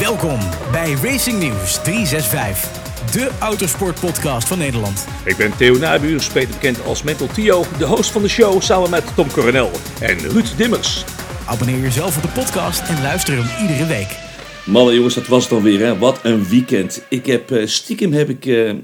Welkom 0.00 0.38
bij 0.72 0.92
Racing 1.02 1.38
News 1.42 1.82
365, 1.82 3.12
de 3.12 3.30
autosportpodcast 3.40 4.48
van 4.48 4.58
Nederland. 4.58 5.06
Ik 5.24 5.36
ben 5.36 5.56
Theo 5.56 5.78
Nabuurs, 5.78 6.32
beter 6.32 6.54
bekend 6.54 6.84
als 6.84 7.02
Mental 7.02 7.26
Tio, 7.26 7.64
de 7.78 7.84
host 7.84 8.10
van 8.10 8.22
de 8.22 8.28
show 8.28 8.62
samen 8.62 8.90
met 8.90 9.04
Tom 9.14 9.32
Coronel 9.32 9.70
en 10.00 10.18
Ruud 10.18 10.56
Dimmers. 10.56 11.04
Abonneer 11.46 11.78
jezelf 11.80 12.16
op 12.16 12.22
de 12.22 12.28
podcast 12.28 12.88
en 12.88 13.02
luister 13.02 13.34
hem 13.36 13.68
iedere 13.68 13.86
week. 13.86 14.18
Mannen 14.66 14.94
jongens, 14.94 15.14
dat 15.14 15.26
was 15.26 15.42
het 15.42 15.50
dan 15.52 15.62
weer. 15.62 15.80
Hè? 15.86 15.98
Wat 15.98 16.18
een 16.22 16.44
weekend. 16.48 17.02
Ik 17.08 17.26
heb, 17.26 17.50
eh, 17.50 17.66
stiekem 17.66 18.12
heb 18.12 18.28
ik 18.28 18.46
eh, 18.46 18.70
eh, 18.70 18.76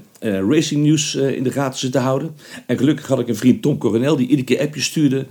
Racing 0.49 0.83
News 0.85 1.15
eh, 1.15 1.35
in 1.35 1.43
de 1.43 1.51
gaten 1.51 1.79
zitten 1.79 2.01
houden. 2.01 2.35
En 2.65 2.77
gelukkig 2.77 3.07
had 3.07 3.19
ik 3.19 3.27
een 3.27 3.35
vriend 3.35 3.61
Tom 3.61 3.77
Coronel 3.77 4.15
die 4.15 4.27
iedere 4.27 4.43
keer 4.47 4.59
appjes 4.59 4.85
stuurde. 4.85 5.25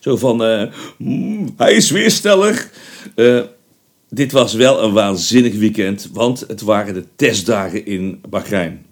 Zo 0.00 0.16
van, 0.16 0.44
eh, 0.44 0.62
"Mm, 0.98 1.54
hij 1.56 1.72
is 1.72 1.90
weer 1.90 2.10
stellig. 2.10 2.68
Dit 4.14 4.32
was 4.32 4.54
wel 4.54 4.82
een 4.82 4.92
waanzinnig 4.92 5.54
weekend, 5.54 6.08
want 6.12 6.44
het 6.48 6.60
waren 6.60 6.94
de 6.94 7.04
testdagen 7.16 7.86
in 7.86 8.20
Bahrein. 8.28 8.84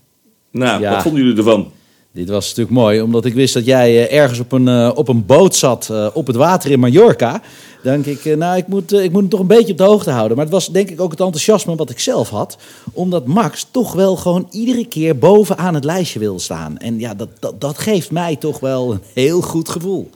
Nou, 0.50 0.80
Ja. 0.80 0.94
wat 0.94 1.02
vonden 1.02 1.22
jullie 1.22 1.36
ervan? 1.36 1.70
Dit 2.12 2.28
was 2.28 2.48
natuurlijk 2.48 2.76
mooi, 2.76 3.00
omdat 3.00 3.24
ik 3.24 3.34
wist 3.34 3.54
dat 3.54 3.64
jij 3.64 4.08
eh, 4.08 4.18
ergens 4.18 4.38
op 4.38 4.52
een, 4.52 4.68
eh, 4.68 4.90
op 4.94 5.08
een 5.08 5.26
boot 5.26 5.54
zat 5.56 5.88
eh, 5.90 6.06
op 6.12 6.26
het 6.26 6.36
water 6.36 6.70
in 6.70 6.80
Mallorca. 6.80 7.42
Denk 7.82 8.06
ik, 8.06 8.36
nou, 8.36 8.56
ik 8.56 8.66
moet, 8.66 8.92
ik 8.92 9.10
moet 9.12 9.20
hem 9.20 9.30
toch 9.30 9.40
een 9.40 9.46
beetje 9.46 9.72
op 9.72 9.78
de 9.78 9.84
hoogte 9.84 10.10
houden. 10.10 10.36
Maar 10.36 10.44
het 10.44 10.54
was 10.54 10.68
denk 10.68 10.90
ik 10.90 11.00
ook 11.00 11.10
het 11.10 11.20
enthousiasme 11.20 11.74
wat 11.74 11.90
ik 11.90 11.98
zelf 12.00 12.28
had. 12.28 12.56
Omdat 12.92 13.26
Max 13.26 13.66
toch 13.70 13.92
wel 13.92 14.16
gewoon 14.16 14.46
iedere 14.50 14.86
keer 14.86 15.18
bovenaan 15.18 15.74
het 15.74 15.84
lijstje 15.84 16.18
wil 16.18 16.38
staan. 16.38 16.78
En 16.78 16.98
ja, 16.98 17.14
dat, 17.14 17.28
dat, 17.38 17.60
dat 17.60 17.78
geeft 17.78 18.10
mij 18.10 18.36
toch 18.36 18.60
wel 18.60 18.92
een 18.92 19.00
heel 19.14 19.40
goed 19.40 19.68
gevoel. 19.68 20.10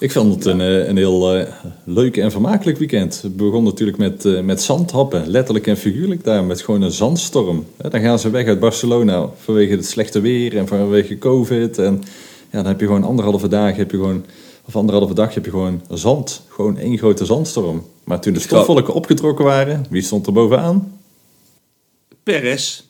Ik 0.00 0.12
vond 0.12 0.34
het 0.34 0.44
een, 0.44 0.60
eh, 0.60 0.88
een 0.88 0.96
heel 0.96 1.34
eh, 1.34 1.52
leuk 1.84 2.16
en 2.16 2.30
vermakelijk 2.30 2.78
weekend. 2.78 3.22
Het 3.22 3.36
begon 3.36 3.64
natuurlijk 3.64 3.98
met, 3.98 4.24
eh, 4.24 4.40
met 4.40 4.62
zandhappen, 4.62 5.28
letterlijk 5.28 5.66
en 5.66 5.76
figuurlijk 5.76 6.24
daar, 6.24 6.44
met 6.44 6.62
gewoon 6.62 6.82
een 6.82 6.90
zandstorm. 6.90 7.66
Dan 7.76 8.00
gaan 8.00 8.18
ze 8.18 8.30
weg 8.30 8.46
uit 8.46 8.60
Barcelona 8.60 9.28
vanwege 9.36 9.72
het 9.72 9.86
slechte 9.86 10.20
weer 10.20 10.56
en 10.56 10.66
vanwege 10.66 11.18
COVID. 11.18 11.78
En 11.78 12.02
ja, 12.50 12.58
dan 12.58 12.66
heb 12.66 12.80
je 12.80 12.86
gewoon 12.86 13.04
anderhalve 13.04 13.48
dag, 13.48 13.76
heb 13.76 13.90
je 13.90 13.96
gewoon, 13.96 14.24
of 14.64 14.76
anderhalve 14.76 15.14
dag 15.14 15.34
heb 15.34 15.44
je 15.44 15.50
gewoon 15.50 15.82
zand. 15.88 16.42
Gewoon 16.48 16.78
één 16.78 16.98
grote 16.98 17.24
zandstorm. 17.24 17.84
Maar 18.04 18.20
toen 18.20 18.32
de 18.32 18.40
stofwolken 18.40 18.94
opgetrokken 18.94 19.44
waren, 19.44 19.86
wie 19.90 20.02
stond 20.02 20.26
er 20.26 20.32
bovenaan? 20.32 21.00
Perez. 22.22 22.89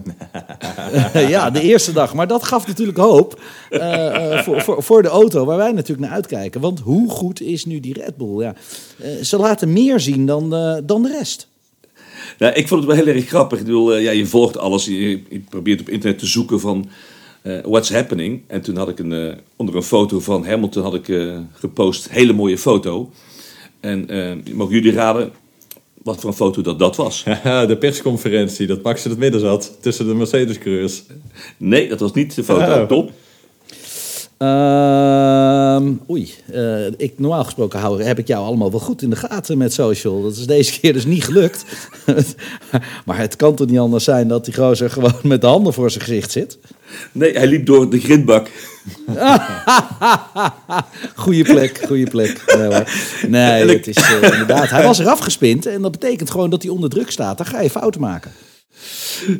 ja, 1.34 1.50
de 1.50 1.60
eerste 1.60 1.92
dag. 1.92 2.14
Maar 2.14 2.26
dat 2.26 2.44
gaf 2.44 2.66
natuurlijk 2.66 2.98
hoop 2.98 3.40
eh, 3.70 4.36
eh, 4.36 4.44
voor, 4.44 4.60
voor, 4.60 4.82
voor 4.82 5.02
de 5.02 5.08
auto 5.08 5.44
waar 5.44 5.56
wij 5.56 5.72
natuurlijk 5.72 6.08
naar 6.08 6.16
uitkijken. 6.16 6.60
Want 6.60 6.80
hoe 6.80 7.10
goed 7.10 7.40
is 7.40 7.64
nu 7.64 7.80
die 7.80 7.94
Red 7.94 8.16
Bull? 8.16 8.42
Ja. 8.42 8.54
Eh, 8.98 9.10
ze 9.22 9.36
laten 9.36 9.72
meer 9.72 10.00
zien 10.00 10.26
dan, 10.26 10.50
dan 10.84 11.02
de 11.02 11.16
rest. 11.18 11.48
Nou, 12.38 12.52
ik 12.52 12.68
vond 12.68 12.84
het 12.84 12.94
wel 12.94 13.04
heel 13.04 13.14
erg 13.14 13.28
grappig. 13.28 13.58
Ik 13.58 13.64
bedoel, 13.64 13.96
ja, 13.98 14.10
je 14.10 14.26
volgt 14.26 14.58
alles. 14.58 14.84
Je, 14.84 15.22
probeert 15.48 15.80
op 15.80 15.88
internet 15.88 16.18
te 16.18 16.26
zoeken 16.26 16.60
van 16.60 16.88
what's 17.64 17.92
happening. 17.92 18.42
En 18.46 18.60
toen 18.60 18.76
had 18.76 18.88
ik 18.88 18.98
een, 18.98 19.38
onder 19.56 19.76
een 19.76 19.82
foto 19.82 20.20
van 20.20 20.46
Hamilton 20.46 20.82
had 20.82 20.94
ik 20.94 21.36
gepost. 21.52 22.08
Hele 22.08 22.32
mooie 22.32 22.58
foto. 22.58 23.10
En 23.80 24.08
mogen 24.54 24.74
jullie 24.74 24.92
raden 24.92 25.32
wat 26.02 26.20
voor 26.20 26.30
een 26.30 26.36
foto 26.36 26.62
dat 26.62 26.78
dat 26.78 26.96
was? 26.96 27.24
De 27.68 27.76
persconferentie, 27.80 28.66
dat 28.66 28.82
Max 28.82 29.04
in 29.04 29.10
het 29.10 29.18
midden 29.18 29.40
zat 29.40 29.76
tussen 29.80 30.06
de 30.06 30.14
Mercedes-coureurs. 30.14 31.02
Nee, 31.56 31.88
dat 31.88 32.00
was 32.00 32.12
niet 32.12 32.34
de 32.34 32.44
foto. 32.44 32.80
Oh. 32.80 32.88
Tom? 32.88 33.10
Ehm, 34.42 35.92
oei, 36.10 36.34
eh, 36.52 36.86
ik, 36.86 37.12
normaal 37.16 37.44
gesproken 37.44 37.80
hou, 37.80 38.02
heb 38.02 38.18
ik 38.18 38.26
jou 38.26 38.44
allemaal 38.44 38.70
wel 38.70 38.80
goed 38.80 39.02
in 39.02 39.10
de 39.10 39.16
gaten 39.16 39.58
met 39.58 39.72
social. 39.72 40.22
Dat 40.22 40.32
is 40.32 40.46
deze 40.46 40.80
keer 40.80 40.92
dus 40.92 41.04
niet 41.04 41.24
gelukt. 41.24 41.64
maar 43.06 43.18
het 43.18 43.36
kan 43.36 43.54
toch 43.54 43.66
niet 43.66 43.78
anders 43.78 44.04
zijn 44.04 44.28
dat 44.28 44.44
die 44.44 44.54
gozer 44.54 44.90
gewoon 44.90 45.14
met 45.22 45.40
de 45.40 45.46
handen 45.46 45.72
voor 45.72 45.90
zijn 45.90 46.04
gezicht 46.04 46.30
zit? 46.30 46.58
Nee, 47.12 47.32
hij 47.32 47.46
liep 47.46 47.66
door 47.66 47.90
de 47.90 48.00
grindbak. 48.00 48.50
Goeie 51.14 51.44
plek, 51.44 51.80
goede 51.86 52.10
plek. 52.10 52.42
Nee, 52.56 52.66
hoor. 52.66 52.90
nee 53.28 53.68
het 53.68 53.86
is 53.86 53.96
eh, 53.96 54.22
inderdaad. 54.22 54.70
Hij 54.70 54.82
was 54.82 54.98
eraf 54.98 55.18
gespind 55.18 55.66
en 55.66 55.82
dat 55.82 55.92
betekent 55.92 56.30
gewoon 56.30 56.50
dat 56.50 56.62
hij 56.62 56.70
onder 56.70 56.90
druk 56.90 57.10
staat. 57.10 57.36
Dan 57.36 57.46
ga 57.46 57.60
je 57.60 57.70
fouten 57.70 58.00
maken. 58.00 58.30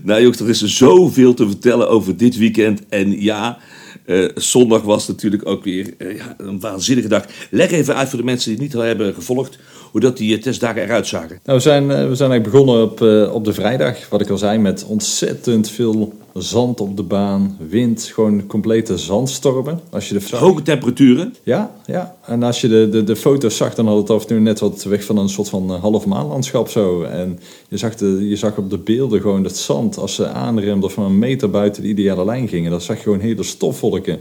Nou 0.02 0.20
jongens, 0.20 0.40
er 0.40 0.48
is 0.48 0.64
zoveel 0.64 1.34
te 1.34 1.46
vertellen 1.46 1.88
over 1.88 2.16
dit 2.16 2.36
weekend. 2.36 2.80
En 2.88 3.20
ja, 3.20 3.58
eh, 4.04 4.28
zondag 4.34 4.82
was 4.82 5.08
natuurlijk 5.08 5.48
ook 5.48 5.64
weer 5.64 5.94
eh, 5.98 6.16
ja, 6.16 6.34
een 6.38 6.60
waanzinnige 6.60 7.08
dag. 7.08 7.24
Leg 7.50 7.70
even 7.70 7.96
uit 7.96 8.08
voor 8.08 8.18
de 8.18 8.24
mensen 8.24 8.50
die 8.50 8.58
het 8.58 8.66
niet 8.66 8.76
al 8.76 8.86
hebben 8.86 9.14
gevolgd... 9.14 9.58
hoe 9.90 10.00
dat 10.00 10.16
die 10.16 10.38
testdagen 10.38 10.82
eruit 10.82 11.06
zagen. 11.06 11.40
Nou, 11.44 11.58
we 11.58 11.64
zijn, 11.64 11.86
we 11.86 12.14
zijn 12.14 12.30
eigenlijk 12.30 12.42
begonnen 12.42 12.82
op, 12.82 13.02
eh, 13.02 13.34
op 13.34 13.44
de 13.44 13.52
vrijdag, 13.52 14.08
wat 14.08 14.20
ik 14.20 14.28
al 14.28 14.38
zei, 14.38 14.58
met 14.58 14.84
ontzettend 14.84 15.70
veel 15.70 16.12
zand 16.34 16.80
op 16.80 16.96
de 16.96 17.02
baan, 17.02 17.56
wind, 17.68 18.02
gewoon 18.02 18.46
complete 18.46 18.98
zandstormen. 18.98 19.80
Als 19.90 20.08
je 20.08 20.18
de 20.18 20.36
Hoge 20.36 20.62
temperaturen. 20.62 21.34
Ja, 21.42 21.74
ja. 21.86 22.16
En 22.26 22.42
als 22.42 22.60
je 22.60 22.68
de, 22.68 22.88
de, 22.88 23.04
de 23.04 23.16
foto's 23.16 23.56
zag, 23.56 23.74
dan 23.74 23.86
had 23.86 23.96
het 23.96 24.10
af 24.10 24.22
en 24.22 24.28
toe 24.28 24.38
net 24.38 24.60
wat 24.60 24.82
weg 24.82 25.04
van 25.04 25.16
een 25.16 25.28
soort 25.28 25.48
van 25.48 25.70
eh, 25.72 25.80
half 25.80 26.06
maanlandschap 26.06 26.68
zo. 26.68 27.02
En 27.02 27.38
je 27.68 27.76
zag, 27.76 27.94
de, 27.94 28.28
je 28.28 28.36
zag 28.36 28.56
op 28.56 28.70
de 28.70 28.78
beelden 28.78 29.20
gewoon 29.20 29.44
het 29.44 29.56
zand, 29.56 29.98
als 29.98 30.14
ze 30.14 30.28
aanremden 30.28 30.90
van 30.90 31.04
een 31.04 31.18
meter 31.18 31.50
buiten 31.50 31.82
de 31.82 31.88
ideale 31.88 32.24
lijn 32.24 32.48
gingen, 32.48 32.70
dan 32.70 32.80
zag 32.80 32.96
je 32.96 33.02
gewoon 33.02 33.20
hele 33.20 33.42
stofwolken. 33.42 34.18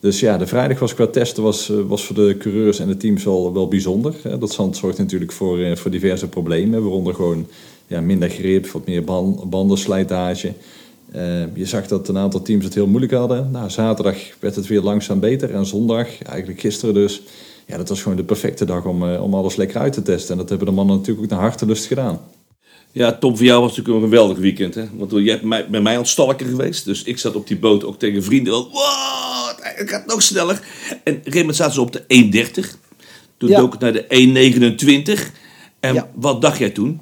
Dus 0.00 0.20
ja, 0.20 0.38
de 0.38 0.46
vrijdag 0.46 0.78
was 0.78 0.94
qua 0.94 1.06
testen 1.06 1.42
was, 1.42 1.70
eh, 1.70 1.76
was 1.86 2.04
voor 2.04 2.16
de 2.16 2.36
coureurs 2.38 2.78
en 2.78 2.88
de 2.88 2.96
teams 2.96 3.24
wel, 3.24 3.52
wel 3.52 3.68
bijzonder. 3.68 4.14
Dat 4.38 4.52
zand 4.52 4.76
zorgt 4.76 4.98
natuurlijk 4.98 5.32
voor, 5.32 5.58
eh, 5.58 5.76
voor 5.76 5.90
diverse 5.90 6.28
problemen, 6.28 6.82
waaronder 6.82 7.14
gewoon 7.14 7.46
ja, 7.86 8.00
minder 8.00 8.28
grip, 8.28 8.66
wat 8.66 8.86
meer 8.86 9.04
ban, 9.04 9.46
bandenslijtage. 9.46 10.52
Eh, 11.14 11.56
je 11.56 11.66
zag 11.66 11.86
dat 11.86 12.08
een 12.08 12.18
aantal 12.18 12.42
teams 12.42 12.64
het 12.64 12.74
heel 12.74 12.86
moeilijk 12.86 13.12
hadden. 13.12 13.50
Nou, 13.50 13.70
zaterdag 13.70 14.16
werd 14.40 14.56
het 14.56 14.66
weer 14.66 14.80
langzaam 14.80 15.20
beter 15.20 15.54
en 15.54 15.66
zondag, 15.66 16.22
eigenlijk 16.22 16.60
gisteren 16.60 16.94
dus, 16.94 17.22
ja, 17.66 17.76
dat 17.76 17.88
was 17.88 18.02
gewoon 18.02 18.16
de 18.16 18.24
perfecte 18.24 18.64
dag 18.64 18.84
om, 18.84 19.08
eh, 19.10 19.22
om 19.22 19.34
alles 19.34 19.56
lekker 19.56 19.80
uit 19.80 19.92
te 19.92 20.02
testen. 20.02 20.30
En 20.32 20.38
dat 20.38 20.48
hebben 20.48 20.66
de 20.66 20.72
mannen 20.72 20.96
natuurlijk 20.96 21.24
ook 21.24 21.30
naar 21.30 21.40
hartelust 21.40 21.86
gedaan. 21.86 22.20
Ja, 22.92 23.12
Tom, 23.12 23.36
voor 23.36 23.46
jou 23.46 23.60
was 23.60 23.68
het 23.68 23.78
natuurlijk 23.78 24.04
een 24.04 24.10
geweldig 24.12 24.38
weekend. 24.38 24.74
Hè? 24.74 24.84
Want 24.96 25.10
je 25.10 25.30
hebt 25.30 25.42
mij, 25.42 25.68
bij 25.68 25.80
mij 25.80 25.92
aan 25.92 25.98
het 26.00 26.08
stalken 26.08 26.46
geweest. 26.46 26.84
Dus 26.84 27.02
ik 27.02 27.18
zat 27.18 27.34
op 27.34 27.46
die 27.46 27.58
boot 27.58 27.84
ook 27.84 27.98
tegen 27.98 28.22
vrienden. 28.24 28.52
Wow, 28.52 28.68
het 29.60 29.90
gaat 29.90 30.06
nog 30.06 30.22
sneller. 30.22 30.60
En 30.90 30.96
op 30.98 31.06
een 31.06 31.14
gegeven 31.14 31.38
moment 31.38 31.56
zaten 31.56 31.74
ze 31.74 31.80
op 31.80 31.92
de 31.92 32.04
1.30. 32.08 32.78
Toen 33.36 33.48
Ja. 33.48 33.58
dook 33.58 33.72
het 33.72 33.80
naar 33.80 33.92
de 33.92 34.04
1.29. 34.08 35.30
En 35.80 35.94
Ja. 35.94 36.10
wat 36.14 36.42
dacht 36.42 36.58
jij 36.58 36.70
toen? 36.70 37.00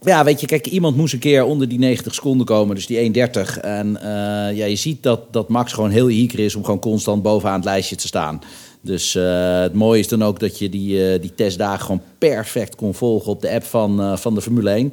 Ja, 0.00 0.24
weet 0.24 0.40
je, 0.40 0.46
kijk, 0.46 0.66
iemand 0.66 0.96
moest 0.96 1.12
een 1.12 1.18
keer 1.18 1.44
onder 1.44 1.68
die 1.68 1.78
90 1.78 2.14
seconden 2.14 2.46
komen, 2.46 2.74
dus 2.74 2.86
die 2.86 3.12
1.30. 3.12 3.60
En 3.60 3.96
eh, 3.96 4.56
ja, 4.56 4.64
je 4.64 4.76
ziet 4.76 5.02
dat, 5.02 5.32
dat 5.32 5.48
Max 5.48 5.72
gewoon 5.72 5.90
heel 5.90 6.08
eager 6.08 6.38
is 6.38 6.54
om 6.54 6.64
gewoon 6.64 6.80
constant 6.80 7.22
bovenaan 7.22 7.54
het 7.54 7.64
lijstje 7.64 7.96
te 7.96 8.06
staan. 8.06 8.40
Dus 8.80 9.14
eh, 9.14 9.60
het 9.60 9.74
mooie 9.74 9.98
is 9.98 10.08
dan 10.08 10.24
ook 10.24 10.40
dat 10.40 10.58
je 10.58 10.68
die, 10.68 11.12
eh, 11.12 11.20
die 11.20 11.34
testdagen 11.34 11.84
gewoon 11.84 12.02
perfect 12.18 12.74
kon 12.74 12.94
volgen 12.94 13.32
op 13.32 13.40
de 13.40 13.50
app 13.50 13.64
van, 13.64 14.18
van 14.18 14.34
de 14.34 14.42
Formule 14.42 14.70
1. 14.70 14.92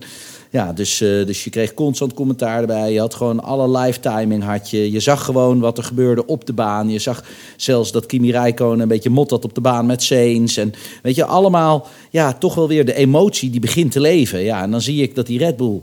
Ja, 0.54 0.74
dus, 0.74 1.02
eh, 1.02 1.26
dus 1.26 1.44
je 1.44 1.50
kreeg 1.50 1.74
constant 1.74 2.14
commentaar 2.14 2.62
erbij. 2.62 2.94
Je 2.94 3.00
had 3.00 3.14
gewoon 3.14 3.44
alle 3.44 3.80
live 3.80 4.00
timing 4.00 4.44
had 4.44 4.70
je. 4.70 4.92
Je 4.92 5.00
zag 5.00 5.26
gewoon 5.26 5.60
wat 5.60 5.78
er 5.78 5.84
gebeurde 5.84 6.26
op 6.26 6.46
de 6.46 6.54
baan. 6.54 6.90
Je 6.90 7.00
zag 7.00 7.24
zelfs 7.58 7.92
dat 7.92 8.06
Kimi 8.06 8.32
Räikkönen 8.32 8.80
een 8.80 8.88
beetje 8.88 9.10
mot 9.10 9.30
had 9.30 9.44
op 9.44 9.56
de 9.56 9.62
baan 9.62 9.86
met 9.86 10.04
Sainz. 10.04 10.58
En 10.58 10.74
weet 11.02 11.16
je, 11.16 11.26
allemaal 11.26 11.88
ja, 12.10 12.34
toch 12.34 12.56
wel 12.56 12.68
weer 12.68 12.86
de 12.86 12.94
emotie 12.94 13.50
die 13.50 13.60
begint 13.60 13.92
te 13.92 14.00
leven. 14.00 14.40
Ja, 14.40 14.62
en 14.62 14.72
dan 14.72 14.82
zie 14.82 15.02
ik 15.02 15.16
dat 15.16 15.28
die 15.28 15.38
Red 15.38 15.58
Bull 15.58 15.82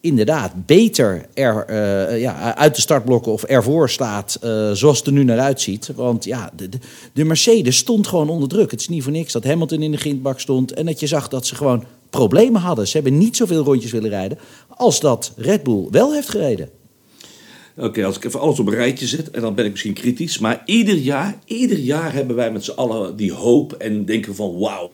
inderdaad 0.00 0.66
beter 0.66 1.26
er, 1.34 1.64
eh, 1.66 2.20
ja, 2.20 2.56
uit 2.56 2.74
de 2.74 2.80
startblokken 2.80 3.32
of 3.32 3.42
ervoor 3.42 3.90
staat 3.90 4.38
eh, 4.40 4.70
zoals 4.72 4.98
het 4.98 5.06
er 5.06 5.12
nu 5.12 5.24
naar 5.24 5.38
uitziet. 5.38 5.90
Want 5.96 6.24
ja, 6.24 6.50
de, 6.56 6.68
de, 6.68 6.78
de 7.12 7.24
Mercedes 7.24 7.76
stond 7.76 8.06
gewoon 8.06 8.28
onder 8.28 8.48
druk. 8.48 8.70
Het 8.70 8.80
is 8.80 8.88
niet 8.88 9.02
voor 9.02 9.12
niks 9.12 9.32
dat 9.32 9.44
Hamilton 9.44 9.82
in 9.82 9.90
de 9.90 9.96
grindbak 9.96 10.40
stond 10.40 10.72
en 10.72 10.86
dat 10.86 11.00
je 11.00 11.06
zag 11.06 11.28
dat 11.28 11.46
ze 11.46 11.54
gewoon 11.54 11.84
problemen 12.12 12.60
hadden. 12.60 12.86
Ze 12.88 12.92
hebben 12.98 13.18
niet 13.18 13.36
zoveel 13.36 13.64
rondjes 13.64 13.92
willen 13.92 14.10
rijden 14.10 14.38
als 14.68 15.00
dat 15.00 15.32
Red 15.36 15.62
Bull 15.62 15.86
wel 15.90 16.12
heeft 16.12 16.28
gereden. 16.28 16.68
Oké, 17.76 18.04
als 18.04 18.16
ik 18.16 18.24
even 18.24 18.40
alles 18.40 18.58
op 18.58 18.66
een 18.66 18.74
rijtje 18.74 19.06
zet, 19.06 19.30
en 19.30 19.40
dan 19.40 19.54
ben 19.54 19.64
ik 19.64 19.70
misschien 19.70 19.92
kritisch. 19.92 20.38
Maar 20.38 20.62
ieder 20.64 20.94
jaar, 20.94 21.38
ieder 21.44 21.78
jaar 21.78 22.12
hebben 22.12 22.36
wij 22.36 22.52
met 22.52 22.64
z'n 22.64 22.70
allen 22.70 23.16
die 23.16 23.32
hoop 23.32 23.72
en 23.72 24.04
denken 24.04 24.34
van 24.34 24.58
wauw, 24.58 24.90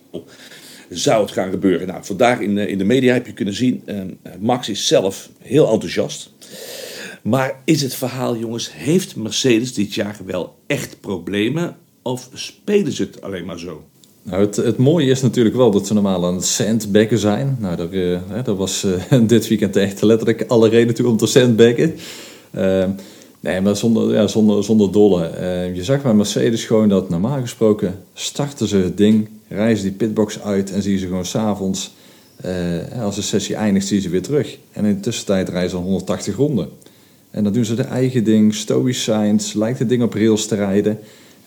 zou 0.91 1.23
het 1.23 1.31
gaan 1.32 1.50
gebeuren. 1.50 1.87
Nou, 1.87 2.05
vandaag 2.05 2.41
in, 2.41 2.55
de- 2.55 2.69
in 2.69 2.79
de 2.79 2.85
media 2.85 3.12
heb 3.12 3.26
je 3.26 3.32
kunnen 3.32 3.55
zien, 3.55 3.82
eh, 3.87 4.00
Max 4.41 4.69
is 4.69 4.87
zelf 4.87 5.31
heel 5.38 5.73
enthousiast. 5.73 6.32
Maar 7.23 7.61
is 7.64 7.82
het 7.82 7.94
verhaal, 7.94 8.37
jongens, 8.37 8.73
heeft 8.73 9.17
Mercedes 9.17 9.75
dit 9.75 9.94
jaar 9.94 10.17
wel 10.26 10.55
echt 10.67 11.00
problemen? 11.00 11.76
Of 12.03 12.29
spelen 12.35 12.93
ze 12.93 13.03
het 13.03 13.23
alleen 13.23 13.44
maar 13.44 13.59
zo? 13.59 13.85
Nou, 14.28 14.42
het, 14.42 14.56
het 14.56 14.76
mooie 14.76 15.10
is 15.10 15.22
natuurlijk 15.22 15.56
wel 15.56 15.70
dat 15.70 15.86
ze 15.86 15.94
normaal 15.94 16.26
aan 16.26 16.34
het 16.34 16.44
sandbaggen 16.44 17.19
zijn. 17.19 17.56
Nou, 17.60 17.76
daar, 17.76 17.92
eh, 18.44 18.56
was 18.56 18.84
eh, 18.84 19.20
dit 19.26 19.48
weekend 19.48 19.76
echt 19.76 20.02
letterlijk 20.02 20.44
alle 20.48 20.69
reden 20.69 20.94
toe 20.94 21.08
om 21.08 21.16
te 21.16 21.26
sandbaggen. 21.26 21.94
Eh, 22.50 22.84
nee, 23.40 23.60
maar 23.60 23.76
zonder, 23.76 24.12
ja, 24.12 24.26
zonder, 24.26 24.64
zonder 24.64 24.92
dolle. 24.92 25.26
Eh, 25.26 25.75
je 25.75 25.84
zag 25.84 26.02
bij 26.02 26.14
Mercedes 26.14 26.64
gewoon 26.64 26.88
dat 26.88 27.08
normaal 27.08 27.40
gesproken 27.40 27.94
starten 28.14 28.69
ze 28.69 28.76
het 28.76 28.96
ding, 28.96 29.28
reizen 29.48 29.84
die 29.84 29.94
pitbox 29.94 30.42
uit 30.42 30.72
en 30.72 30.82
zie 30.82 30.92
je 30.92 30.98
ze 30.98 31.06
gewoon 31.06 31.25
s'avonds 31.25 31.90
Eh, 32.38 33.02
als 33.02 33.14
de 33.14 33.22
sessie 33.22 33.54
eindigt, 33.54 33.86
zie 33.86 33.96
je 33.96 34.02
ze 34.02 34.08
weer 34.08 34.22
terug. 34.22 34.58
En 34.72 34.84
in 34.84 34.94
de 34.94 35.00
tussentijd 35.00 35.48
rijden 35.48 35.70
ze 35.70 35.76
180 35.76 36.36
ronden. 36.36 36.69
En 37.30 37.44
dan 37.44 37.52
doen 37.52 37.64
ze 37.64 37.75
de 37.75 37.82
eigen 37.82 38.25
ding, 38.25 38.54
stoïcijns, 38.54 39.52
lijkt 39.52 39.78
het 39.78 39.88
ding 39.88 40.02
op 40.02 40.14
rails 40.14 40.46
te 40.46 40.54
rijden. 40.54 40.98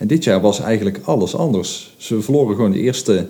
En 0.02 0.08
dit 0.08 0.24
jaar 0.24 0.42
was 0.42 0.60
eigenlijk 0.60 1.00
alles 1.04 1.36
anders. 1.36 1.94
Ze 1.98 2.22
verloren 2.22 2.56
gewoon 2.56 2.72
de 2.72 2.80
eerste 2.80 3.28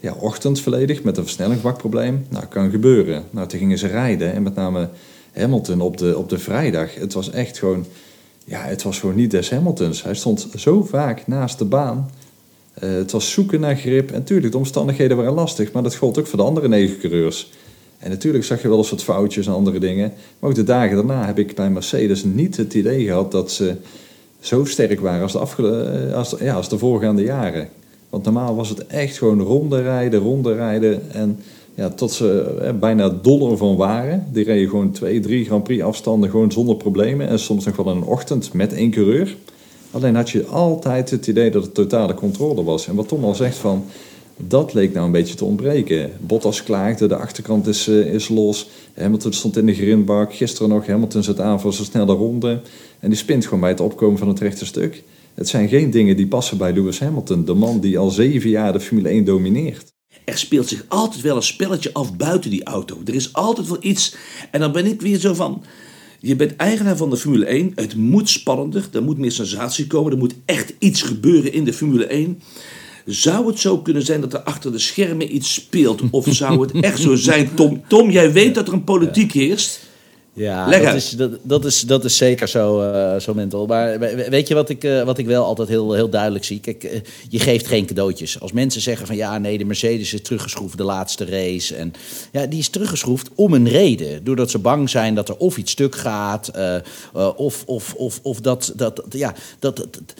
ja, 0.00 0.14
ochtend 0.20 0.60
volledig 0.60 1.02
met 1.02 1.16
een 1.16 1.22
versnellingsbakprobleem. 1.22 2.26
Nou, 2.28 2.46
kan 2.46 2.70
gebeuren. 2.70 3.24
Nou, 3.30 3.48
toen 3.48 3.58
gingen 3.58 3.78
ze 3.78 3.86
rijden 3.86 4.32
en 4.32 4.42
met 4.42 4.54
name 4.54 4.88
Hamilton 5.32 5.80
op 5.80 5.96
de, 5.96 6.18
op 6.18 6.28
de 6.28 6.38
vrijdag. 6.38 6.94
Het 6.94 7.12
was 7.12 7.30
echt 7.30 7.58
gewoon, 7.58 7.86
ja, 8.44 8.60
het 8.60 8.82
was 8.82 8.98
gewoon 9.00 9.14
niet 9.14 9.30
des 9.30 9.50
Hamiltons. 9.50 10.02
Hij 10.02 10.14
stond 10.14 10.48
zo 10.56 10.82
vaak 10.82 11.26
naast 11.26 11.58
de 11.58 11.64
baan. 11.64 12.10
Uh, 12.82 12.90
het 12.90 13.10
was 13.10 13.30
zoeken 13.30 13.60
naar 13.60 13.76
grip. 13.76 14.08
En 14.08 14.18
natuurlijk, 14.18 14.52
de 14.52 14.58
omstandigheden 14.58 15.16
waren 15.16 15.32
lastig, 15.32 15.72
maar 15.72 15.82
dat 15.82 15.96
gold 15.96 16.18
ook 16.18 16.26
voor 16.26 16.38
de 16.38 16.44
andere 16.44 16.68
negen 16.68 16.98
coureurs. 16.98 17.52
En 17.98 18.10
natuurlijk 18.10 18.44
zag 18.44 18.62
je 18.62 18.68
wel 18.68 18.78
eens 18.78 18.90
wat 18.90 19.02
foutjes 19.02 19.46
en 19.46 19.52
andere 19.52 19.78
dingen. 19.78 20.12
Maar 20.38 20.50
ook 20.50 20.56
de 20.56 20.64
dagen 20.64 20.96
daarna 20.96 21.26
heb 21.26 21.38
ik 21.38 21.54
bij 21.54 21.70
Mercedes 21.70 22.24
niet 22.24 22.56
het 22.56 22.74
idee 22.74 23.04
gehad 23.04 23.32
dat 23.32 23.50
ze 23.50 23.76
zo 24.40 24.64
sterk 24.64 25.00
waren 25.00 25.22
als 25.22 25.32
de, 25.32 26.08
eh, 26.10 26.16
als, 26.16 26.34
ja, 26.40 26.54
als 26.54 26.68
de 26.68 26.78
voorgaande 26.78 27.22
jaren. 27.22 27.68
Want 28.10 28.24
normaal 28.24 28.56
was 28.56 28.68
het 28.68 28.86
echt 28.86 29.18
gewoon 29.18 29.40
ronde 29.40 29.82
rijden, 29.82 30.20
ronde 30.20 30.54
rijden. 30.54 31.12
En 31.12 31.38
ja, 31.74 31.88
tot 31.90 32.12
ze 32.12 32.58
eh, 32.62 32.72
bijna 32.72 33.08
dollar 33.08 33.56
van 33.56 33.76
waren. 33.76 34.26
Die 34.32 34.44
reden 34.44 34.68
gewoon 34.68 34.90
twee, 34.90 35.20
drie 35.20 35.44
Grand 35.44 35.64
Prix 35.64 35.82
afstanden 35.82 36.30
gewoon 36.30 36.52
zonder 36.52 36.76
problemen. 36.76 37.28
En 37.28 37.38
soms 37.38 37.64
nog 37.64 37.76
wel 37.76 37.86
een 37.86 38.04
ochtend 38.04 38.52
met 38.52 38.72
één 38.72 38.90
coureur. 38.90 39.36
Alleen 39.90 40.14
had 40.14 40.30
je 40.30 40.46
altijd 40.46 41.10
het 41.10 41.26
idee 41.26 41.50
dat 41.50 41.62
het 41.62 41.74
totale 41.74 42.14
controle 42.14 42.64
was. 42.64 42.86
En 42.86 42.94
wat 42.94 43.08
Tom 43.08 43.24
al 43.24 43.34
zegt 43.34 43.56
van, 43.56 43.84
dat 44.38 44.74
leek 44.74 44.92
nou 44.92 45.06
een 45.06 45.12
beetje 45.12 45.34
te 45.34 45.44
ontbreken. 45.44 46.12
Bottas 46.20 46.62
klaagde, 46.62 47.06
de 47.06 47.16
achterkant 47.16 47.66
is, 47.66 47.88
uh, 47.88 48.14
is 48.14 48.28
los. 48.28 48.68
Hamilton 48.94 49.32
stond 49.32 49.56
in 49.56 49.66
de 49.66 49.74
grindbak. 49.74 50.34
Gisteren 50.34 50.68
nog, 50.68 50.86
Hamilton 50.86 51.22
zit 51.22 51.40
aan 51.40 51.60
voor 51.60 51.72
zijn 51.72 51.86
snelle 51.86 52.12
ronde. 52.12 52.60
En 53.00 53.08
die 53.08 53.18
spint 53.18 53.44
gewoon 53.44 53.60
bij 53.60 53.68
het 53.70 53.80
opkomen 53.80 54.18
van 54.18 54.28
het 54.28 54.40
rechte 54.40 54.66
stuk. 54.66 55.02
Het 55.34 55.48
zijn 55.48 55.68
geen 55.68 55.90
dingen 55.90 56.16
die 56.16 56.26
passen 56.26 56.58
bij 56.58 56.72
Lewis 56.72 57.00
Hamilton. 57.00 57.44
De 57.44 57.54
man 57.54 57.80
die 57.80 57.98
al 57.98 58.10
zeven 58.10 58.50
jaar 58.50 58.72
de 58.72 58.80
Formule 58.80 59.08
1 59.08 59.24
domineert. 59.24 59.92
Er 60.24 60.38
speelt 60.38 60.68
zich 60.68 60.84
altijd 60.88 61.22
wel 61.22 61.36
een 61.36 61.42
spelletje 61.42 61.92
af 61.92 62.16
buiten 62.16 62.50
die 62.50 62.64
auto. 62.64 63.00
Er 63.04 63.14
is 63.14 63.32
altijd 63.32 63.68
wel 63.68 63.78
iets. 63.80 64.16
En 64.50 64.60
dan 64.60 64.72
ben 64.72 64.86
ik 64.86 65.00
weer 65.00 65.18
zo 65.18 65.34
van... 65.34 65.62
Je 66.20 66.36
bent 66.36 66.56
eigenaar 66.56 66.96
van 66.96 67.10
de 67.10 67.16
Formule 67.16 67.44
1. 67.44 67.72
Het 67.74 67.96
moet 67.96 68.28
spannender. 68.28 68.88
Er 68.92 69.02
moet 69.02 69.18
meer 69.18 69.32
sensatie 69.32 69.86
komen. 69.86 70.12
Er 70.12 70.18
moet 70.18 70.34
echt 70.44 70.72
iets 70.78 71.02
gebeuren 71.02 71.52
in 71.52 71.64
de 71.64 71.72
Formule 71.72 72.06
1. 72.06 72.40
Zou 73.10 73.46
het 73.46 73.58
zo 73.58 73.78
kunnen 73.78 74.02
zijn 74.02 74.20
dat 74.20 74.32
er 74.32 74.40
achter 74.40 74.72
de 74.72 74.78
schermen 74.78 75.34
iets 75.34 75.54
speelt? 75.54 76.02
Of 76.10 76.26
zou 76.36 76.60
het 76.60 76.84
echt 76.84 77.00
zo 77.00 77.14
zijn, 77.14 77.54
Tom? 77.54 77.82
Tom, 77.86 78.10
jij 78.10 78.32
weet 78.32 78.54
dat 78.54 78.68
er 78.68 78.72
een 78.72 78.84
politiek 78.84 79.32
heerst. 79.32 79.86
Ja, 80.32 80.70
dat 80.70 80.94
is, 80.94 81.10
dat, 81.10 81.30
dat, 81.42 81.64
is, 81.64 81.80
dat 81.80 82.04
is 82.04 82.16
zeker 82.16 82.48
zo, 82.48 82.82
uh, 82.82 83.20
zo 83.20 83.34
mental. 83.34 83.66
Maar 83.66 83.98
weet 84.30 84.48
je 84.48 84.54
wat 84.54 84.68
ik, 84.68 84.84
uh, 84.84 85.02
wat 85.02 85.18
ik 85.18 85.26
wel 85.26 85.44
altijd 85.44 85.68
heel, 85.68 85.92
heel 85.92 86.08
duidelijk 86.08 86.44
zie? 86.44 86.60
Kijk, 86.60 86.84
uh, 86.84 86.90
je 87.28 87.38
geeft 87.38 87.66
geen 87.66 87.86
cadeautjes. 87.86 88.40
Als 88.40 88.52
mensen 88.52 88.80
zeggen 88.80 89.06
van 89.06 89.16
ja, 89.16 89.38
nee, 89.38 89.58
de 89.58 89.64
Mercedes 89.64 90.12
is 90.12 90.22
teruggeschroefd 90.22 90.76
de 90.76 90.84
laatste 90.84 91.24
race. 91.24 91.74
En 91.74 91.92
ja, 92.32 92.46
die 92.46 92.58
is 92.58 92.68
teruggeschroefd 92.68 93.28
om 93.34 93.54
een 93.54 93.68
reden. 93.68 94.24
Doordat 94.24 94.50
ze 94.50 94.58
bang 94.58 94.90
zijn 94.90 95.14
dat 95.14 95.28
er 95.28 95.36
of 95.36 95.56
iets 95.56 95.72
stuk 95.72 95.94
gaat, 95.94 96.50
of, 97.36 97.62
of, 97.66 97.94
of, 97.94 98.20
of 98.22 98.40
dat, 98.40 98.72
dat, 98.76 99.04
ja, 99.10 99.34
dat, 99.58 99.76
dat 99.76 100.14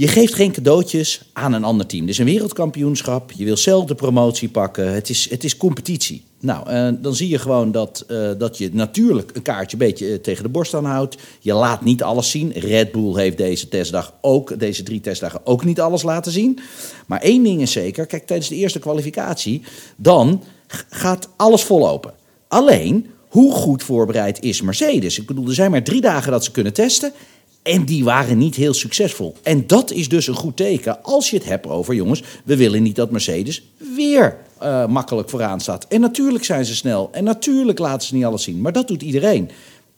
je 0.00 0.08
geeft 0.08 0.34
geen 0.34 0.52
cadeautjes 0.52 1.22
aan 1.32 1.52
een 1.52 1.64
ander 1.64 1.86
team. 1.86 2.00
Dit 2.00 2.10
is 2.10 2.18
een 2.18 2.24
wereldkampioenschap. 2.24 3.32
Je 3.32 3.44
wil 3.44 3.56
zelf 3.56 3.84
de 3.84 3.94
promotie 3.94 4.48
pakken. 4.48 4.92
Het 4.92 5.08
is, 5.08 5.30
het 5.30 5.44
is 5.44 5.56
competitie. 5.56 6.24
Nou, 6.38 6.70
uh, 6.70 7.02
dan 7.02 7.14
zie 7.14 7.28
je 7.28 7.38
gewoon 7.38 7.72
dat, 7.72 8.04
uh, 8.08 8.30
dat 8.38 8.58
je 8.58 8.70
natuurlijk 8.72 9.30
een 9.34 9.42
kaartje 9.42 9.76
een 9.76 9.86
beetje 9.86 10.06
uh, 10.06 10.14
tegen 10.18 10.42
de 10.42 10.48
borst 10.48 10.74
aanhoudt. 10.74 11.16
Je 11.40 11.52
laat 11.52 11.84
niet 11.84 12.02
alles 12.02 12.30
zien. 12.30 12.52
Red 12.52 12.92
Bull 12.92 13.14
heeft 13.14 13.36
deze 13.36 13.68
testdag 13.68 14.14
ook, 14.20 14.58
deze 14.58 14.82
drie 14.82 15.00
testdagen 15.00 15.46
ook 15.46 15.64
niet 15.64 15.80
alles 15.80 16.02
laten 16.02 16.32
zien. 16.32 16.58
Maar 17.06 17.20
één 17.20 17.42
ding 17.42 17.60
is 17.60 17.72
zeker. 17.72 18.06
Kijk, 18.06 18.26
tijdens 18.26 18.48
de 18.48 18.56
eerste 18.56 18.78
kwalificatie, 18.78 19.62
dan 19.96 20.42
gaat 20.88 21.28
alles 21.36 21.62
vollopen. 21.62 22.12
Alleen, 22.48 23.06
hoe 23.28 23.52
goed 23.52 23.82
voorbereid 23.82 24.42
is 24.42 24.62
Mercedes? 24.62 25.18
Ik 25.18 25.26
bedoel, 25.26 25.46
er 25.46 25.54
zijn 25.54 25.70
maar 25.70 25.82
drie 25.82 26.00
dagen 26.00 26.32
dat 26.32 26.44
ze 26.44 26.50
kunnen 26.50 26.72
testen. 26.72 27.12
En 27.62 27.84
die 27.84 28.04
waren 28.04 28.38
niet 28.38 28.54
heel 28.54 28.74
succesvol. 28.74 29.36
En 29.42 29.66
dat 29.66 29.90
is 29.90 30.08
dus 30.08 30.26
een 30.26 30.34
goed 30.34 30.56
teken 30.56 31.02
als 31.02 31.30
je 31.30 31.36
het 31.36 31.46
hebt 31.46 31.66
over, 31.66 31.94
jongens, 31.94 32.22
we 32.44 32.56
willen 32.56 32.82
niet 32.82 32.96
dat 32.96 33.10
Mercedes 33.10 33.62
weer 33.96 34.36
uh, 34.62 34.86
makkelijk 34.86 35.30
vooraan 35.30 35.60
staat. 35.60 35.86
En 35.88 36.00
natuurlijk 36.00 36.44
zijn 36.44 36.64
ze 36.64 36.74
snel. 36.74 37.08
En 37.12 37.24
natuurlijk 37.24 37.78
laten 37.78 38.08
ze 38.08 38.14
niet 38.14 38.24
alles 38.24 38.42
zien. 38.42 38.60
Maar 38.60 38.72
dat 38.72 38.88
doet 38.88 39.02
iedereen. 39.02 39.50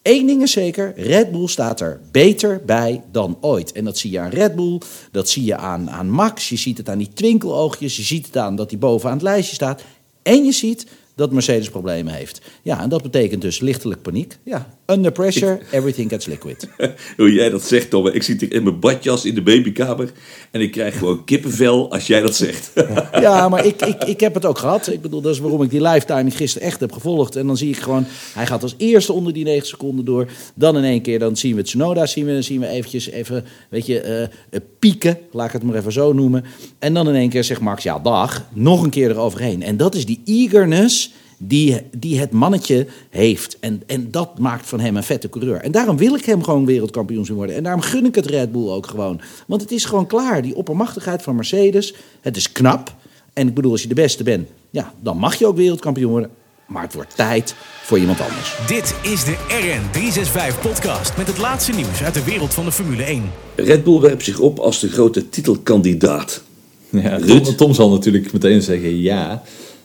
Eén 0.03 0.26
ding 0.26 0.43
is 0.43 0.53
zeker, 0.53 0.93
Red 0.97 1.31
Bull 1.31 1.47
staat 1.47 1.81
er 1.81 2.00
beter 2.11 2.62
bij 2.67 3.03
dan 3.12 3.38
ooit. 3.41 3.73
En 3.73 3.85
dat 3.85 3.99
zie 3.99 4.11
je 4.11 4.19
aan 4.19 4.31
Red 4.31 4.55
Bull, 4.55 4.81
dat 5.11 5.29
zie 5.29 5.44
je 5.44 5.56
aan, 5.56 5.91
aan 5.91 6.11
Max, 6.11 6.49
je 6.49 6.56
ziet 6.56 6.79
het 6.79 6.88
aan 6.88 6.99
die 6.99 7.11
twinkeloogjes, 7.15 7.97
je 7.97 8.03
ziet 8.03 8.26
het 8.26 8.37
aan 8.37 8.56
dat 8.56 8.70
hij 8.70 8.79
bovenaan 8.79 9.15
het 9.15 9.23
lijstje 9.23 9.55
staat. 9.55 9.82
En 10.23 10.44
je 10.44 10.53
ziet 10.53 10.87
dat 11.15 11.32
Mercedes 11.32 11.70
problemen 11.70 12.15
heeft. 12.15 12.41
Ja, 12.62 12.81
en 12.81 12.88
dat 12.88 13.03
betekent 13.03 13.43
dus 13.43 13.61
lichtelijk 13.61 14.03
paniek. 14.03 14.38
Ja, 14.43 14.76
under 14.93 15.12
pressure, 15.12 15.61
everything 15.71 16.11
gets 16.11 16.27
liquid. 16.27 16.69
Hoe 17.17 17.33
jij 17.33 17.50
dat 17.50 17.62
zegt, 17.62 17.91
Tom. 17.91 18.06
Ik 18.06 18.23
zit 18.23 18.43
in 18.43 18.62
mijn 18.62 18.81
badjas 18.81 19.25
in 19.25 19.35
de 19.35 19.43
babykamer 19.43 20.12
en 20.50 20.61
ik 20.61 20.71
krijg 20.71 20.99
gewoon 20.99 21.25
kippenvel 21.25 21.93
als 21.93 22.06
jij 22.06 22.21
dat 22.21 22.37
zegt. 22.37 22.71
Ja, 23.21 23.49
maar 23.49 23.67
ik, 23.67 23.83
ik, 23.83 24.05
ik 24.05 24.21
heb 24.21 24.35
het 24.35 24.44
ook 24.44 24.59
gehad. 24.59 24.89
Ik 24.89 25.00
bedoel, 25.00 25.21
dat 25.21 25.33
is 25.33 25.39
waarom 25.39 25.62
ik 25.62 25.71
die 25.71 25.83
live 25.83 26.31
gisteren 26.31 26.69
echt 26.69 26.81
heb 26.81 26.93
gevolgd. 26.93 27.37
En 27.37 27.47
dan 27.47 27.56
zie 27.56 27.69
ik 27.69 27.77
gewoon, 27.77 28.05
hij 28.35 28.47
gaat 28.47 28.62
als 28.62 28.75
eerste 28.77 29.12
onder 29.12 29.33
die 29.33 29.44
9 29.44 29.67
seconden 29.67 30.05
door. 30.05 30.29
Dan 30.55 30.77
in 30.77 30.85
één 30.85 31.03
keer, 31.03 31.19
dan 31.19 31.37
zien 31.37 31.56
we 31.56 31.62
Tsunoda, 31.62 32.06
zien 32.06 32.27
we, 32.27 32.43
zien 32.43 32.61
we 32.61 32.67
eventjes 32.67 33.11
even, 33.11 33.44
weet 33.69 33.87
je, 33.87 34.29
uh, 34.50 34.61
pieken. 34.79 35.19
Laat 35.33 35.47
ik 35.47 35.53
het 35.53 35.62
maar 35.62 35.77
even 35.77 35.93
zo 35.93 36.12
noemen. 36.12 36.44
En 36.79 36.94
dan 36.94 37.09
in 37.09 37.15
één 37.15 37.29
keer 37.29 37.44
zegt 37.44 37.61
Max, 37.61 37.83
ja 37.83 37.99
dag, 37.99 38.44
nog 38.53 38.83
een 38.83 38.91
keer 38.91 39.11
eroverheen. 39.11 39.62
En 39.62 39.77
dat 39.77 39.94
is 39.94 40.06
die 40.06 40.21
eagerness 40.25 41.12
die, 41.47 41.81
die 41.97 42.21
het 42.21 42.31
mannetje 42.31 42.87
heeft. 43.11 43.56
En, 43.61 43.83
en 43.87 44.11
dat 44.11 44.39
maakt 44.39 44.69
van 44.69 44.81
hem 44.81 44.97
een 44.97 45.03
vette 45.03 45.29
coureur. 45.29 45.56
En 45.56 45.73
daarom 45.73 45.97
wil 45.97 46.15
ik 46.15 46.25
hem 46.25 46.43
gewoon 46.43 46.67
wereldkampioen 46.67 47.25
zien 47.25 47.37
worden. 47.37 47.56
En 47.56 47.62
daarom 47.62 47.81
gun 47.81 48.05
ik 48.05 48.15
het 48.15 48.27
Red 48.27 48.53
Bull 48.53 48.69
ook 48.69 48.87
gewoon. 48.87 49.21
Want 49.47 49.61
het 49.61 49.71
is 49.71 49.85
gewoon 49.85 50.06
klaar. 50.06 50.43
Die 50.43 50.56
oppermachtigheid 50.56 51.23
van 51.23 51.35
Mercedes. 51.35 51.94
Het 52.21 52.37
is 52.37 52.53
knap. 52.53 52.94
En 53.33 53.49
ik 53.49 53.55
bedoel, 53.55 53.73
als 53.73 53.83
je 53.83 53.89
de 53.89 53.94
beste 53.94 54.23
bent, 54.23 54.49
ja, 54.71 54.94
dan 55.00 55.17
mag 55.17 55.35
je 55.35 55.47
ook 55.47 55.56
wereldkampioen 55.56 56.11
worden. 56.11 56.31
Maar 56.67 56.83
het 56.83 56.94
wordt 56.94 57.17
tijd 57.17 57.55
voor 57.82 57.99
iemand 57.99 58.20
anders. 58.20 58.56
Dit 58.67 58.94
is 59.03 59.25
de 59.25 59.37
RN365-podcast 59.37 61.17
met 61.17 61.27
het 61.27 61.39
laatste 61.39 61.72
nieuws 61.72 62.03
uit 62.03 62.15
de 62.15 62.25
wereld 62.25 62.55
van 62.55 62.65
de 62.65 62.72
Formule 62.72 63.03
1. 63.03 63.31
Red 63.55 63.84
Bull 63.84 64.01
werpt 64.01 64.25
zich 64.25 64.39
op 64.39 64.58
als 64.58 64.81
de 64.81 64.89
grote 64.89 65.29
titelkandidaat. 65.29 66.43
Ja, 66.91 67.19
Tom, 67.19 67.56
Tom 67.56 67.75
zal 67.75 67.91
natuurlijk 67.91 68.32
meteen 68.32 68.63
zeggen 68.63 69.01
ja. 69.01 69.43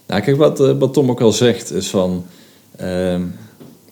Nou, 0.08 0.22
kijk, 0.22 0.38
wat, 0.38 0.60
eh, 0.60 0.78
wat 0.80 0.94
Tom 0.94 1.10
ook 1.10 1.22
al 1.22 1.32
zegt, 1.32 1.74
is 1.74 1.88
van... 1.88 2.26
Uh, 2.82 3.22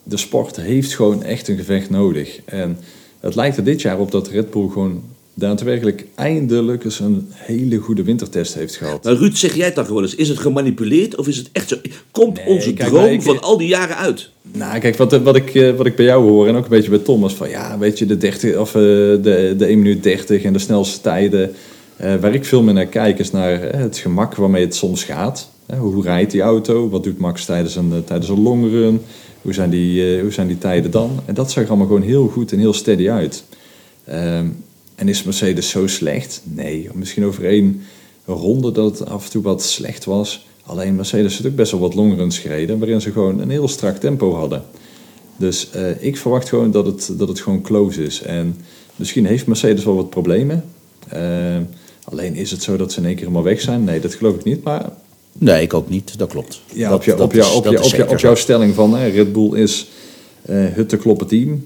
de 0.08 0.18
sport 0.18 0.56
heeft 0.56 0.96
gewoon 0.96 1.24
echt 1.24 1.48
een 1.48 1.58
gevecht 1.58 1.90
nodig. 1.90 2.40
En 2.46 2.78
het 3.20 3.36
lijkt 3.36 3.58
er 3.58 3.64
dit 3.64 3.82
jaar 3.82 4.00
op 4.00 4.12
dat 4.12 4.28
Red 4.28 4.52
Bull 4.52 4.70
gewoon 4.70 5.04
daadwerkelijk 5.34 6.06
eindelijk 6.16 6.84
eens 6.84 7.00
een 7.00 7.28
hele 7.30 7.78
goede 7.78 8.04
wintertest 8.04 8.54
heeft 8.54 8.76
gehad. 8.76 9.04
Maar 9.04 9.14
Ruud, 9.14 9.36
zeg 9.36 9.56
jij 9.56 9.66
het 9.66 9.76
dan 9.76 9.86
gewoon 9.86 10.02
eens. 10.02 10.16
Is 10.16 10.30
het 10.30 10.40
gemanipuleerd 10.40 11.16
of 11.16 11.28
is 11.28 11.38
het 11.38 11.50
echt 11.52 11.70
zo? 11.70 11.76
Komt 12.12 12.40
onze 12.46 12.74
droom 12.74 13.22
van 13.22 13.42
al 13.42 13.58
die 13.58 13.68
jaren 13.68 13.98
uit? 13.98 14.30
Nou, 14.42 14.80
kijk, 14.80 14.96
wat, 14.96 15.22
wat, 15.22 15.36
ik, 15.36 15.56
eh, 15.56 15.76
wat 15.76 15.86
ik 15.86 15.96
bij 15.96 16.06
jou 16.06 16.30
hoor 16.30 16.48
en 16.48 16.56
ook 16.56 16.64
een 16.64 16.70
beetje 16.70 16.90
bij 16.90 17.00
Thomas 17.00 17.34
van 17.34 17.50
ja, 17.50 17.78
weet 17.78 18.00
je, 18.00 18.06
de, 18.06 18.18
30, 18.18 18.58
of, 18.58 18.76
uh, 18.76 18.82
de, 18.82 19.54
de 19.58 19.66
1 19.66 19.78
minuut 19.78 20.04
30 20.04 20.44
en 20.44 20.54
de 20.54 20.60
snelste 20.60 21.02
tijden. 21.02 21.54
Uh, 22.02 22.16
waar 22.16 22.34
ik 22.34 22.46
veel 22.46 22.64
meer 22.64 22.74
naar 22.74 22.86
kijk 22.86 23.20
is 23.20 23.32
naar 23.32 23.62
het 23.62 23.98
gemak 23.98 24.36
waarmee 24.36 24.66
het 24.66 24.76
soms 24.76 25.04
gaat. 25.04 25.50
Hoe 25.78 26.04
rijdt 26.04 26.32
die 26.32 26.42
auto? 26.42 26.90
Wat 26.90 27.04
doet 27.04 27.18
Max 27.18 27.46
tijdens 27.46 27.76
een, 27.76 28.04
tijdens 28.06 28.30
een 28.30 28.42
long 28.42 28.70
run? 28.72 29.02
Hoe 29.42 29.54
zijn, 29.54 29.70
die, 29.70 30.22
hoe 30.22 30.32
zijn 30.32 30.48
die 30.48 30.58
tijden 30.58 30.92
dan? 30.92 31.20
En 31.26 31.34
dat 31.34 31.52
zag 31.52 31.68
allemaal 31.68 31.88
gewoon 31.88 32.02
heel 32.02 32.28
goed 32.28 32.52
en 32.52 32.60
heel 32.60 32.74
steady 32.74 33.10
uit. 33.10 33.44
Ehm, 34.04 34.48
en 34.96 35.08
is 35.08 35.24
Mercedes 35.24 35.70
zo 35.70 35.88
slecht? 35.88 36.42
Nee, 36.44 36.90
misschien 36.94 37.26
over 37.26 37.46
één 37.46 37.82
ronde 38.26 38.72
dat 38.72 39.00
het 39.00 39.10
af 39.10 39.26
en 39.26 39.32
toe 39.32 39.42
wat 39.44 39.64
slecht 39.64 40.06
was. 40.06 40.48
Alleen 40.66 40.96
Mercedes 40.96 41.34
heeft 41.34 41.50
ook 41.50 41.56
best 41.56 41.72
wel 41.72 41.82
wat 41.82 41.94
longruns 41.94 42.40
gereden, 42.40 42.80
waarin 42.80 43.02
ze 43.02 43.12
gewoon 43.12 43.40
een 43.40 43.50
heel 43.50 43.68
strak 43.68 43.98
tempo 43.98 44.34
hadden. 44.34 44.64
Dus 45.38 45.70
ik 46.00 46.18
verwacht 46.18 46.50
gewoon 46.50 46.72
dat 46.72 46.86
het, 46.86 47.12
dat 47.18 47.28
het 47.28 47.40
gewoon 47.40 47.62
close 47.62 48.04
is. 48.04 48.22
En 48.22 48.58
misschien 48.96 49.26
heeft 49.26 49.48
Mercedes 49.48 49.84
wel 49.84 49.96
wat 49.96 50.10
problemen. 50.10 50.64
Uh, 51.14 51.58
alleen 52.10 52.36
is 52.36 52.52
het 52.52 52.64
zo 52.64 52.78
dat 52.78 52.92
ze 52.92 53.00
in 53.00 53.06
één 53.06 53.16
keer 53.16 53.24
helemaal 53.24 53.44
weg 53.44 53.62
zijn? 53.62 53.84
Nee, 53.84 54.00
dat 54.00 54.14
geloof 54.14 54.36
ik 54.36 54.44
niet. 54.44 54.64
Maar 54.64 54.90
Nee, 55.38 55.62
ik 55.62 55.74
ook 55.74 55.90
niet. 55.90 56.18
Dat 56.18 56.30
klopt. 56.30 56.62
Ja, 56.74 56.90
dat, 56.90 56.98
op, 56.98 57.04
jou, 57.04 57.22
op, 57.22 57.34
jou, 57.34 57.56
op, 57.56 57.64
jou, 57.64 57.86
op, 57.86 57.92
jou, 57.92 58.10
op 58.10 58.20
jouw 58.20 58.36
stelling 58.36 58.74
van 58.74 58.96
hè, 58.96 59.08
Red 59.08 59.34
Bull 59.34 59.54
is 59.54 59.90
uh, 60.50 60.66
het 60.72 60.90
te 60.90 60.98
kloppen 60.98 61.28
team. 61.28 61.66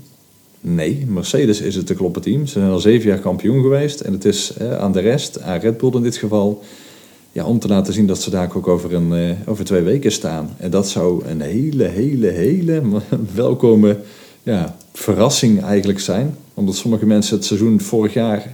Nee, 0.62 1.06
Mercedes 1.08 1.62
is 1.62 1.76
het 1.76 1.86
te 1.86 1.94
kloppen 1.94 2.22
team. 2.22 2.46
Ze 2.46 2.60
zijn 2.60 2.72
al 2.72 2.80
zeven 2.80 3.10
jaar 3.10 3.20
kampioen 3.20 3.62
geweest. 3.62 4.00
En 4.00 4.14
het 4.14 4.26
is 4.26 4.54
uh, 4.62 4.78
aan 4.78 4.92
de 4.92 5.00
rest, 5.00 5.42
aan 5.42 5.60
Red 5.60 5.78
Bull 5.78 5.92
in 5.94 6.02
dit 6.02 6.18
geval, 6.18 6.64
ja, 7.32 7.46
om 7.46 7.60
te 7.60 7.68
laten 7.68 7.94
zien 7.94 8.08
dat 8.08 8.22
ze 8.22 8.30
daar 8.30 8.56
ook 8.56 8.68
over, 8.68 8.94
een, 8.94 9.14
eh, 9.14 9.50
over 9.50 9.66
twee 9.66 9.82
weken 9.82 10.12
staan. 10.12 10.50
En 10.58 10.72
dat 10.72 10.90
zou 10.90 11.26
een 11.26 11.42
hele, 11.42 11.84
hele, 11.84 12.28
hele 12.28 12.82
welkome 13.36 13.98
ja, 14.44 14.76
verrassing 14.94 15.64
eigenlijk 15.64 16.00
zijn. 16.00 16.38
Omdat 16.60 16.76
sommige 16.76 17.06
mensen 17.06 17.36
het 17.36 17.46
seizoen 17.46 17.82
vorig 17.82 18.14
jaar 18.14 18.52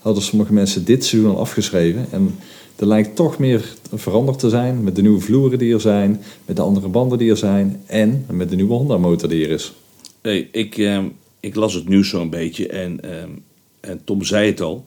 hadden 0.00 0.22
sommige 0.22 0.52
mensen 0.52 0.84
dit 0.84 1.04
seizoen 1.04 1.30
al 1.30 1.40
afgeschreven. 1.40 2.06
En 2.10 2.34
er 2.76 2.86
lijkt 2.86 3.16
toch 3.16 3.38
meer 3.38 3.74
veranderd 3.94 4.38
te 4.38 4.48
zijn 4.48 4.84
met 4.84 4.96
de 4.96 5.02
nieuwe 5.02 5.20
vloeren 5.20 5.58
die 5.58 5.74
er 5.74 5.80
zijn, 5.80 6.22
met 6.44 6.56
de 6.56 6.62
andere 6.62 6.88
banden 6.88 7.18
die 7.18 7.30
er 7.30 7.36
zijn 7.36 7.82
en 7.86 8.26
met 8.30 8.50
de 8.50 8.56
nieuwe 8.56 8.72
Honda 8.72 8.96
motor 8.96 9.28
die 9.28 9.44
er 9.44 9.50
is. 9.50 9.72
Hey, 10.22 10.48
ik, 10.52 10.76
uh, 10.76 10.98
ik 11.40 11.54
las 11.54 11.74
het 11.74 11.88
nieuws 11.88 12.08
zo'n 12.08 12.30
beetje 12.30 12.68
en, 12.68 13.00
uh, 13.04 13.10
en 13.80 14.00
Tom 14.04 14.24
zei 14.24 14.46
het 14.46 14.60
al. 14.60 14.84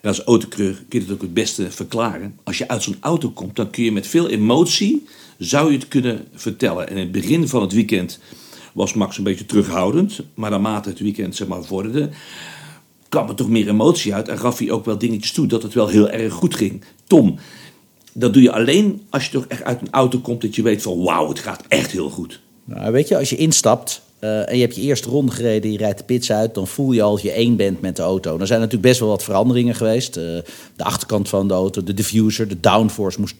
En 0.00 0.08
als 0.08 0.22
autocreur 0.22 0.84
kun 0.88 1.00
je 1.00 1.04
het 1.04 1.14
ook 1.14 1.22
het 1.22 1.34
beste 1.34 1.70
verklaren. 1.70 2.38
Als 2.44 2.58
je 2.58 2.68
uit 2.68 2.82
zo'n 2.82 2.96
auto 3.00 3.30
komt, 3.30 3.56
dan 3.56 3.70
kun 3.70 3.84
je 3.84 3.92
met 3.92 4.06
veel 4.06 4.28
emotie, 4.28 5.06
zou 5.38 5.72
je 5.72 5.78
het 5.78 5.88
kunnen 5.88 6.24
vertellen. 6.34 6.88
En 6.88 6.96
in 6.96 7.02
het 7.02 7.12
begin 7.12 7.48
van 7.48 7.62
het 7.62 7.72
weekend 7.72 8.18
was 8.78 8.94
Max 8.94 9.18
een 9.18 9.24
beetje 9.24 9.46
terughoudend. 9.46 10.20
Maar 10.34 10.50
naarmate 10.50 10.88
het 10.88 10.98
weekend 10.98 11.36
zeg 11.36 11.48
maar, 11.48 11.62
vorderde, 11.62 12.10
kwam 13.08 13.28
er 13.28 13.34
toch 13.34 13.48
meer 13.48 13.68
emotie 13.68 14.14
uit. 14.14 14.28
En 14.28 14.38
gaf 14.38 14.58
hij 14.58 14.70
ook 14.70 14.84
wel 14.84 14.98
dingetjes 14.98 15.32
toe 15.32 15.46
dat 15.46 15.62
het 15.62 15.74
wel 15.74 15.88
heel 15.88 16.10
erg 16.10 16.32
goed 16.32 16.54
ging. 16.54 16.84
Tom, 17.06 17.38
dat 18.12 18.32
doe 18.32 18.42
je 18.42 18.52
alleen 18.52 19.02
als 19.10 19.24
je 19.24 19.30
toch 19.30 19.46
echt 19.46 19.62
uit 19.62 19.80
een 19.80 19.90
auto 19.90 20.18
komt 20.18 20.40
dat 20.40 20.54
je 20.54 20.62
weet 20.62 20.82
van 20.82 21.02
wauw, 21.02 21.28
het 21.28 21.38
gaat 21.38 21.64
echt 21.68 21.90
heel 21.90 22.10
goed. 22.10 22.40
Nou, 22.64 22.92
weet 22.92 23.08
je, 23.08 23.16
als 23.16 23.30
je 23.30 23.36
instapt 23.36 24.02
uh, 24.20 24.48
en 24.48 24.54
je 24.54 24.60
hebt 24.60 24.74
je 24.74 24.80
eerste 24.80 25.08
ronde 25.08 25.32
gereden, 25.32 25.72
je 25.72 25.78
rijdt 25.78 25.98
de 25.98 26.04
pits 26.04 26.32
uit, 26.32 26.54
dan 26.54 26.66
voel 26.66 26.92
je 26.92 27.02
al 27.02 27.18
je 27.22 27.30
één 27.30 27.56
bent 27.56 27.80
met 27.80 27.96
de 27.96 28.02
auto. 28.02 28.38
Er 28.38 28.46
zijn 28.46 28.60
natuurlijk 28.60 28.88
best 28.88 29.00
wel 29.00 29.08
wat 29.08 29.24
veranderingen 29.24 29.74
geweest. 29.74 30.16
Uh, 30.16 30.24
de 30.76 30.84
achterkant 30.84 31.28
van 31.28 31.48
de 31.48 31.54
auto, 31.54 31.84
de 31.84 31.94
diffuser, 31.94 32.48
de 32.48 32.60
downforce 32.60 33.20
moest 33.20 33.34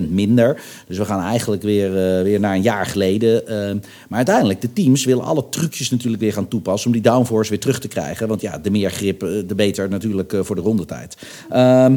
10% 0.00 0.02
minder. 0.08 0.62
Dus 0.88 0.98
we 0.98 1.04
gaan 1.04 1.22
eigenlijk 1.22 1.62
weer, 1.62 1.88
uh, 1.88 2.22
weer 2.22 2.40
naar 2.40 2.54
een 2.54 2.62
jaar 2.62 2.86
geleden. 2.86 3.42
maar 4.08 4.16
uiteindelijk, 4.16 4.60
de 4.60 4.72
teams 4.72 5.04
willen 5.04 5.24
alle 5.24 5.48
trucjes 5.50 5.90
natuurlijk 5.90 6.22
weer 6.22 6.32
gaan 6.32 6.48
toepassen 6.48 6.86
om 6.86 6.92
die 6.92 7.10
downforce 7.10 7.50
weer 7.50 7.60
terug 7.60 7.80
te 7.80 7.88
krijgen. 7.88 8.28
Want 8.28 8.40
ja, 8.40 8.58
de 8.58 8.70
meer 8.70 8.90
grip, 8.90 9.20
de 9.20 9.54
beter 9.56 9.88
natuurlijk 9.88 10.34
voor 10.40 10.56
de 10.56 10.62
rondetijd. 10.62 11.16
Ehm, 11.50 11.96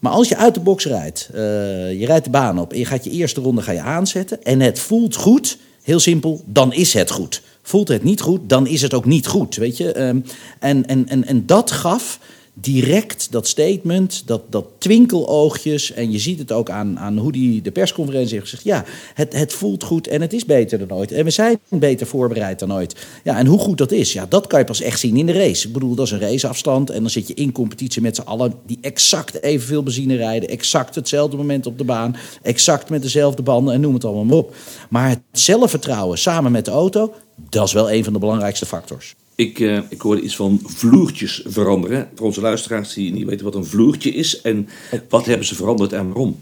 maar 0.00 0.12
als 0.12 0.28
je 0.28 0.36
uit 0.36 0.54
de 0.54 0.60
box 0.60 0.86
rijdt, 0.86 1.28
je 1.32 2.04
rijdt 2.06 2.24
de 2.24 2.30
baan 2.30 2.58
op 2.58 2.72
en 2.72 2.78
je 2.78 2.84
gaat 2.84 3.04
je 3.04 3.10
eerste 3.10 3.40
ronde 3.40 3.62
ga 3.62 3.72
je 3.72 3.80
aanzetten 3.80 4.42
en 4.42 4.60
het 4.60 4.78
voelt 4.78 5.14
goed 5.14 5.58
Heel 5.86 6.00
simpel, 6.00 6.42
dan 6.46 6.72
is 6.72 6.92
het 6.92 7.10
goed. 7.10 7.42
Voelt 7.62 7.88
het 7.88 8.02
niet 8.02 8.20
goed, 8.20 8.48
dan 8.48 8.66
is 8.66 8.82
het 8.82 8.94
ook 8.94 9.04
niet 9.04 9.26
goed. 9.26 9.56
Weet 9.56 9.76
je? 9.76 9.92
Ehm, 9.92 10.20
en, 10.58 10.86
en, 10.86 11.08
en, 11.08 11.26
en 11.26 11.46
dat 11.46 11.70
gaf 11.70 12.18
direct 12.60 13.32
dat 13.32 13.46
statement, 13.46 14.22
dat, 14.26 14.42
dat 14.50 14.66
twinkeloogjes. 14.78 15.92
En 15.92 16.10
je 16.10 16.18
ziet 16.18 16.38
het 16.38 16.52
ook 16.52 16.70
aan, 16.70 16.98
aan 16.98 17.18
hoe 17.18 17.32
die 17.32 17.62
de 17.62 17.70
persconferentie 17.70 18.32
heeft 18.32 18.48
gezegd. 18.48 18.64
Ja, 18.64 18.84
het, 19.14 19.32
het 19.32 19.52
voelt 19.52 19.84
goed 19.84 20.06
en 20.06 20.20
het 20.20 20.32
is 20.32 20.44
beter 20.44 20.78
dan 20.78 20.98
ooit. 20.98 21.12
En 21.12 21.24
we 21.24 21.30
zijn 21.30 21.58
beter 21.68 22.06
voorbereid 22.06 22.58
dan 22.58 22.72
ooit. 22.72 23.06
Ja, 23.24 23.38
en 23.38 23.46
hoe 23.46 23.58
goed 23.58 23.78
dat 23.78 23.92
is, 23.92 24.12
ja, 24.12 24.26
dat 24.28 24.46
kan 24.46 24.58
je 24.58 24.64
pas 24.64 24.80
echt 24.80 25.00
zien 25.00 25.16
in 25.16 25.26
de 25.26 25.32
race. 25.32 25.66
Ik 25.66 25.72
bedoel, 25.72 25.94
dat 25.94 26.06
is 26.06 26.12
een 26.12 26.20
raceafstand. 26.20 26.90
En 26.90 27.00
dan 27.00 27.10
zit 27.10 27.28
je 27.28 27.34
in 27.34 27.52
competitie 27.52 28.02
met 28.02 28.16
z'n 28.16 28.22
allen 28.22 28.54
die 28.66 28.78
exact 28.80 29.42
evenveel 29.42 29.82
benzine 29.82 30.16
rijden. 30.16 30.48
Exact 30.48 30.94
hetzelfde 30.94 31.36
moment 31.36 31.66
op 31.66 31.78
de 31.78 31.84
baan. 31.84 32.16
Exact 32.42 32.90
met 32.90 33.02
dezelfde 33.02 33.42
banden 33.42 33.74
en 33.74 33.80
noem 33.80 33.94
het 33.94 34.04
allemaal 34.04 34.24
maar 34.24 34.36
op. 34.36 34.54
Maar 34.90 35.08
het 35.08 35.20
zelfvertrouwen 35.32 36.18
samen 36.18 36.52
met 36.52 36.64
de 36.64 36.70
auto, 36.70 37.14
dat 37.50 37.66
is 37.66 37.72
wel 37.72 37.92
een 37.92 38.04
van 38.04 38.12
de 38.12 38.18
belangrijkste 38.18 38.66
factors. 38.66 39.14
Ik, 39.36 39.58
uh, 39.58 39.78
ik 39.88 40.00
hoorde 40.00 40.20
iets 40.20 40.36
van 40.36 40.60
vloertjes 40.64 41.42
veranderen. 41.46 42.08
Voor 42.14 42.26
onze 42.26 42.40
luisteraars 42.40 42.94
die 42.94 43.12
niet 43.12 43.24
weten 43.24 43.44
wat 43.44 43.54
een 43.54 43.64
vloertje 43.64 44.10
is. 44.10 44.40
En 44.40 44.68
wat 45.08 45.26
hebben 45.26 45.46
ze 45.46 45.54
veranderd 45.54 45.92
en 45.92 46.06
waarom? 46.06 46.40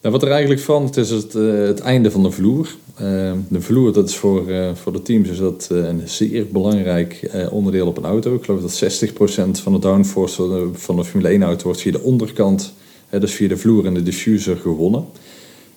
Nou, 0.00 0.14
wat 0.14 0.22
er 0.22 0.30
eigenlijk 0.30 0.60
verandert 0.60 0.96
is 0.96 1.10
het, 1.10 1.34
uh, 1.34 1.66
het 1.66 1.80
einde 1.80 2.10
van 2.10 2.22
de 2.22 2.30
vloer. 2.30 2.74
Uh, 3.00 3.32
de 3.48 3.60
vloer, 3.60 3.92
dat 3.92 4.08
is 4.08 4.16
voor, 4.16 4.44
voor 4.74 4.92
de 4.92 5.02
teams 5.02 5.28
is 5.28 5.38
dat, 5.38 5.66
een 5.70 6.08
zeer 6.08 6.46
belangrijk 6.46 7.30
onderdeel 7.50 7.86
op 7.86 7.96
een 7.96 8.04
auto. 8.04 8.34
Ik 8.34 8.44
geloof 8.44 8.60
dat 8.60 9.02
60% 9.58 9.62
van 9.62 9.72
de 9.72 9.78
downforce 9.78 10.34
van 10.34 10.48
de, 10.50 10.78
van 10.78 10.96
de 10.96 11.04
Formule 11.04 11.28
1 11.28 11.42
auto 11.42 11.64
wordt 11.64 11.80
via 11.80 11.92
de 11.92 12.02
onderkant, 12.02 12.72
dus 13.10 13.32
via 13.32 13.48
de 13.48 13.56
vloer 13.56 13.86
en 13.86 13.94
de 13.94 14.02
diffuser 14.02 14.56
gewonnen. 14.56 15.04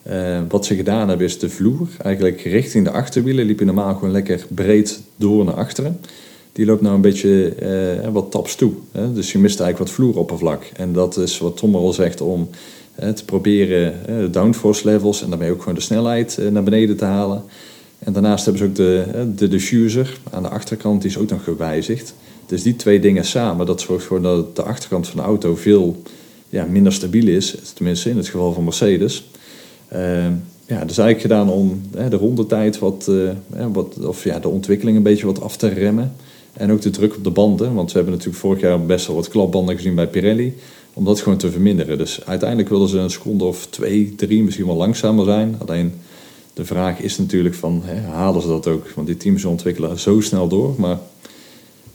Uh, 0.10 0.40
wat 0.50 0.66
ze 0.66 0.76
gedaan 0.76 1.10
hebben 1.10 1.28
is 1.28 1.40
de 1.40 1.50
vloer, 1.50 1.88
eigenlijk 2.02 2.42
richting 2.42 2.86
de 2.86 2.92
achterwielen, 2.92 3.46
liep 3.46 3.60
je 3.60 3.66
normaal 3.66 3.94
gewoon 3.94 4.12
lekker 4.12 4.46
breed 4.50 5.02
door 5.16 5.46
naar 5.46 5.54
achteren. 5.54 6.00
Die 6.52 6.66
loopt 6.66 6.82
nou 6.82 6.96
een 6.96 7.02
beetje 7.02 7.54
uh, 8.04 8.10
wat 8.10 8.32
taps 8.32 8.56
toe. 8.56 8.72
Hè? 8.92 9.14
Dus 9.14 9.32
je 9.32 9.40
mist 9.40 9.60
eigenlijk 9.60 9.90
wat 9.90 10.00
vloeroppervlak. 10.00 10.64
En 10.76 10.94
dat 10.94 11.18
is 11.18 11.38
wat 11.38 11.58
Tom 11.58 11.76
al 11.76 11.94
zegt 11.94 12.22
om 12.22 12.50
te 13.16 13.26
proberen 13.26 13.94
de 14.06 14.30
downforce 14.30 14.86
levels 14.86 15.24
en 15.24 15.30
daarmee 15.30 15.52
ook 15.52 15.60
gewoon 15.60 15.76
de 15.76 15.82
snelheid 15.82 16.40
naar 16.52 16.64
beneden 16.64 16.98
te 16.98 17.06
halen. 17.06 17.44
En 18.00 18.14
daarnaast 18.14 18.46
hebben 18.46 18.64
ze 18.64 18.70
ook 18.70 18.76
de, 18.76 19.32
de 19.36 19.48
diffuser 19.48 20.18
aan 20.32 20.44
de 20.44 20.50
achterkant, 20.50 21.02
die 21.02 21.12
is 21.12 21.18
ook 21.18 21.30
nog 21.30 21.44
gewijzigd. 21.44 22.14
Dus 22.46 22.64
die 22.64 22.76
twee 22.76 23.00
dingen 23.00 23.26
samen, 23.26 23.66
dat 23.66 23.82
zorgt 23.82 24.06
gewoon 24.06 24.24
dat 24.24 24.56
de 24.56 24.64
achterkant 24.64 25.08
van 25.08 25.18
de 25.18 25.26
auto 25.26 25.56
veel 25.56 26.02
ja, 26.50 26.66
minder 26.66 26.94
stabiel 26.94 27.28
is. 27.28 27.56
Tenminste 27.74 28.10
in 28.10 28.18
het 28.18 28.28
geval 28.28 28.54
van 28.54 28.64
Mercedes. 28.64 29.30
Uh, 29.96 30.28
ja, 30.66 30.80
dat 30.80 30.90
is 30.90 30.98
eigenlijk 30.98 31.22
gedaan 31.22 31.50
om 31.50 31.82
hè, 31.96 32.10
de 32.10 32.16
rondetijd 32.16 32.80
wat, 32.80 33.08
uh, 33.10 33.32
wat, 33.72 34.06
of 34.06 34.24
ja, 34.24 34.40
de 34.40 34.48
ontwikkeling 34.48 34.98
een 34.98 35.04
beetje 35.04 35.26
wat 35.26 35.42
af 35.42 35.58
te 35.58 35.68
remmen. 35.68 36.14
En 36.54 36.72
ook 36.72 36.82
de 36.82 36.90
druk 36.90 37.16
op 37.16 37.24
de 37.24 37.30
banden, 37.30 37.74
want 37.74 37.92
we 37.92 37.96
hebben 37.96 38.14
natuurlijk 38.14 38.42
vorig 38.42 38.62
jaar 38.62 38.86
best 38.86 39.08
wel 39.08 39.16
wat 39.16 39.28
klapbanden 39.28 39.76
gezien 39.76 39.96
bij 39.96 40.08
Pirelli. 40.08 40.56
Om 40.94 41.06
dat 41.06 41.22
gewoon 41.22 41.38
te 41.38 41.52
verminderen. 41.52 41.98
Dus 41.98 42.26
uiteindelijk 42.26 42.70
wilden 42.70 42.90
ze 42.90 42.98
een 42.98 43.10
seconde 43.10 43.44
of 43.44 43.68
twee, 43.68 44.16
drie 44.16 44.44
misschien 44.44 44.66
wel 44.66 44.76
langzamer 44.76 45.26
zijn. 45.26 45.56
Alleen 45.66 45.94
de 46.54 46.66
vraag 46.66 47.00
is 47.00 47.18
natuurlijk 47.18 47.56
van, 47.56 47.82
hè, 47.86 48.02
halen 48.02 48.42
ze 48.42 48.48
dat 48.48 48.68
ook? 48.68 48.90
Want 48.96 49.08
die 49.08 49.18
teams 49.18 49.46
ontwikkelen 49.46 50.00
zo 50.00 50.22
snel 50.22 50.48
door. 50.48 50.76
Maar 50.78 51.00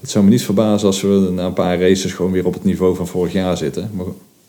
het 0.00 0.10
zou 0.10 0.24
me 0.24 0.30
niet 0.30 0.42
verbazen 0.42 0.86
als 0.86 1.00
we 1.00 1.30
na 1.32 1.46
een 1.46 1.52
paar 1.52 1.80
races 1.80 2.12
gewoon 2.12 2.32
weer 2.32 2.46
op 2.46 2.54
het 2.54 2.64
niveau 2.64 2.96
van 2.96 3.06
vorig 3.06 3.32
jaar 3.32 3.56
zitten. 3.56 3.90
Maar 3.94 4.06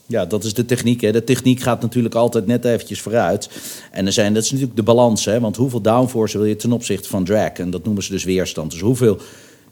ja, 0.10 0.25
dat 0.25 0.44
is 0.44 0.54
de 0.54 0.66
techniek. 0.66 1.01
Hè. 1.01 1.12
De 1.12 1.24
techniek 1.24 1.60
gaat 1.60 1.82
natuurlijk 1.82 2.16
altijd 2.16 2.46
net 2.46 2.66
eventjes 2.66 3.01
vooruit. 3.01 3.50
En 3.92 4.06
er 4.06 4.13
zijn, 4.13 4.34
dat 4.34 4.44
is 4.44 4.51
natuurlijk 4.51 4.78
de 4.78 4.84
balans. 4.84 5.25
Hè. 5.25 5.39
Want 5.39 5.56
hoeveel 5.56 5.82
downforce 5.82 6.38
wil 6.38 6.48
je 6.48 6.56
ten 6.56 6.72
opzichte 6.72 7.10
van 7.10 7.24
drag? 7.24 7.51
En 7.51 7.70
dat 7.70 7.84
noemen 7.84 8.04
ze 8.04 8.12
dus 8.12 8.24
weerstand. 8.24 8.72
Dus 8.72 8.80
hoeveel 8.80 9.18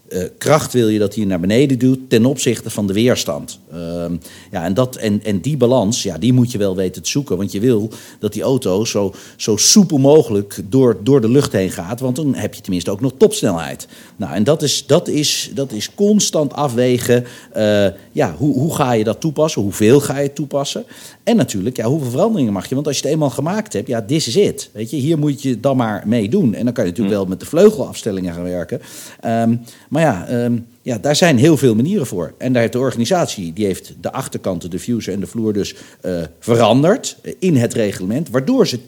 uh, 0.08 0.22
kracht 0.38 0.72
wil 0.72 0.88
je 0.88 0.98
dat 0.98 1.14
hij 1.14 1.24
naar 1.24 1.40
beneden 1.40 1.78
doet 1.78 2.10
ten 2.10 2.24
opzichte 2.24 2.70
van 2.70 2.86
de 2.86 2.92
weerstand. 2.92 3.58
Uh, 3.74 4.04
ja, 4.50 4.64
en, 4.64 4.74
dat, 4.74 4.96
en, 4.96 5.24
en 5.24 5.40
die 5.40 5.56
balans, 5.56 6.02
ja, 6.02 6.18
die 6.18 6.32
moet 6.32 6.52
je 6.52 6.58
wel 6.58 6.76
weten 6.76 7.02
te 7.02 7.10
zoeken. 7.10 7.36
Want 7.36 7.52
je 7.52 7.60
wil 7.60 7.90
dat 8.18 8.32
die 8.32 8.42
auto 8.42 8.84
zo, 8.84 9.14
zo 9.36 9.56
soepel 9.56 9.98
mogelijk 9.98 10.60
door, 10.64 10.96
door 11.02 11.20
de 11.20 11.28
lucht 11.28 11.52
heen 11.52 11.70
gaat. 11.70 12.00
Want 12.00 12.16
dan 12.16 12.34
heb 12.34 12.54
je 12.54 12.60
tenminste 12.60 12.90
ook 12.90 13.00
nog 13.00 13.12
topsnelheid. 13.16 13.88
Nou, 14.16 14.34
en 14.34 14.44
dat 14.44 14.62
is, 14.62 14.86
dat 14.86 15.08
is, 15.08 15.50
dat 15.54 15.72
is 15.72 15.94
constant 15.94 16.52
afwegen. 16.52 17.24
Uh, 17.56 17.86
ja, 18.12 18.34
hoe, 18.36 18.54
hoe 18.54 18.74
ga 18.74 18.92
je 18.92 19.04
dat 19.04 19.20
toepassen? 19.20 19.62
Hoeveel 19.62 20.00
ga 20.00 20.18
je 20.18 20.32
toepassen? 20.32 20.84
En 21.22 21.36
natuurlijk, 21.36 21.76
ja, 21.76 21.84
hoeveel 21.84 22.10
veranderingen 22.10 22.52
mag 22.52 22.68
je? 22.68 22.74
Want 22.74 22.86
als 22.86 22.96
je 22.96 23.02
het 23.02 23.12
eenmaal 23.12 23.30
gemaakt 23.30 23.72
hebt, 23.72 23.88
ja, 23.88 24.02
this 24.02 24.28
is 24.28 24.36
it. 24.36 24.70
Weet 24.72 24.90
je, 24.90 24.96
hier 24.96 25.18
moet 25.18 25.42
je 25.42 25.60
dan 25.60 25.76
maar 25.76 26.02
mee 26.06 26.28
doen. 26.28 26.54
En 26.54 26.64
dan 26.64 26.72
kan 26.74 26.84
je 26.84 26.90
natuurlijk 26.90 27.16
mm. 27.16 27.22
wel 27.22 27.30
met 27.30 27.40
de 27.40 27.46
vleugelafstellingen 27.46 28.34
gaan 28.34 28.42
werken. 28.42 28.80
Um, 29.26 29.60
maar 29.88 30.02
ja, 30.02 30.44
um, 30.44 30.66
ja, 30.82 30.98
daar 30.98 31.16
zijn 31.16 31.38
heel 31.38 31.56
veel 31.56 31.74
manieren 31.74 32.06
voor. 32.06 32.34
En 32.38 32.52
daar 32.52 32.60
heeft 32.60 32.72
de 32.72 32.78
organisatie, 32.78 33.52
die 33.52 33.66
heeft 33.66 33.94
de 34.00 34.12
achterkant, 34.12 34.62
de 34.62 34.68
diffuser 34.68 35.12
en 35.12 35.20
de 35.20 35.26
vloer 35.26 35.52
dus 35.52 35.74
uh, 36.04 36.20
veranderd 36.38 37.16
in 37.38 37.56
het 37.56 37.74
reglement. 37.74 38.30
Waardoor 38.30 38.66
ze 38.66 38.78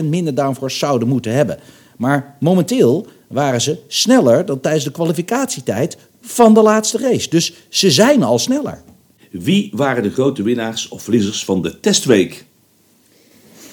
10% 0.00 0.04
minder 0.04 0.34
downforce 0.34 0.78
zouden 0.78 1.08
moeten 1.08 1.32
hebben. 1.32 1.58
Maar 1.96 2.36
momenteel 2.40 3.06
waren 3.28 3.60
ze 3.60 3.78
sneller 3.86 4.46
dan 4.46 4.60
tijdens 4.60 4.84
de 4.84 4.90
kwalificatietijd 4.90 5.96
van 6.20 6.54
de 6.54 6.62
laatste 6.62 6.98
race. 6.98 7.28
Dus 7.28 7.52
ze 7.68 7.90
zijn 7.90 8.22
al 8.22 8.38
sneller. 8.38 8.82
Wie 9.30 9.70
waren 9.74 10.02
de 10.02 10.10
grote 10.10 10.42
winnaars 10.42 10.88
of 10.88 11.02
verliezers 11.02 11.44
van 11.44 11.62
de 11.62 11.80
testweek? 11.80 12.44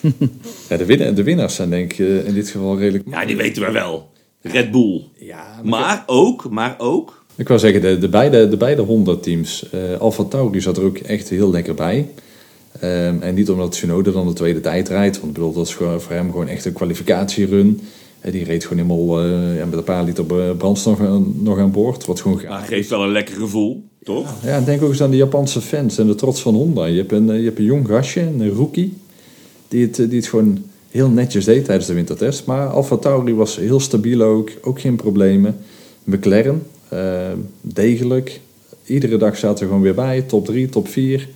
ja, 0.70 0.78
de, 0.78 0.86
winnaars, 0.86 1.16
de 1.16 1.24
winnaars 1.24 1.56
zijn 1.56 1.70
denk 1.70 1.94
ik 1.94 2.00
eh, 2.00 2.28
in 2.28 2.34
dit 2.34 2.50
geval 2.50 2.78
redelijk... 2.78 3.04
Ja, 3.10 3.26
die 3.26 3.38
weten 3.38 3.66
we 3.66 3.72
wel. 3.72 4.12
Red 4.44 4.72
Bull. 4.72 5.02
Ja, 5.18 5.62
maar, 5.64 6.04
ook, 6.06 6.50
maar 6.50 6.76
ook... 6.78 7.24
Ik 7.36 7.48
wou 7.48 7.60
zeggen, 7.60 7.82
de, 7.82 7.98
de 7.98 8.10
beide, 8.10 8.50
de 8.50 8.58
beide 8.58 8.82
Honda-teams. 8.82 9.66
Uh, 9.74 10.00
Alfa 10.00 10.24
Tauri 10.24 10.62
zat 10.62 10.78
er 10.78 10.84
ook 10.84 10.98
echt 10.98 11.30
heel 11.30 11.52
lekker 11.52 11.74
bij. 11.74 12.08
Um, 12.84 13.22
en 13.22 13.36
niet 13.36 13.50
omdat 13.50 13.72
Tsunoda 13.72 14.12
dan 14.12 14.28
de 14.28 14.34
tweede 14.34 14.60
tijd 14.60 14.88
rijdt. 14.88 15.16
Want 15.16 15.28
ik 15.28 15.34
bedoel, 15.34 15.54
dat 15.54 15.68
is 15.68 15.74
voor 15.74 16.02
hem 16.08 16.32
gewoon 16.32 16.48
echt 16.48 16.66
een 16.66 16.74
kwalificatierun. 16.74 17.82
Uh, 18.26 18.32
die 18.32 18.44
reed 18.44 18.66
gewoon 18.66 18.86
helemaal 18.86 19.26
uh, 19.26 19.58
ja, 19.58 19.66
met 19.66 19.78
een 19.78 19.84
paar 19.84 20.04
liter 20.04 20.56
brandstof 20.56 21.00
nog 21.34 21.60
aan 21.60 21.72
boord. 21.72 22.06
Wat 22.06 22.22
gewoon 22.22 22.42
maar 22.48 22.66
geeft 22.66 22.90
wel 22.90 23.04
een 23.04 23.12
lekker 23.12 23.36
gevoel, 23.36 23.84
toch? 24.04 24.34
Ja, 24.44 24.62
denk 24.62 24.82
ook 24.82 24.90
eens 24.90 25.02
aan 25.02 25.12
de 25.12 25.18
Japanse 25.18 25.62
fans 25.62 25.98
en 25.98 26.08
de 26.08 26.16
trots 26.16 26.42
van 26.42 26.56
Honda. 26.56 26.86
Je 26.86 26.98
hebt 26.98 27.12
een, 27.12 27.26
je 27.26 27.46
hebt 27.46 27.60
een 27.60 27.66
jong 27.66 27.88
gastje, 27.88 28.22
een 28.22 28.50
rookie, 28.50 28.98
die 29.68 29.82
het, 29.82 29.96
die 29.96 30.20
het 30.20 30.28
gewoon 30.28 30.64
heel 30.94 31.10
netjes 31.10 31.46
deed 31.46 31.66
tijdens 31.66 31.88
de 31.88 31.94
wintertest. 31.94 32.46
Maar 32.46 32.68
Alfa 32.68 32.98
Tauri 32.98 33.34
was 33.34 33.56
heel 33.56 33.80
stabiel 33.80 34.22
ook, 34.22 34.50
ook 34.62 34.82
geen 34.82 34.96
problemen. 34.96 35.58
McLaren, 36.04 36.64
uh, 36.94 37.32
degelijk. 37.62 38.40
Iedere 38.86 39.18
dag 39.18 39.38
zaten 39.38 39.60
we 39.60 39.66
gewoon 39.66 39.82
weer 39.82 39.96
bij, 39.96 40.22
top 40.22 40.46
3, 40.46 40.70
top 40.70 40.88
4. 40.88 41.28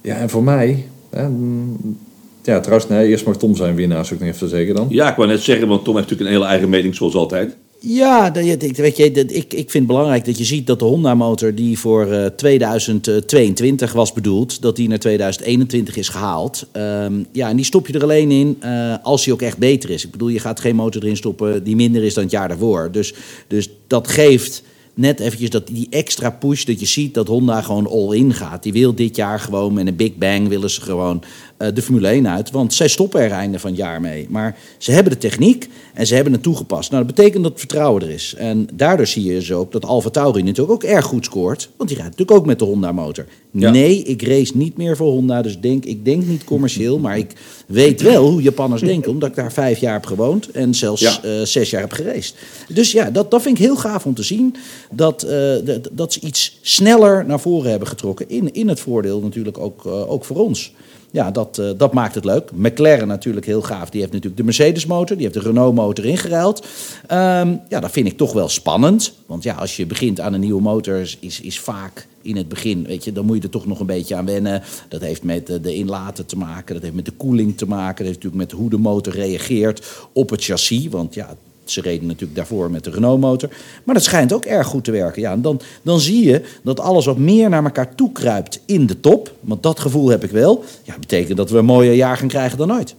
Ja, 0.00 0.16
en 0.16 0.30
voor 0.30 0.42
mij... 0.42 0.86
Mm, 1.28 1.98
ja, 2.42 2.60
trouwens, 2.60 2.88
nee, 2.88 3.08
eerst 3.08 3.26
mag 3.26 3.36
Tom 3.36 3.56
zijn 3.56 3.74
winnaar, 3.74 4.04
zou 4.04 4.20
ik 4.20 4.26
nog 4.26 4.34
even 4.34 4.48
zeggen 4.48 4.74
dan. 4.74 4.86
Ja, 4.90 5.10
ik 5.10 5.16
wou 5.16 5.28
net 5.28 5.40
zeggen, 5.40 5.68
want 5.68 5.84
Tom 5.84 5.96
heeft 5.96 6.08
natuurlijk 6.08 6.30
een 6.30 6.40
hele 6.40 6.52
eigen 6.52 6.68
mening 6.68 6.94
zoals 6.94 7.14
altijd. 7.14 7.56
Ja, 7.82 8.30
dat, 8.30 8.44
weet 8.44 9.14
dat, 9.14 9.30
ik, 9.30 9.52
ik 9.52 9.70
vind 9.70 9.72
het 9.72 9.86
belangrijk 9.86 10.24
dat 10.24 10.38
je 10.38 10.44
ziet 10.44 10.66
dat 10.66 10.78
de 10.78 10.84
Honda-motor 10.84 11.54
die 11.54 11.78
voor 11.78 12.06
eh, 12.06 12.26
2022 12.26 13.92
was 13.92 14.12
bedoeld, 14.12 14.62
dat 14.62 14.76
die 14.76 14.88
naar 14.88 14.98
2021 14.98 15.96
is 15.96 16.08
gehaald. 16.08 16.66
Ehm, 16.72 17.22
ja, 17.32 17.48
en 17.48 17.56
die 17.56 17.64
stop 17.64 17.86
je 17.86 17.92
er 17.92 18.02
alleen 18.02 18.30
in 18.30 18.56
eh, 18.60 18.94
als 19.02 19.24
die 19.24 19.32
ook 19.32 19.42
echt 19.42 19.58
beter 19.58 19.90
is. 19.90 20.04
Ik 20.04 20.10
bedoel, 20.10 20.28
je 20.28 20.38
gaat 20.38 20.60
geen 20.60 20.76
motor 20.76 21.02
erin 21.02 21.16
stoppen 21.16 21.64
die 21.64 21.76
minder 21.76 22.02
is 22.02 22.14
dan 22.14 22.22
het 22.22 22.32
jaar 22.32 22.48
daarvoor. 22.48 22.88
Dus, 22.92 23.14
dus 23.46 23.70
dat 23.86 24.08
geeft 24.08 24.62
net 24.94 25.20
eventjes 25.20 25.50
dat, 25.50 25.66
die 25.66 25.86
extra 25.90 26.30
push 26.30 26.64
dat 26.64 26.80
je 26.80 26.86
ziet 26.86 27.14
dat 27.14 27.28
Honda 27.28 27.62
gewoon 27.62 27.88
all-in 27.88 28.34
gaat. 28.34 28.62
Die 28.62 28.72
wil 28.72 28.94
dit 28.94 29.16
jaar 29.16 29.40
gewoon 29.40 29.72
met 29.72 29.86
een 29.86 29.96
big 29.96 30.16
bang 30.16 30.48
willen 30.48 30.70
ze 30.70 30.80
gewoon 30.80 31.22
eh, 31.22 31.28
de 31.74 31.82
Formule 31.82 32.08
1 32.08 32.28
uit. 32.28 32.50
Want 32.50 32.74
zij 32.74 32.88
stoppen 32.88 33.20
er 33.20 33.30
einde 33.30 33.58
van 33.58 33.70
het 33.70 33.78
jaar 33.78 34.00
mee. 34.00 34.26
Maar 34.28 34.56
ze 34.78 34.92
hebben 34.92 35.12
de 35.12 35.18
techniek 35.18 35.68
en 35.94 36.06
ze 36.06 36.14
hebben 36.14 36.32
het 36.32 36.42
toegepast. 36.42 36.90
Nou, 36.90 37.04
dat 37.06 37.14
betekent 37.14 37.42
dat 37.42 37.50
het 37.52 37.60
vertrouwen 37.60 38.02
er 38.02 38.10
is. 38.10 38.34
En 38.38 38.68
daardoor 38.74 39.06
zie 39.06 39.24
je 39.24 39.34
dus 39.34 39.52
ook 39.52 39.72
dat 39.72 39.84
Alfa 39.84 40.10
Tauri 40.10 40.42
natuurlijk 40.42 40.72
ook 40.84 40.90
erg 40.90 41.04
goed 41.04 41.24
scoort. 41.24 41.68
Want 41.76 41.88
die 41.88 41.98
rijdt 41.98 42.10
natuurlijk 42.18 42.38
ook 42.40 42.46
met 42.46 42.58
de 42.58 42.64
Honda 42.64 42.92
motor. 42.92 43.26
Ja. 43.52 43.70
Nee, 43.70 44.02
ik 44.02 44.22
race 44.22 44.56
niet 44.56 44.76
meer 44.76 44.96
voor 44.96 45.10
Honda. 45.10 45.42
Dus 45.42 45.60
denk, 45.60 45.84
ik 45.84 46.04
denk 46.04 46.26
niet 46.26 46.44
commercieel. 46.44 46.98
Maar 46.98 47.18
ik 47.18 47.32
weet 47.66 48.02
wel 48.02 48.28
hoe 48.30 48.42
Japanners 48.42 48.82
denken. 48.82 49.10
Omdat 49.10 49.28
ik 49.28 49.34
daar 49.34 49.52
vijf 49.52 49.78
jaar 49.78 49.92
heb 49.92 50.06
gewoond. 50.06 50.50
En 50.50 50.74
zelfs 50.74 51.00
Ja. 51.00 51.22
eh, 51.22 51.30
zes 51.42 51.70
jaar 51.70 51.80
heb 51.80 51.92
geraced. 51.92 52.34
Dus 52.68 52.92
ja, 52.92 53.10
dat, 53.10 53.30
dat 53.30 53.42
vind 53.42 53.58
ik 53.58 53.64
heel 53.64 53.76
gaaf 53.76 54.06
om 54.06 54.14
te 54.14 54.22
zien. 54.22 54.54
Dat, 54.90 55.22
eh, 55.22 55.52
dat, 55.64 55.88
dat 55.92 56.12
ze 56.12 56.20
iets 56.20 56.58
sneller 56.62 57.24
naar 57.26 57.40
voren 57.40 57.70
hebben 57.70 57.88
getrokken. 57.88 58.28
In, 58.28 58.52
in 58.52 58.68
het 58.68 58.80
voordeel 58.80 59.20
natuurlijk 59.20 59.58
ook, 59.58 59.86
eh, 59.86 60.10
ook 60.10 60.24
voor 60.24 60.36
ons. 60.36 60.72
Ja, 61.10 61.30
dat, 61.30 61.58
eh, 61.58 61.70
dat 61.76 61.92
maakt 61.92 62.14
het 62.14 62.24
leuk. 62.24 62.50
McLaren 62.52 63.08
natuurlijk 63.08 63.46
heel 63.46 63.62
gaaf. 63.62 63.90
Die 63.90 64.00
heeft 64.00 64.12
natuurlijk 64.12 64.40
de 64.40 64.46
Mercedes-motor. 64.46 65.16
Die 65.16 65.26
heeft 65.26 65.38
de 65.38 65.48
Renault-motor 65.48 66.04
ingeruild. 66.04 66.66
Ehm, 67.06 67.56
ja, 67.68 67.80
dat 67.80 67.90
vind 67.90 68.06
ik 68.06 68.16
toch 68.16 68.32
wel 68.32 68.48
spannend. 68.48 69.12
Want 69.26 69.42
ja, 69.42 69.54
als 69.54 69.76
je 69.76 69.86
begint 69.86 70.20
aan 70.20 70.32
een 70.32 70.40
nieuwe 70.40 70.62
motor... 70.62 70.96
is, 71.20 71.40
is, 71.40 71.60
vaak 71.60 72.06
in 72.22 72.36
het 72.36 72.48
begin, 72.48 72.84
weet 72.84 73.04
je... 73.04 73.12
dan 73.12 73.26
moet 73.26 73.36
je 73.36 73.42
er 73.42 73.50
toch 73.50 73.66
nog 73.66 73.80
een 73.80 73.86
beetje 73.86 74.14
aan 74.14 74.26
wennen. 74.26 74.62
Dat 74.88 75.00
heeft 75.00 75.22
met 75.22 75.46
de 75.46 75.74
inlaten 75.74 76.26
te 76.26 76.36
maken. 76.36 76.74
Dat 76.74 76.82
heeft 76.82 76.94
met 76.94 77.04
de 77.04 77.12
koeling 77.16 77.56
te 77.56 77.66
maken. 77.66 78.04
Dat 78.04 78.06
heeft 78.06 78.22
natuurlijk 78.22 78.50
met 78.50 78.60
hoe 78.60 78.70
de 78.70 78.78
motor 78.78 79.12
reageert 79.12 79.86
op 80.12 80.30
het 80.30 80.44
chassis. 80.44 80.88
Want 80.88 81.14
ja, 81.14 81.36
ze 81.70 81.80
reden 81.80 82.06
natuurlijk 82.06 82.36
daarvoor 82.36 82.70
met 82.70 82.84
de 82.84 82.90
Renault-motor. 82.90 83.50
Maar 83.84 83.94
dat 83.94 84.04
schijnt 84.04 84.32
ook 84.32 84.44
erg 84.44 84.66
goed 84.66 84.84
te 84.84 84.90
werken. 84.90 85.22
Ja, 85.22 85.32
en 85.32 85.42
dan, 85.42 85.60
dan 85.82 86.00
zie 86.00 86.24
je 86.24 86.42
dat 86.62 86.80
alles 86.80 87.04
wat 87.04 87.18
meer 87.18 87.48
naar 87.48 87.64
elkaar 87.64 87.94
toe 87.94 88.12
kruipt 88.12 88.60
in 88.66 88.86
de 88.86 89.00
top. 89.00 89.32
Want 89.40 89.62
dat 89.62 89.80
gevoel 89.80 90.08
heb 90.08 90.24
ik 90.24 90.30
wel. 90.30 90.64
Ja, 90.82 90.94
betekent 90.98 91.36
dat 91.36 91.50
we 91.50 91.58
een 91.58 91.64
mooier 91.64 91.94
jaar 91.94 92.16
gaan 92.16 92.28
krijgen 92.28 92.58
dan 92.58 92.72
ooit. 92.72 92.94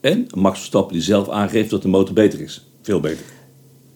En 0.00 0.26
Max 0.34 0.58
Verstappen 0.58 0.92
die 0.92 1.02
zelf 1.02 1.28
aangeeft 1.28 1.70
dat 1.70 1.82
de 1.82 1.88
motor 1.88 2.14
beter 2.14 2.40
is. 2.40 2.66
Veel 2.82 3.00
beter. 3.00 3.24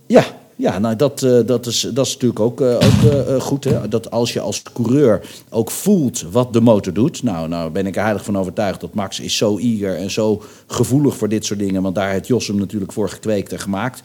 Ja, 0.07 0.25
ja 0.59 0.79
nou 0.79 0.97
dat, 0.97 1.23
eh, 1.23 1.38
dat, 1.47 1.67
is, 1.67 1.81
dat 1.81 2.07
is 2.07 2.12
natuurlijk 2.12 2.41
ook, 2.41 2.61
eh, 2.61 2.75
ook 2.75 3.12
eh, 3.12 3.41
goed. 3.41 3.65
Hè? 3.65 3.88
Dat 3.88 4.11
als 4.11 4.33
je 4.33 4.41
als 4.41 4.62
coureur 4.73 5.21
ook 5.50 5.71
voelt 5.71 6.25
wat 6.31 6.53
de 6.53 6.61
motor 6.61 6.93
doet. 6.93 7.23
Nou, 7.23 7.49
nou 7.49 7.71
ben 7.71 7.87
ik 7.87 7.97
er 7.97 8.03
heilig 8.03 8.25
van 8.25 8.38
overtuigd 8.38 8.81
dat 8.81 8.95
Max 8.95 9.21
is 9.21 9.37
zo 9.37 9.59
eager 9.59 9.97
en 9.97 10.11
zo 10.11 10.43
gevoelig 10.67 11.17
voor 11.17 11.29
dit 11.29 11.45
soort 11.45 11.59
dingen. 11.59 11.83
Want 11.83 11.95
daar 11.95 12.11
heeft 12.11 12.27
Jos 12.27 12.47
hem 12.47 12.59
natuurlijk 12.59 12.93
voor 12.93 13.09
gekweekt 13.09 13.53
en 13.53 13.59
gemaakt. 13.59 14.03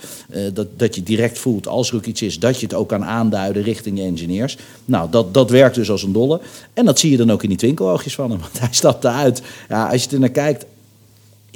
Dat, 0.54 0.68
dat 0.78 0.96
je 0.96 1.04
direct 1.04 1.40
voelt 1.40 1.68
als 1.68 1.90
er 1.90 1.96
ook 1.96 2.06
iets 2.06 2.22
is, 2.22 2.40
dat 2.40 2.60
je 2.60 2.66
het 2.66 2.76
ook 2.76 2.90
kan 2.90 3.06
aanduiden 3.06 3.64
richting 3.64 3.98
je 3.98 4.04
engineers. 4.04 4.58
Nou, 4.86 5.10
dat, 5.10 5.34
dat 5.34 5.50
werkt 5.50 5.76
dus 5.76 5.92
als 5.92 6.04
een 6.04 6.14
dolle. 6.14 6.40
En 6.74 6.86
dat 6.86 7.00
zie 7.00 7.12
je 7.12 7.18
dan 7.18 7.32
ook 7.32 7.44
in 7.44 7.50
die 7.50 7.58
twinkeloogjes 7.58 8.16
van 8.16 8.32
hem. 8.32 8.40
Want 8.46 8.60
hij 8.60 8.68
stapte 8.72 9.08
uit. 9.08 9.42
Ja, 9.70 9.88
als 9.88 10.04
je 10.04 10.10
er 10.10 10.20
naar 10.20 10.30
kijkt, 10.30 10.66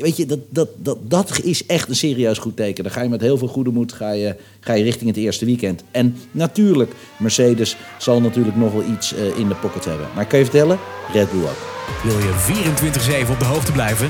Weet 0.01 0.17
je, 0.17 0.25
dat, 0.25 0.39
dat, 0.49 0.69
dat, 0.75 0.97
dat 1.01 1.39
is 1.43 1.65
echt 1.65 1.89
een 1.89 1.95
serieus 1.95 2.37
goed 2.37 2.55
teken. 2.55 2.83
Dan 2.83 2.93
ga 2.93 3.01
je 3.01 3.09
met 3.09 3.21
heel 3.21 3.37
veel 3.37 3.47
goede 3.47 3.69
moed 3.69 3.93
ga 3.93 4.11
je, 4.11 4.35
ga 4.59 4.73
je 4.73 4.83
richting 4.83 5.09
het 5.09 5.19
eerste 5.19 5.45
weekend. 5.45 5.83
En 5.91 6.15
natuurlijk, 6.31 6.91
Mercedes 7.19 7.77
zal 7.97 8.21
natuurlijk 8.21 8.55
nog 8.55 8.73
wel 8.73 8.83
iets 8.91 9.13
eh, 9.13 9.37
in 9.37 9.47
de 9.47 9.55
pocket 9.55 9.85
hebben. 9.85 10.07
Maar 10.13 10.23
ik 10.23 10.29
kan 10.29 10.39
je 10.39 10.45
vertellen, 10.45 10.79
Red 11.13 11.31
Bull 11.31 11.41
ook. 11.41 11.75
Wil 12.03 12.17
je 12.19 13.25
24-7 13.27 13.31
op 13.31 13.39
de 13.39 13.45
hoogte 13.45 13.71
blijven? 13.71 14.09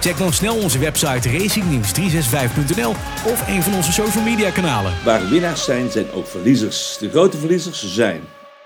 Check 0.00 0.18
dan 0.18 0.32
snel 0.32 0.56
onze 0.56 0.78
website 0.78 1.28
racingnieuws365.nl 1.28 2.90
of 3.32 3.48
een 3.48 3.62
van 3.62 3.74
onze 3.74 3.92
social 3.92 4.24
media 4.24 4.50
kanalen. 4.50 4.92
Waar 5.04 5.28
winnaars 5.28 5.64
zijn, 5.64 5.90
zijn 5.90 6.10
ook 6.14 6.26
verliezers. 6.26 6.96
De 7.00 7.10
grote 7.10 7.36
verliezers 7.36 7.94
zijn. 7.94 8.20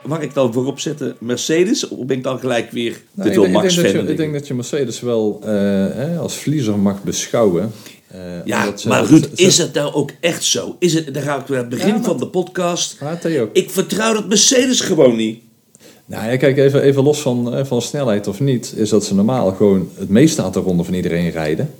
Mag 0.06 0.20
ik 0.20 0.34
dan 0.34 0.52
voorop 0.52 0.80
zetten 0.80 1.16
Mercedes? 1.18 1.88
Of 1.88 2.06
ben 2.06 2.16
ik 2.16 2.22
dan 2.22 2.38
gelijk 2.38 2.70
weer 2.70 3.00
Nou, 3.14 3.28
ik, 3.28 3.34
veel 3.34 3.42
denk, 3.42 3.54
ik, 3.56 3.62
Max 3.62 3.78
fan? 3.78 4.08
ik 4.08 4.16
denk 4.16 4.32
dat 4.32 4.46
je 4.46 4.54
Mercedes 4.54 5.00
wel 5.00 5.40
eh, 5.44 6.20
als 6.20 6.34
verliezer 6.34 6.78
mag 6.78 7.02
beschouwen. 7.02 7.70
Eh, 8.06 8.20
Ja, 8.44 8.76
ze- 8.76 8.88
maar 8.88 9.04
Ruud, 9.04 9.24
ze- 9.34 9.42
is 9.44 9.58
het 9.58 9.72
nou 9.74 9.92
ook 9.94 10.10
echt 10.20 10.44
zo? 10.44 10.76
Is 10.78 10.94
het, 10.94 11.14
daar 11.14 11.22
ga 11.22 11.40
ik 11.40 11.46
weer 11.46 11.56
aan 11.58 11.64
het 11.64 11.72
begin 11.72 11.88
Ja, 11.88 11.94
maar- 11.94 12.04
van 12.04 12.18
de 12.18 12.26
podcast. 12.26 12.96
Ik 13.52 13.70
vertrouw 13.70 14.12
dat 14.12 14.28
Mercedes 14.28 14.80
gewoon 14.80 15.16
niet. 15.16 15.40
Nou 16.06 16.30
ja, 16.30 16.36
kijk, 16.36 16.56
even, 16.58 16.82
even 16.82 17.02
los 17.02 17.20
van, 17.20 17.54
eh, 17.54 17.64
van 17.64 17.82
snelheid 17.82 18.26
of 18.26 18.40
niet, 18.40 18.72
is 18.76 18.88
dat 18.88 19.04
ze 19.04 19.14
normaal 19.14 19.52
gewoon 19.52 19.88
het 19.98 20.08
meeste 20.08 20.42
aantal 20.42 20.62
ronden 20.62 20.84
van 20.84 20.94
iedereen 20.94 21.30
rijden. 21.30 21.70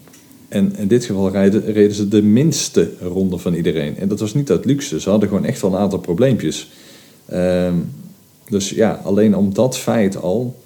En 0.49 0.75
in 0.79 0.89
dit 0.89 1.05
geval 1.05 1.31
rijden, 1.31 1.73
reden 1.73 1.95
ze 1.95 2.09
de 2.09 2.23
minste 2.23 2.91
ronde 3.01 3.39
van 3.39 3.55
iedereen. 3.55 3.97
En 3.99 4.09
dat 4.09 4.21
was 4.21 4.35
niet 4.35 4.51
uit 4.51 4.65
luxe, 4.65 5.01
ze 5.01 5.11
hadden 5.11 5.29
gewoon 5.29 5.45
echt 5.45 5.61
wel 5.61 5.73
een 5.73 5.79
aantal 5.79 5.99
probleempjes. 5.99 6.71
Ehm, 7.27 7.75
dus 8.51 8.71
ja, 8.71 9.01
alleen 9.05 9.37
om 9.37 9.55
dat 9.55 9.77
feit 9.79 10.17
al. 10.23 10.59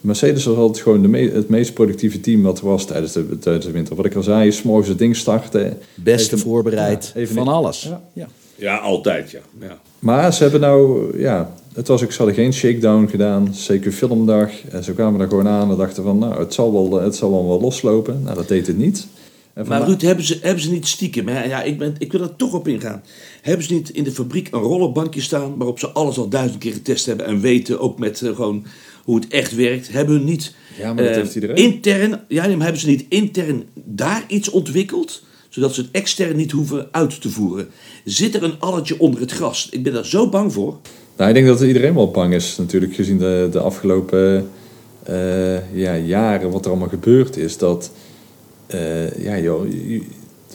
Mercedes 0.00 0.44
was 0.44 0.56
altijd 0.56 0.82
gewoon 0.82 1.02
de 1.02 1.08
me- 1.08 1.30
het 1.32 1.48
meest 1.48 1.74
productieve 1.74 2.20
team 2.20 2.42
wat 2.42 2.58
er 2.58 2.66
was 2.66 2.84
tijdens 2.84 3.12
de, 3.12 3.38
tijdens 3.38 3.66
de 3.66 3.72
winter. 3.72 3.94
Wat 3.96 4.04
ik 4.06 4.14
al 4.14 4.22
zei, 4.22 4.52
s 4.52 4.62
morgens 4.62 4.88
het 4.88 4.98
ding 4.98 5.16
starten. 5.16 5.78
Beste 5.94 6.34
Even- 6.34 6.46
voorbereid 6.48 7.10
ja, 7.14 7.20
even 7.20 7.34
van 7.34 7.48
alles. 7.48 7.82
Ja. 7.82 8.00
Ja. 8.12 8.26
Ja, 8.56 8.76
altijd, 8.76 9.30
ja. 9.30 9.40
ja. 9.60 9.78
Maar 9.98 10.32
ze 10.34 10.42
hebben 10.42 10.60
nou, 10.60 11.08
ja, 11.18 11.52
het 11.74 11.88
was 11.88 12.02
ook, 12.02 12.10
ze 12.12 12.16
hadden 12.16 12.34
geen 12.34 12.52
shakedown 12.52 13.06
gedaan, 13.06 13.48
zeker 13.54 13.92
filmdag. 13.92 14.50
En 14.70 14.84
ze 14.84 14.92
kwamen 14.92 15.20
er 15.20 15.28
gewoon 15.28 15.48
aan 15.48 15.70
en 15.70 15.76
dachten 15.76 16.02
van, 16.02 16.18
nou, 16.18 16.38
het 16.38 16.54
zal 16.54 16.72
wel, 16.72 17.00
het 17.02 17.16
zal 17.16 17.30
wel, 17.30 17.48
wel 17.48 17.60
loslopen. 17.60 18.20
Nou, 18.22 18.34
dat 18.36 18.48
deed 18.48 18.66
het 18.66 18.78
niet. 18.78 19.06
Maar 19.54 19.64
vandaag- 19.64 19.86
Ruud, 19.88 20.00
hebben 20.02 20.24
ze, 20.24 20.38
hebben 20.40 20.62
ze 20.62 20.70
niet 20.70 20.86
stiekem, 20.86 21.28
hè? 21.28 21.44
ja, 21.44 21.62
ik, 21.62 21.78
ben, 21.78 21.94
ik 21.98 22.12
wil 22.12 22.20
er 22.20 22.36
toch 22.36 22.52
op 22.52 22.68
ingaan. 22.68 23.02
Hebben 23.42 23.66
ze 23.66 23.72
niet 23.72 23.90
in 23.90 24.04
de 24.04 24.12
fabriek 24.12 24.48
een 24.50 24.60
rollerbankje 24.60 25.20
staan 25.20 25.56
waarop 25.56 25.78
ze 25.78 25.88
alles 25.88 26.18
al 26.18 26.28
duizend 26.28 26.58
keer 26.58 26.72
getest 26.72 27.06
hebben 27.06 27.26
en 27.26 27.40
weten 27.40 27.80
ook 27.80 27.98
met 27.98 28.22
eh, 28.22 28.34
gewoon 28.34 28.64
hoe 29.04 29.16
het 29.16 29.28
echt 29.28 29.54
werkt? 29.54 29.92
Hebben 29.92 30.14
hun 30.14 30.24
niet 30.24 30.54
Ja, 30.78 30.94
maar 30.94 31.02
dat 31.04 31.12
eh, 31.12 31.18
heeft 31.20 31.34
iedereen. 31.34 31.56
intern, 31.56 32.20
ja, 32.28 32.46
maar 32.48 32.60
hebben 32.62 32.80
ze 32.80 32.86
niet 32.86 33.04
intern 33.08 33.64
daar 33.74 34.24
iets 34.28 34.50
ontwikkeld? 34.50 35.22
Zodat 35.48 35.74
ze 35.74 35.80
het 35.80 35.90
extern 35.92 36.36
niet 36.36 36.50
hoeven 36.50 36.88
uit 36.90 37.20
te 37.20 37.28
voeren. 37.30 37.68
Zit 38.04 38.34
er 38.34 38.42
een 38.42 38.58
alletje 38.60 38.98
onder 39.00 39.20
het 39.20 39.30
gras? 39.32 39.68
Ik 39.70 39.82
ben 39.82 39.92
daar 39.92 40.06
zo 40.06 40.28
bang 40.28 40.52
voor. 40.52 40.76
Nou, 41.16 41.28
ik 41.28 41.34
denk 41.34 41.46
dat 41.46 41.60
iedereen 41.60 41.94
wel 41.94 42.10
bang 42.10 42.34
is, 42.34 42.56
natuurlijk, 42.56 42.94
gezien 42.94 43.18
de, 43.18 43.48
de 43.52 43.58
afgelopen 43.60 44.48
eh, 45.02 45.74
ja, 45.76 45.96
jaren 45.96 46.50
wat 46.50 46.64
er 46.64 46.70
allemaal 46.70 46.88
gebeurd 46.88 47.36
is. 47.36 47.58
Dat, 47.58 47.90
eh, 48.70 49.24
ja 49.24 49.38
joh, 49.38 49.66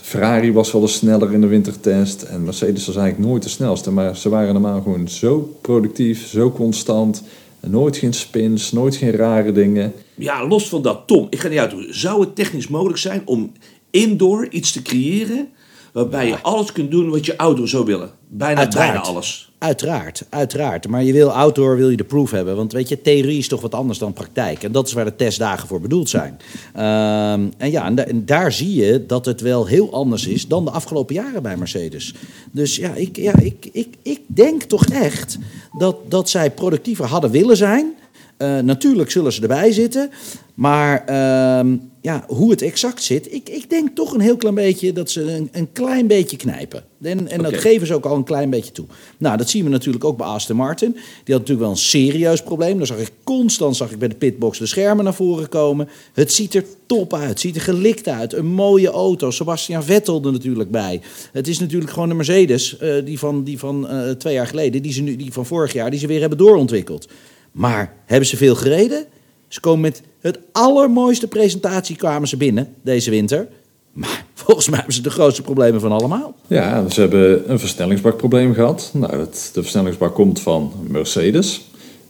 Ferrari 0.01 0.53
was 0.53 0.71
wel 0.71 0.81
eens 0.81 0.93
sneller 0.93 1.33
in 1.33 1.41
de 1.41 1.47
wintertest 1.47 2.21
en 2.21 2.43
Mercedes 2.43 2.85
was 2.85 2.95
eigenlijk 2.95 3.29
nooit 3.29 3.43
de 3.43 3.49
snelste. 3.49 3.91
Maar 3.91 4.17
ze 4.17 4.29
waren 4.29 4.53
normaal 4.53 4.81
gewoon 4.81 5.07
zo 5.07 5.57
productief, 5.61 6.27
zo 6.27 6.51
constant. 6.51 7.23
Nooit 7.59 7.97
geen 7.97 8.13
spins, 8.13 8.71
nooit 8.71 8.95
geen 8.95 9.11
rare 9.11 9.51
dingen. 9.51 9.93
Ja, 10.15 10.47
los 10.47 10.69
van 10.69 10.81
dat, 10.81 11.03
Tom, 11.05 11.27
ik 11.29 11.39
ga 11.39 11.47
niet 11.47 11.59
uit. 11.59 11.73
Zou 11.89 12.19
het 12.19 12.35
technisch 12.35 12.67
mogelijk 12.67 12.99
zijn 12.99 13.21
om 13.25 13.51
indoor 13.89 14.47
iets 14.49 14.71
te 14.71 14.81
creëren 14.81 15.47
waarbij 15.95 16.27
je 16.27 16.41
alles 16.41 16.71
kunt 16.71 16.91
doen 16.91 17.09
wat 17.09 17.25
je 17.25 17.35
auto 17.35 17.65
zou 17.65 17.85
willen? 17.85 18.09
Bijna, 18.27 18.59
Uiteraard. 18.59 18.91
bijna 18.91 19.05
alles. 19.07 19.51
Uiteraard, 19.57 20.25
uiteraard. 20.29 20.87
Maar 20.87 21.03
je 21.03 21.13
wil 21.13 21.31
outdoor 21.31 21.77
wil 21.77 21.89
je 21.89 21.97
de 21.97 22.03
proof 22.03 22.31
hebben. 22.31 22.55
Want 22.55 22.71
weet 22.71 22.89
je, 22.89 23.01
theorie 23.01 23.37
is 23.37 23.47
toch 23.47 23.61
wat 23.61 23.73
anders 23.73 23.99
dan 23.99 24.13
praktijk. 24.13 24.63
En 24.63 24.71
dat 24.71 24.87
is 24.87 24.93
waar 24.93 25.05
de 25.05 25.15
testdagen 25.15 25.67
voor 25.67 25.81
bedoeld 25.81 26.09
zijn. 26.09 26.37
Ehm, 26.73 27.47
en 27.57 27.71
ja, 27.71 27.85
en, 27.85 27.95
da- 27.95 28.05
en 28.05 28.25
daar 28.25 28.51
zie 28.51 28.73
je 28.75 29.05
dat 29.05 29.25
het 29.25 29.41
wel 29.41 29.65
heel 29.65 29.93
anders 29.93 30.27
is 30.27 30.47
dan 30.47 30.65
de 30.65 30.71
afgelopen 30.71 31.15
jaren 31.15 31.43
bij 31.43 31.57
Mercedes. 31.57 32.13
Dus 32.51 32.75
ja, 32.75 32.93
ik, 32.93 33.15
ja, 33.17 33.39
ik, 33.39 33.69
ik, 33.71 33.87
ik 34.01 34.19
denk 34.27 34.63
toch 34.63 34.85
echt 34.85 35.37
dat, 35.77 35.95
dat 36.07 36.29
zij 36.29 36.51
productiever 36.51 37.05
hadden 37.05 37.31
willen 37.31 37.57
zijn. 37.57 37.93
Eh, 38.37 38.59
natuurlijk 38.59 39.11
zullen 39.11 39.33
ze 39.33 39.41
erbij 39.41 39.71
zitten. 39.71 40.09
Maar 40.55 41.05
ehm, 41.05 41.77
ja, 42.01 42.23
hoe 42.27 42.51
het 42.51 42.61
exact 42.61 43.03
zit, 43.03 43.33
ik, 43.33 43.49
ik 43.49 43.69
denk 43.69 43.95
toch 43.95 44.13
een 44.13 44.19
heel 44.19 44.37
klein 44.37 44.55
beetje 44.55 44.93
dat 44.93 45.11
ze 45.11 45.33
een, 45.33 45.49
een 45.51 45.71
klein 45.71 46.07
beetje 46.07 46.37
knijpen. 46.37 46.83
En, 47.01 47.27
en 47.27 47.41
dat 47.41 47.57
geven 47.57 47.87
ze 47.87 47.93
ook 47.93 48.05
al 48.05 48.15
een 48.15 48.23
klein 48.23 48.49
beetje 48.49 48.71
toe. 48.71 48.85
Nou, 49.17 49.37
dat 49.37 49.49
zien 49.49 49.63
we 49.63 49.69
natuurlijk 49.69 50.03
ook 50.03 50.17
bij 50.17 50.27
Aston 50.27 50.55
Martin. 50.55 50.91
Die 50.91 51.01
had 51.03 51.27
natuurlijk 51.27 51.59
wel 51.59 51.69
een 51.69 51.77
serieus 51.77 52.43
probleem. 52.43 52.77
Daar 52.77 52.87
zag 52.87 52.97
ik 52.97 53.11
constant 53.23 53.75
zag 53.75 53.91
ik 53.91 53.99
bij 53.99 54.07
de 54.07 54.15
pitbox 54.15 54.57
de 54.57 54.65
schermen 54.65 55.03
naar 55.03 55.13
voren 55.13 55.49
komen. 55.49 55.89
Het 56.13 56.33
ziet 56.33 56.55
er 56.55 56.65
top 56.85 57.13
uit. 57.13 57.29
Het 57.29 57.39
ziet 57.39 57.55
er 57.55 57.61
gelikt 57.61 58.07
uit. 58.07 58.33
Een 58.33 58.45
mooie 58.45 58.89
auto. 58.89 59.31
Sebastian 59.31 59.83
Vettel 59.83 60.25
er 60.25 60.31
natuurlijk 60.31 60.71
bij. 60.71 61.01
Het 61.31 61.47
is 61.47 61.59
natuurlijk 61.59 61.91
gewoon 61.91 62.09
de 62.09 62.15
Mercedes 62.15 62.77
eh, 62.77 63.05
die 63.05 63.19
van, 63.19 63.43
die 63.43 63.59
van 63.59 63.87
eh, 63.87 64.11
twee 64.11 64.33
jaar 64.33 64.47
geleden, 64.47 64.81
die, 64.81 64.93
ze 64.93 65.01
nu, 65.01 65.15
die 65.15 65.33
van 65.33 65.45
vorig 65.45 65.73
jaar, 65.73 65.89
die 65.89 65.99
ze 65.99 66.07
weer 66.07 66.19
hebben 66.19 66.37
doorontwikkeld. 66.37 67.07
Maar 67.55 67.93
hebben 68.05 68.27
ze 68.27 68.37
veel 68.37 68.55
gereden? 68.55 69.05
Ze 69.47 69.59
komen 69.59 69.79
met 69.81 70.01
het 70.19 70.39
allermooiste 70.51 71.27
presentatie 71.27 71.95
kwamen 71.95 72.27
ze 72.27 72.37
binnen 72.37 72.73
deze 72.81 73.09
winter. 73.09 73.47
Maar 73.93 74.25
volgens 74.43 74.67
mij 74.67 74.77
hebben 74.77 74.95
ze 74.95 75.01
de 75.01 75.09
grootste 75.09 75.41
problemen 75.41 75.81
van 75.81 75.91
allemaal. 75.91 76.35
Ja, 76.47 76.89
ze 76.89 76.99
hebben 77.01 77.51
een 77.51 77.59
versnellingsbakprobleem 77.59 78.53
gehad. 78.53 78.89
Nou, 78.93 79.19
het, 79.19 79.49
de 79.53 79.61
versnellingsbak 79.61 80.13
komt 80.13 80.39
van 80.39 80.73
Mercedes. 80.87 81.65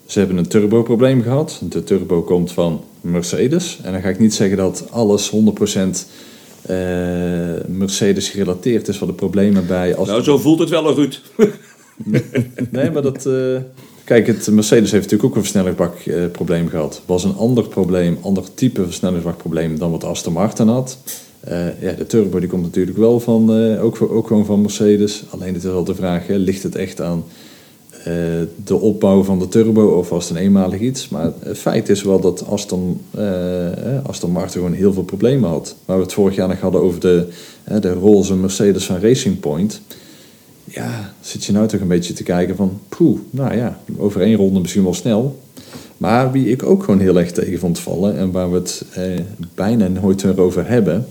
Ze 0.05 0.19
hebben 0.19 0.37
een 0.37 0.47
turboprobleem 0.47 1.21
gehad. 1.21 1.61
De 1.63 1.83
turbo 1.83 2.21
komt 2.23 2.51
van 2.51 2.83
Mercedes. 3.01 3.79
En 3.83 3.91
dan 3.91 4.01
ga 4.01 4.09
ik 4.09 4.19
niet 4.19 4.33
zeggen 4.33 4.57
dat 4.57 4.85
alles 4.91 5.31
100% 5.31 5.35
eh, 6.61 6.75
Mercedes 7.67 8.29
gerelateerd 8.29 8.87
is 8.87 8.99
wat 8.99 9.09
de 9.09 9.15
problemen 9.15 9.67
bij. 9.67 9.95
Als 9.95 10.07
Nou, 10.07 10.23
zo 10.23 10.37
voelt 10.37 10.59
het 10.59 10.69
wel, 10.69 10.93
Ruud. 10.95 11.21
Nee, 12.69 12.91
maar 12.91 13.01
dat. 13.01 13.25
eh, 13.25 13.57
kijk, 14.05 14.27
het 14.27 14.51
Mercedes 14.51 14.91
heeft 14.91 15.03
natuurlijk 15.03 15.23
ook 15.23 15.35
een 15.35 15.49
versnellingsbakprobleem 15.49 16.67
gehad. 16.67 17.01
Was 17.05 17.23
een 17.23 17.35
ander 17.35 17.67
probleem, 17.67 18.17
ander 18.21 18.43
type 18.53 18.83
versnellingsbakprobleem 18.83 19.79
dan 19.79 19.91
wat 19.91 20.03
Aston 20.03 20.33
Martin 20.33 20.67
had. 20.67 20.97
Eh, 21.39 21.81
ja, 21.81 21.91
de 21.91 22.05
turbo 22.05 22.39
die 22.39 22.49
komt 22.49 22.63
natuurlijk 22.63 22.97
wel 22.97 23.19
van, 23.19 23.55
eh, 23.55 23.83
ook, 23.83 24.01
ook 24.01 24.27
gewoon 24.27 24.45
van 24.45 24.61
Mercedes. 24.61 25.23
Alleen 25.29 25.53
het 25.53 25.63
is 25.63 25.71
wel 25.71 25.83
de 25.83 25.95
vraag, 25.95 26.27
ligt 26.27 26.63
het 26.63 26.75
echt 26.75 27.01
aan 27.01 27.23
eh, 28.05 28.13
de 28.65 28.75
opbouw 28.75 29.23
van 29.23 29.39
de 29.39 29.47
turbo 29.47 29.87
of 29.87 30.09
was 30.09 30.29
het 30.29 30.37
een 30.37 30.43
eenmalig 30.43 30.79
iets? 30.79 31.09
Maar 31.09 31.31
het 31.39 31.57
feit 31.57 31.89
is 31.89 32.03
wel 32.03 32.19
dat 32.19 32.47
Aston, 32.47 33.01
eh, 33.11 33.95
eh, 33.95 34.05
Aston 34.05 34.31
Martin 34.31 34.51
gewoon 34.51 34.73
heel 34.73 34.93
veel 34.93 35.03
problemen 35.03 35.49
had. 35.49 35.75
Waar 35.85 35.97
we 35.97 36.03
het 36.03 36.13
vorig 36.13 36.35
jaar 36.35 36.47
nog 36.47 36.59
hadden 36.59 36.81
over 36.81 36.99
de, 36.99 37.27
eh, 37.63 37.81
de 37.81 37.93
roze 37.93 38.35
Mercedes 38.35 38.85
van 38.85 38.99
Racing 38.99 39.39
Point 39.39 39.81
ja, 40.75 41.13
zit 41.21 41.45
je 41.45 41.51
nou 41.51 41.67
toch 41.67 41.81
een 41.81 41.87
beetje 41.87 42.13
te 42.13 42.23
kijken 42.23 42.55
van, 42.55 42.79
poeh, 42.89 43.19
nou 43.29 43.55
ja, 43.55 43.79
over 43.97 44.21
één 44.21 44.35
ronde 44.35 44.59
misschien 44.59 44.83
wel 44.83 44.93
snel. 44.93 45.43
Maar 45.97 46.31
wie 46.31 46.49
ik 46.49 46.63
ook 46.63 46.83
gewoon 46.83 46.99
heel 46.99 47.19
erg 47.19 47.31
tegen 47.31 47.59
vond 47.59 47.79
vallen 47.79 48.17
en 48.17 48.31
waar 48.31 48.51
we 48.51 48.57
het 48.57 48.85
eh, 48.93 49.03
bijna 49.55 49.87
nooit 49.87 50.23
meer 50.23 50.41
over 50.41 50.67
hebben, 50.67 51.07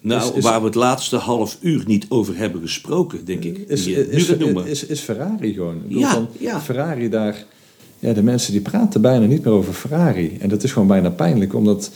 Nou, 0.00 0.22
Is- 0.30 0.36
is- 0.36 0.42
waar 0.44 0.60
we 0.60 0.66
het 0.66 0.74
laatste 0.74 1.16
half 1.16 1.58
uur 1.60 1.82
niet 1.86 2.06
over 2.08 2.36
hebben 2.36 2.60
gesproken, 2.60 3.24
denk 3.24 3.44
ik. 3.44 3.58
is, 3.68 3.86
nu 3.86 3.92
is, 3.94 4.24
gaat 4.24 4.38
noemen. 4.38 4.66
is, 4.66 4.86
is 4.86 5.00
Ferrari 5.00 5.52
gewoon. 5.52 5.82
Ik 5.88 5.98
Ja, 5.98 6.10
van, 6.12 6.28
ja. 6.38 6.60
Ferrari 6.60 7.08
daar, 7.08 7.44
ja, 7.98 8.12
de 8.12 8.22
mensen 8.22 8.52
die 8.52 8.60
praten 8.60 9.00
bijna 9.00 9.26
niet 9.26 9.44
meer 9.44 9.52
over 9.54 9.72
Ferrari. 9.72 10.36
En 10.40 10.48
dat 10.48 10.62
is 10.62 10.72
gewoon 10.72 10.88
bijna 10.88 11.10
pijnlijk, 11.10 11.54
omdat 11.54 11.90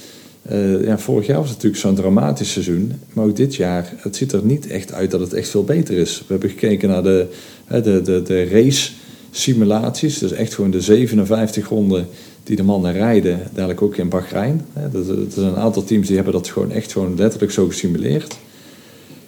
eh, 0.50 0.84
ja, 0.84 0.98
vorig 0.98 1.26
jaar 1.26 1.38
was 1.38 1.48
het 1.48 1.56
natuurlijk 1.56 1.82
zo'n 1.82 1.94
dramatisch 1.94 2.52
seizoen. 2.52 2.92
Maar 3.12 3.24
ook 3.24 3.36
dit 3.36 3.54
jaar, 3.54 3.92
het 3.96 4.16
ziet 4.16 4.32
er 4.32 4.44
niet 4.44 4.66
echt 4.66 4.92
uit 4.92 5.10
dat 5.10 5.20
het 5.20 5.32
echt 5.32 5.48
veel 5.48 5.64
beter 5.64 5.96
is. 5.96 6.18
We 6.18 6.24
hebben 6.28 6.50
gekeken 6.50 6.88
naar 6.88 7.02
de, 7.02 7.26
de, 7.68 8.02
de, 8.02 8.22
de 8.22 8.44
race 8.44 8.90
simulaties. 9.30 10.18
Dus 10.18 10.32
echt 10.32 10.54
gewoon 10.54 10.70
de 10.70 10.80
57 10.80 11.68
ronden 11.68 12.08
die 12.44 12.56
de 12.56 12.62
mannen 12.62 12.92
rijden, 12.92 13.40
dadelijk 13.52 13.82
ook 13.82 13.96
in 13.96 14.08
Bahrein. 14.08 14.66
Er 14.74 15.04
zijn 15.28 15.46
een 15.46 15.56
aantal 15.56 15.84
teams 15.84 16.06
die 16.06 16.16
hebben 16.16 16.32
dat 16.32 16.48
gewoon 16.48 16.70
echt 16.70 16.92
gewoon 16.92 17.16
letterlijk 17.16 17.52
zo 17.52 17.66
gesimuleerd. 17.66 18.36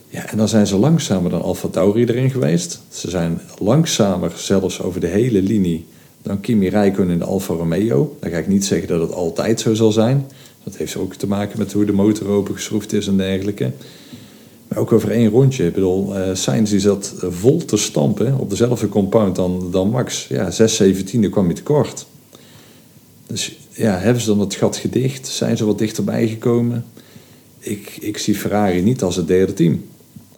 Ja, 0.08 0.26
en 0.30 0.36
dan 0.36 0.48
zijn 0.48 0.66
ze 0.66 0.76
langzamer 0.76 1.30
dan 1.30 1.42
Alfa 1.42 1.68
Tauri 1.68 2.04
erin 2.04 2.30
geweest. 2.30 2.82
Ze 2.88 3.10
zijn 3.10 3.40
langzamer 3.58 4.32
zelfs 4.36 4.82
over 4.82 5.00
de 5.00 5.06
hele 5.06 5.42
linie 5.42 5.86
dan 6.22 6.40
Kimi 6.40 6.68
Räikkönen 6.68 7.12
in 7.12 7.18
de 7.18 7.24
Alfa 7.24 7.54
Romeo. 7.54 8.16
Dan 8.20 8.30
ga 8.30 8.38
ik 8.38 8.48
niet 8.48 8.64
zeggen 8.64 8.88
dat 8.88 9.00
het 9.00 9.12
altijd 9.12 9.60
zo 9.60 9.74
zal 9.74 9.92
zijn. 9.92 10.26
Dat 10.64 10.76
heeft 10.76 10.96
ook 10.96 11.14
te 11.14 11.26
maken 11.26 11.58
met 11.58 11.72
hoe 11.72 11.84
de 11.84 11.92
motor 11.92 12.28
opengeschroefd 12.28 12.92
is 12.92 13.06
en 13.06 13.16
dergelijke. 13.16 13.72
Maar 14.68 14.78
ook 14.78 14.92
over 14.92 15.10
één 15.10 15.30
rondje. 15.30 15.66
Ik 15.66 15.74
bedoel, 15.74 16.16
eh 16.16 16.34
Sainz 16.34 16.70
die 16.70 16.80
zat 16.80 17.14
vol 17.18 17.64
te 17.64 17.76
stampen 17.76 18.38
op 18.38 18.50
dezelfde 18.50 18.88
compound 18.88 19.36
dan, 19.36 19.68
dan 19.70 19.90
Max. 19.90 20.26
Ja, 20.28 20.50
6 20.50 20.76
17 20.76 21.30
kwam 21.30 21.46
hij 21.46 21.54
tekort. 21.54 22.06
Dus 23.26 23.58
ja, 23.70 23.98
hebben 23.98 24.22
ze 24.22 24.28
dan 24.28 24.40
het 24.40 24.54
gat 24.54 24.76
gedicht? 24.76 25.26
Zijn 25.26 25.56
ze 25.56 25.64
wat 25.64 25.78
dichterbij 25.78 26.28
gekomen? 26.28 26.84
Ik, 27.58 27.96
ik 28.00 28.18
zie 28.18 28.34
Ferrari 28.34 28.82
niet 28.82 29.02
als 29.02 29.16
het 29.16 29.26
derde 29.26 29.52
team. 29.52 29.84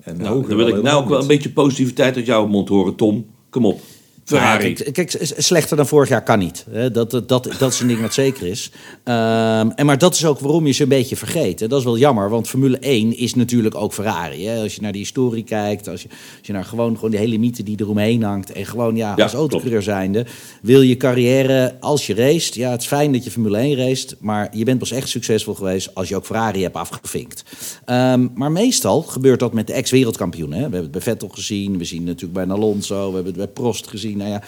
En 0.02 0.16
Nou, 0.16 0.48
dan 0.48 0.56
wil 0.56 0.68
ik 0.68 0.82
nou 0.82 1.02
ook 1.02 1.08
wel 1.08 1.20
een 1.20 1.26
beetje 1.26 1.50
positiviteit 1.50 2.16
uit 2.16 2.26
jouw 2.26 2.46
mond 2.46 2.68
horen, 2.68 2.94
Tom. 2.94 3.26
Kom 3.50 3.66
op. 3.66 3.80
Ferrari. 4.24 4.74
Ja, 4.84 4.90
kijk, 4.92 5.16
slechter 5.36 5.76
dan 5.76 5.86
vorig 5.86 6.08
jaar 6.08 6.22
kan 6.22 6.38
niet. 6.38 6.64
Dat, 6.92 7.10
dat, 7.10 7.28
dat, 7.28 7.48
dat 7.58 7.72
is 7.72 7.80
een 7.80 7.86
ding 7.88 8.00
wat 8.00 8.14
zeker 8.14 8.46
is. 8.46 8.70
Ehm, 9.04 9.70
en 9.70 9.86
maar 9.86 9.98
dat 9.98 10.14
is 10.14 10.24
ook 10.24 10.40
waarom 10.40 10.66
je 10.66 10.72
ze 10.72 10.82
een 10.82 10.88
beetje 10.88 11.16
vergeet. 11.16 11.68
Dat 11.68 11.78
is 11.78 11.84
wel 11.84 11.98
jammer, 11.98 12.30
want 12.30 12.48
Formule 12.48 12.78
1 12.78 13.18
is 13.18 13.34
natuurlijk 13.34 13.74
ook 13.74 13.92
Ferrari. 13.92 14.46
Hè. 14.46 14.62
Als 14.62 14.74
je 14.74 14.80
naar 14.80 14.92
die 14.92 15.00
historie 15.00 15.44
kijkt, 15.44 15.88
als 15.88 16.02
je, 16.02 16.08
als 16.08 16.46
je 16.46 16.52
naar 16.52 16.64
gewoon, 16.64 16.94
gewoon 16.94 17.10
die 17.10 17.18
hele 17.20 17.38
mythe 17.38 17.62
die 17.62 17.76
eromheen 17.80 18.22
hangt. 18.22 18.52
En 18.52 18.66
gewoon 18.66 18.96
ja, 18.96 19.12
Ja, 19.16 19.22
als 19.22 19.32
autocoureur 19.32 19.82
zijnde, 19.82 20.26
wil 20.62 20.80
je 20.80 20.96
carrière 20.96 21.76
als 21.80 22.06
je 22.06 22.14
raced. 22.14 22.54
Ja, 22.54 22.70
het 22.70 22.80
is 22.80 22.86
fijn 22.86 23.12
dat 23.12 23.24
je 23.24 23.30
Formule 23.30 23.58
1 23.58 23.76
raced, 23.76 24.16
maar 24.20 24.48
je 24.56 24.64
bent 24.64 24.78
pas 24.78 24.90
echt 24.90 25.08
succesvol 25.08 25.54
geweest 25.54 25.94
als 25.94 26.08
je 26.08 26.16
ook 26.16 26.26
Ferrari 26.26 26.62
hebt 26.62 26.76
afgevinkt. 26.76 27.44
Ehm, 27.84 28.28
maar 28.34 28.52
meestal 28.52 29.02
gebeurt 29.02 29.40
dat 29.40 29.52
met 29.52 29.66
de 29.66 29.72
ex-wereldkampioenen. 29.72 30.58
hè. 30.58 30.64
We 30.64 30.76
hebben 30.76 30.80
het 30.82 30.90
bij 30.90 31.00
Vettel 31.00 31.28
gezien, 31.28 31.78
we 31.78 31.84
zien 31.84 31.98
het 31.98 32.06
natuurlijk 32.06 32.46
bij 32.46 32.56
Alonso, 32.56 33.08
we 33.08 33.14
hebben 33.14 33.32
het 33.32 33.36
bij 33.36 33.46
Prost 33.46 33.86
gezien. 33.86 34.13
Nou 34.16 34.30
ja, 34.30 34.42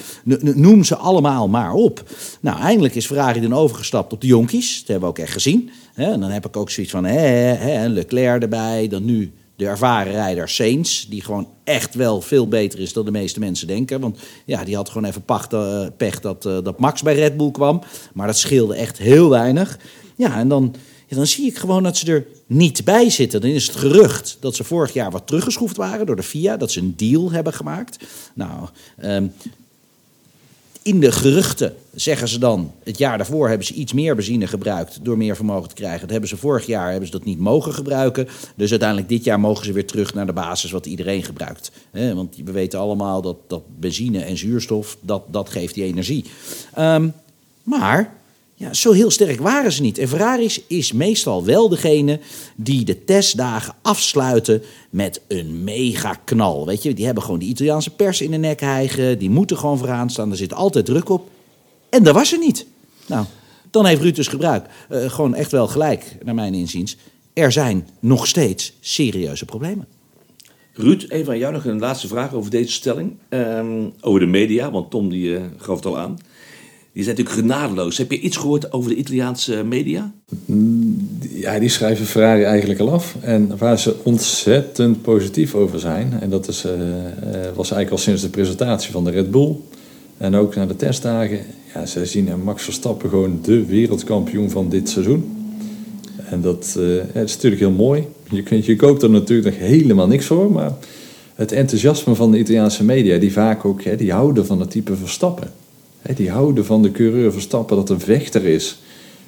noem 0.55 0.85
ze 0.85 0.97
allemaal 0.97 1.49
maar 1.49 1.73
op. 1.73 2.03
Nou, 2.41 2.61
eindelijk 2.61 2.95
is 2.95 3.07
Ferrari 3.07 3.41
dan 3.41 3.55
overgestapt 3.55 4.13
op 4.13 4.21
de 4.21 4.27
jonkies. 4.27 4.79
Dat 4.79 4.89
hebben 4.89 5.09
we 5.09 5.15
ook 5.15 5.25
echt 5.25 5.33
gezien. 5.33 5.71
En 5.95 6.21
dan 6.21 6.31
heb 6.31 6.47
ik 6.47 6.57
ook 6.57 6.71
zoiets 6.71 6.93
van 6.93 7.05
hè, 7.05 7.19
hè, 7.19 7.89
Leclerc 7.89 8.43
erbij, 8.43 8.89
dan 8.89 9.05
nu 9.05 9.33
de 9.57 9.67
ervaren 9.67 10.13
rijder 10.13 10.49
Sainz, 10.49 11.05
die 11.05 11.23
gewoon 11.23 11.49
echt 11.65 11.95
wel 11.95 12.21
veel 12.21 12.49
beter 12.49 12.79
is 12.81 12.93
dan 12.93 13.05
de 13.05 13.11
meeste 13.11 13.41
mensen 13.41 13.67
denken. 13.67 14.01
Want 14.01 14.19
ja, 14.45 14.65
die 14.65 14.77
had 14.77 14.89
gewoon 14.89 15.09
even 15.09 15.23
pacht, 15.23 15.53
eh, 15.53 15.87
pech 15.97 16.21
dat, 16.21 16.47
eh, 16.47 16.59
dat 16.63 16.79
Max 16.79 17.03
bij 17.03 17.15
Red 17.15 17.37
Bull 17.37 17.51
kwam. 17.51 17.83
Maar 18.13 18.27
dat 18.27 18.39
scheelde 18.39 18.75
echt 18.75 18.99
heel 18.99 19.29
weinig. 19.29 19.79
Ja, 20.17 20.39
en 20.39 20.49
dan, 20.49 20.75
dan 21.09 21.27
zie 21.27 21.47
ik 21.47 21.57
gewoon 21.57 21.83
dat 21.83 21.97
ze 21.97 22.13
er 22.13 22.27
niet 22.47 22.85
bij 22.85 23.11
zitten. 23.11 23.41
Dan 23.41 23.51
is 23.51 23.67
het 23.67 23.77
gerucht 23.77 24.37
dat 24.41 24.55
ze 24.55 24.65
vorig 24.65 24.93
jaar 24.93 25.11
wat 25.11 25.27
teruggeschroefd 25.27 25.77
waren 25.77 26.07
door 26.07 26.17
de 26.17 26.23
FIA. 26.23 26.57
Dat 26.57 26.71
ze 26.71 26.81
een 26.81 26.95
deal 26.97 27.31
hebben 27.33 27.53
gemaakt. 27.53 28.05
Nou, 28.35 28.69
ehm, 28.97 29.27
in 30.87 31.01
de 31.01 31.13
geruchten 31.13 31.77
zeggen 31.95 32.29
ze 32.29 32.39
dan, 32.39 32.73
het 32.83 32.99
jaar 32.99 33.17
daarvoor 33.17 33.49
hebben 33.49 33.67
ze 33.67 33.75
iets 33.75 33.93
meer 33.93 34.15
benzine 34.15 34.47
gebruikt 34.47 34.99
door 35.03 35.17
meer 35.17 35.37
vermogen 35.37 35.69
te 35.69 35.75
krijgen. 35.75 36.01
Dat 36.01 36.11
hebben 36.11 36.29
ze 36.29 36.37
vorig 36.37 36.67
jaar 36.67 36.91
hebben 36.91 37.07
ze 37.07 37.13
dat 37.13 37.25
niet 37.25 37.39
mogen 37.39 37.75
gebruiken. 37.75 38.29
Dus 38.55 38.71
uiteindelijk 38.71 39.09
dit 39.09 39.25
jaar 39.25 39.41
mogen 39.41 39.65
ze 39.65 39.73
weer 39.73 39.87
terug 39.87 40.15
naar 40.15 40.27
de 40.27 40.33
basis 40.33 40.71
wat 40.71 40.87
iedereen 40.87 41.23
gebruikt. 41.23 41.71
Hè, 41.91 42.15
want 42.15 42.37
we 42.45 42.53
weten 42.53 42.79
allemaal 42.79 43.23
dat, 43.23 43.37
dat 43.47 43.63
benzine 43.79 44.21
en 44.21 44.37
zuurstof, 44.37 44.97
dat, 45.01 45.23
dat 45.31 45.49
geeft 45.49 45.75
die 45.75 45.85
energie. 45.85 46.25
Ehm, 46.75 47.09
maar 47.63 48.15
ja, 48.59 48.73
zo 48.73 48.93
heel 48.93 49.11
sterk 49.11 49.41
waren 49.41 49.73
ze 49.73 49.83
niet. 49.83 49.99
En 49.99 50.09
Ferraris 50.09 50.61
is 50.67 50.93
meestal 50.93 51.45
wel 51.45 51.69
degene 51.69 52.21
die 52.57 52.85
de 52.85 53.05
testdagen 53.05 53.75
afsluiten 53.83 54.63
met 54.91 55.21
een 55.29 55.65
mega 55.65 56.15
knal. 56.25 56.67
Weet 56.67 56.83
je, 56.83 56.95
die 56.95 57.05
hebben 57.05 57.23
gewoon 57.23 57.39
die 57.39 57.49
Italiaanse 57.49 57.91
pers 57.91 58.21
in 58.21 58.31
de 58.31 58.37
nek 58.37 58.61
hijgen. 58.61 59.19
Die 59.19 59.31
moeten 59.31 59.59
gewoon 59.59 59.79
vooraan 59.79 60.11
staan. 60.11 60.31
Er 60.31 60.37
zit 60.37 60.55
altijd 60.55 60.85
druk 60.85 61.09
op. 61.09 61.29
En 61.89 62.03
dat 62.03 62.15
was 62.15 62.33
er 62.33 62.39
niet. 62.39 62.67
Nou, 63.07 63.27
dan 63.71 63.87
heeft 63.87 64.01
Ruud 64.01 64.15
dus 64.15 64.29
gebruik. 64.29 64.67
eh, 64.89 65.11
gewoon 65.11 65.35
echt 65.35 65.51
wel 65.51 65.67
gelijk, 65.69 66.17
naar 66.25 66.35
mijn 66.35 66.55
inziens. 66.55 66.97
Er 67.33 67.53
zijn 67.53 67.89
nog 68.01 68.27
steeds 68.27 68.73
serieuze 68.81 69.45
problemen. 69.45 69.87
Ruud, 70.73 71.05
even 71.09 71.25
van 71.25 71.39
jou 71.39 71.53
nog 71.53 71.65
een 71.65 71.79
laatste 71.79 72.09
vraag 72.09 72.33
over 72.35 72.51
deze 72.51 72.73
stelling. 72.73 73.17
Ehm, 73.29 73.89
over 74.01 74.21
de 74.21 74.27
media, 74.27 74.71
want 74.71 74.91
Tom 74.91 75.09
die, 75.09 75.37
eh, 75.37 75.43
gaf 75.57 75.77
het 75.77 75.87
al 75.87 75.99
aan. 75.99 76.19
Die 76.97 77.05
zijn 77.05 77.17
natuurlijk 77.17 77.47
genadeloos. 77.47 77.99
Heb 77.99 78.11
je 78.11 78.21
iets 78.21 78.37
gehoord 78.37 78.73
over 78.73 78.91
de 78.91 78.97
Italiaanse 78.97 79.65
media? 79.65 80.13
Ja, 81.21 81.59
die 81.59 81.69
schrijven 81.69 82.07
Ferrari 82.07 82.43
eigenlijk 82.43 82.81
al 82.81 82.93
af. 82.93 83.17
En 83.21 83.59
waar 83.59 83.79
ze 83.79 83.95
ontzettend 84.03 85.03
positief 85.03 85.55
over 85.55 85.81
zijn, 85.81 86.13
en 86.21 86.31
dat 86.31 86.49
is, 86.49 86.65
eh, 86.65 86.73
eh, 86.73 86.81
was 87.55 87.71
eigenlijk 87.71 87.91
al 87.91 87.99
sinds 87.99 88.23
de 88.23 88.29
presentatie 88.29 88.93
van 88.93 89.05
de 89.05 89.11
Red 89.11 89.31
Bull. 89.31 89.57
En 90.17 90.35
ook 90.35 90.55
na 90.55 90.67
de 90.67 90.77
testdagen. 90.77 91.39
Ja, 91.75 91.87
ze 91.87 92.07
zien 92.07 92.43
Max 92.45 92.63
Verstappen 92.63 93.09
gewoon 93.09 93.39
de 93.43 93.65
wereldkampioen 93.65 94.51
van 94.51 94.69
dit 94.69 94.89
seizoen. 94.89 95.37
En 96.31 96.41
dat 96.41 96.77
eh, 96.79 97.23
is 97.23 97.35
natuurlijk 97.35 97.63
heel 97.63 97.71
mooi. 97.71 98.07
Je, 98.31 98.63
je 98.63 98.77
koopt 98.77 99.03
er 99.03 99.11
natuurlijk 99.11 99.49
nog 99.59 99.69
helemaal 99.69 100.07
niks 100.07 100.27
voor. 100.27 100.53
Maar 100.53 100.73
het 101.35 101.53
enthousiasme 101.53 102.15
van 102.15 102.31
de 102.31 102.39
Italiaanse 102.39 102.85
media, 102.85 103.19
die 103.19 103.33
vaak 103.33 103.65
ook, 103.65 103.83
hè, 103.83 103.97
die 103.97 104.13
houden 104.13 104.47
van 104.47 104.61
het 104.61 104.71
type 104.71 104.97
Verstappen. 104.97 105.65
Hè, 106.07 106.15
die 106.15 106.31
houden 106.31 106.65
van 106.65 106.83
de 106.83 106.91
coureur 106.91 107.33
Verstappen 107.33 107.77
dat 107.77 107.91
een 107.91 108.01
vechter 108.01 108.45
is. 108.45 108.79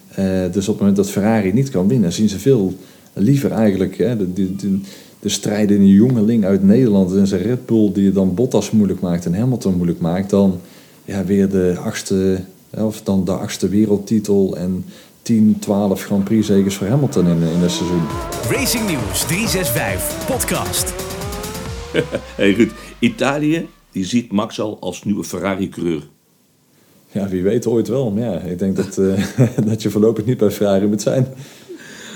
Eh, 0.08 0.24
dus 0.52 0.68
op 0.68 0.74
het 0.74 0.78
moment 0.78 0.96
dat 0.96 1.10
Ferrari 1.10 1.52
niet 1.52 1.70
kan 1.70 1.88
winnen, 1.88 2.12
zien 2.12 2.28
ze 2.28 2.38
veel 2.38 2.74
liever 3.12 3.50
eigenlijk 3.50 3.98
hè, 3.98 4.16
de, 4.16 4.32
de, 4.32 4.56
de, 4.56 4.80
de 5.20 5.28
strijd 5.28 5.70
in 5.70 5.80
een 5.80 5.86
jongeling 5.86 6.44
uit 6.44 6.62
Nederland 6.62 7.14
en 7.14 7.26
zijn 7.26 7.42
Red 7.42 7.66
Bull 7.66 7.92
die 7.92 8.12
dan 8.12 8.34
Bottas 8.34 8.70
moeilijk 8.70 9.00
maakt 9.00 9.26
en 9.26 9.34
Hamilton 9.34 9.74
moeilijk 9.74 10.00
maakt, 10.00 10.30
dan 10.30 10.60
ja, 11.04 11.24
weer 11.24 11.48
de 11.48 11.76
achtste, 11.84 12.40
hè, 12.70 12.84
of 12.84 13.02
dan 13.02 13.24
de 13.24 13.32
achtste 13.32 13.68
wereldtitel 13.68 14.56
en 14.56 14.84
10, 15.22 15.56
12 15.60 16.02
Grand 16.02 16.24
Prix 16.24 16.46
zegens 16.46 16.74
voor 16.74 16.86
Hamilton 16.86 17.26
in, 17.26 17.36
in 17.36 17.62
een 17.62 17.70
seizoen. 17.70 18.02
Racing 18.50 18.86
News 18.90 19.26
365 19.26 20.26
podcast. 20.26 20.94
Hey 22.36 22.52
Ruud, 22.52 22.70
Italië 22.98 23.66
die 23.92 24.04
ziet 24.04 24.32
Max 24.32 24.60
al 24.60 24.76
als 24.80 25.04
nieuwe 25.04 25.24
Ferrari-coureur. 25.24 26.02
Ja, 27.12 27.28
wie 27.28 27.42
weet 27.42 27.66
ooit 27.66 27.88
wel. 27.88 28.10
Maar 28.10 28.22
ja, 28.24 28.40
ik 28.40 28.58
denk 28.58 28.76
dat, 28.76 28.98
eh, 28.98 29.46
dat 29.68 29.82
je 29.82 29.90
voorlopig 29.90 30.24
niet 30.24 30.36
bij 30.38 30.50
Ferrari 30.50 30.86
moet 30.86 31.02
zijn. 31.02 31.26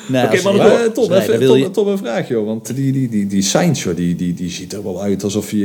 Nee, 0.08 0.24
Oké, 0.24 0.30
als- 0.32 0.42
maar 0.42 0.92
Tom, 0.92 1.08
Nee, 1.10 1.20
even, 1.20 1.46
Tom, 1.46 1.56
je- 1.58 1.70
Tom, 1.70 1.88
een 1.88 1.98
vraag, 1.98 2.28
joh. 2.28 2.46
Want 2.46 2.74
die, 2.76 2.92
die, 2.92 3.08
die, 3.08 3.26
die 3.26 3.42
Sainz, 3.42 3.82
joh, 3.84 3.96
die, 3.96 4.14
die, 4.14 4.34
die 4.34 4.50
ziet 4.50 4.72
er 4.72 4.82
wel 4.82 5.02
uit 5.02 5.24
alsof 5.24 5.50
hij 5.50 5.60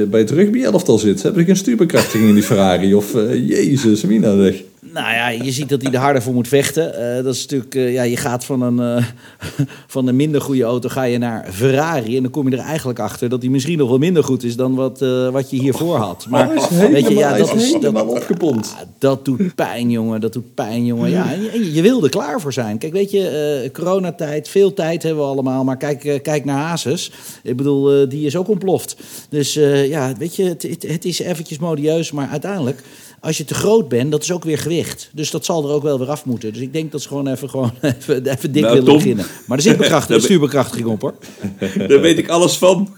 eh, 0.00 0.06
bij 0.06 0.20
het 0.20 0.30
rugby-elftal 0.30 0.98
zit. 0.98 1.22
Heb 1.22 1.38
ik 1.38 1.48
een 1.48 1.56
stuurbekrachtiging 1.56 2.28
in 2.28 2.34
die 2.34 2.42
Ferrari? 2.42 2.94
Of, 2.94 3.14
eh, 3.14 3.48
jezus, 3.48 4.02
Mina, 4.04 4.36
zeg. 4.42 4.62
Nou 4.82 5.14
ja, 5.14 5.28
je 5.28 5.52
ziet 5.52 5.68
dat 5.68 5.82
hij 5.82 5.92
er 5.92 5.98
harder 5.98 6.22
voor 6.22 6.34
moet 6.34 6.48
vechten. 6.48 7.16
Eh, 7.16 7.24
dat 7.24 7.34
is 7.34 7.40
natuurlijk, 7.40 7.74
eh, 7.74 7.92
ja, 7.92 8.02
je 8.02 8.16
gaat 8.16 8.44
van 8.44 8.62
een, 8.62 8.98
eh, 8.98 9.04
van 9.94 10.06
een 10.06 10.16
minder 10.16 10.40
goede 10.40 10.62
auto 10.62 10.88
ga 10.88 11.02
je 11.02 11.18
naar 11.18 11.46
Ferrari. 11.52 12.16
En 12.16 12.22
dan 12.22 12.32
kom 12.32 12.50
je 12.50 12.56
er 12.56 12.62
eigenlijk 12.62 12.98
achter 12.98 13.28
dat 13.28 13.42
hij 13.42 13.50
misschien 13.50 13.78
nog 13.78 13.88
wel 13.88 13.98
minder 13.98 14.24
goed 14.24 14.42
is 14.42 14.56
dan 14.56 14.74
wat, 14.74 14.98
wat 15.32 15.50
je 15.50 15.56
hiervoor 15.56 15.96
had. 15.96 16.26
Maar 16.28 16.54
is 16.54 16.68
weet 16.68 17.08
je, 17.08 17.14
ja, 17.14 17.36
dat 17.36 17.54
is 17.54 17.72
dat, 17.72 17.82
helemaal 17.82 18.06
opgepompt. 18.06 18.74
ja, 18.78 18.84
dat 18.98 19.24
doet 19.24 19.54
pijn, 19.54 19.90
jongen. 19.90 20.20
Dat 20.20 20.32
doet 20.32 20.54
pijn, 20.54 20.84
jongen. 20.84 21.10
Ja, 21.10 21.30
je, 21.30 21.74
je 21.74 21.82
wil 21.82 22.02
er 22.04 22.10
klaar 22.10 22.40
voor 22.40 22.52
zijn. 22.52 22.78
Kijk, 22.78 22.92
weet 22.92 23.10
je, 23.10 23.70
coronatijd, 23.72 24.48
veel 24.48 24.74
tijd 24.74 25.02
hebben 25.02 25.22
we 25.22 25.30
allemaal. 25.30 25.64
Maar 25.64 25.76
kijk, 25.76 26.20
kijk 26.22 26.44
naar 26.44 26.58
Hazes. 26.58 27.12
Ik 27.42 27.56
bedoel, 27.56 28.08
die 28.08 28.26
is 28.26 28.36
ook 28.36 28.48
ontploft. 28.48 28.96
Dus 29.28 29.54
ja, 29.88 30.12
weet 30.18 30.36
je, 30.36 30.44
het, 30.44 30.62
het, 30.62 30.82
het 30.88 31.04
is 31.04 31.18
eventjes 31.18 31.58
modieus. 31.58 32.12
Maar 32.12 32.28
uiteindelijk, 32.28 32.82
als 33.20 33.36
je 33.36 33.44
te 33.44 33.54
groot 33.54 33.88
bent, 33.88 34.10
dat 34.10 34.22
is 34.22 34.32
ook 34.32 34.44
weer 34.44 34.58
gewicht. 34.58 35.10
Dus 35.12 35.30
dat 35.30 35.44
zal 35.44 35.64
er 35.68 35.74
ook 35.74 35.82
wel 35.82 35.98
weer 35.98 36.08
af 36.10 36.24
moeten. 36.24 36.52
Dus 36.52 36.62
ik 36.62 36.72
denk 36.72 36.92
dat 36.92 37.02
ze 37.02 37.08
gewoon 37.08 37.28
even, 37.28 37.50
gewoon 37.50 37.72
even, 37.80 38.26
even 38.26 38.52
dik 38.52 38.62
Nou, 38.62 38.74
willen 38.74 38.88
Tom. 38.88 38.96
beginnen. 38.98 39.24
Maar 39.46 39.56
er 39.56 39.62
zit 39.62 39.76
bekrachtiging, 39.76 40.22
stuurbekrachtiging 40.24 40.86
op, 40.88 41.00
hoor. 41.00 41.14
Daar 41.88 42.00
weet 42.00 42.18
ik 42.18 42.28
alles 42.28 42.56
van. 42.58 42.88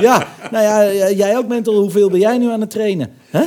Ja, 0.00 0.28
nou 0.50 0.64
ja, 0.64 1.10
jij 1.10 1.36
ook, 1.36 1.48
Mental. 1.48 1.74
Hoeveel 1.74 2.10
ben 2.10 2.20
jij 2.20 2.38
nu 2.38 2.48
aan 2.50 2.60
het 2.60 2.70
trainen? 2.70 3.10
Hè? 3.30 3.42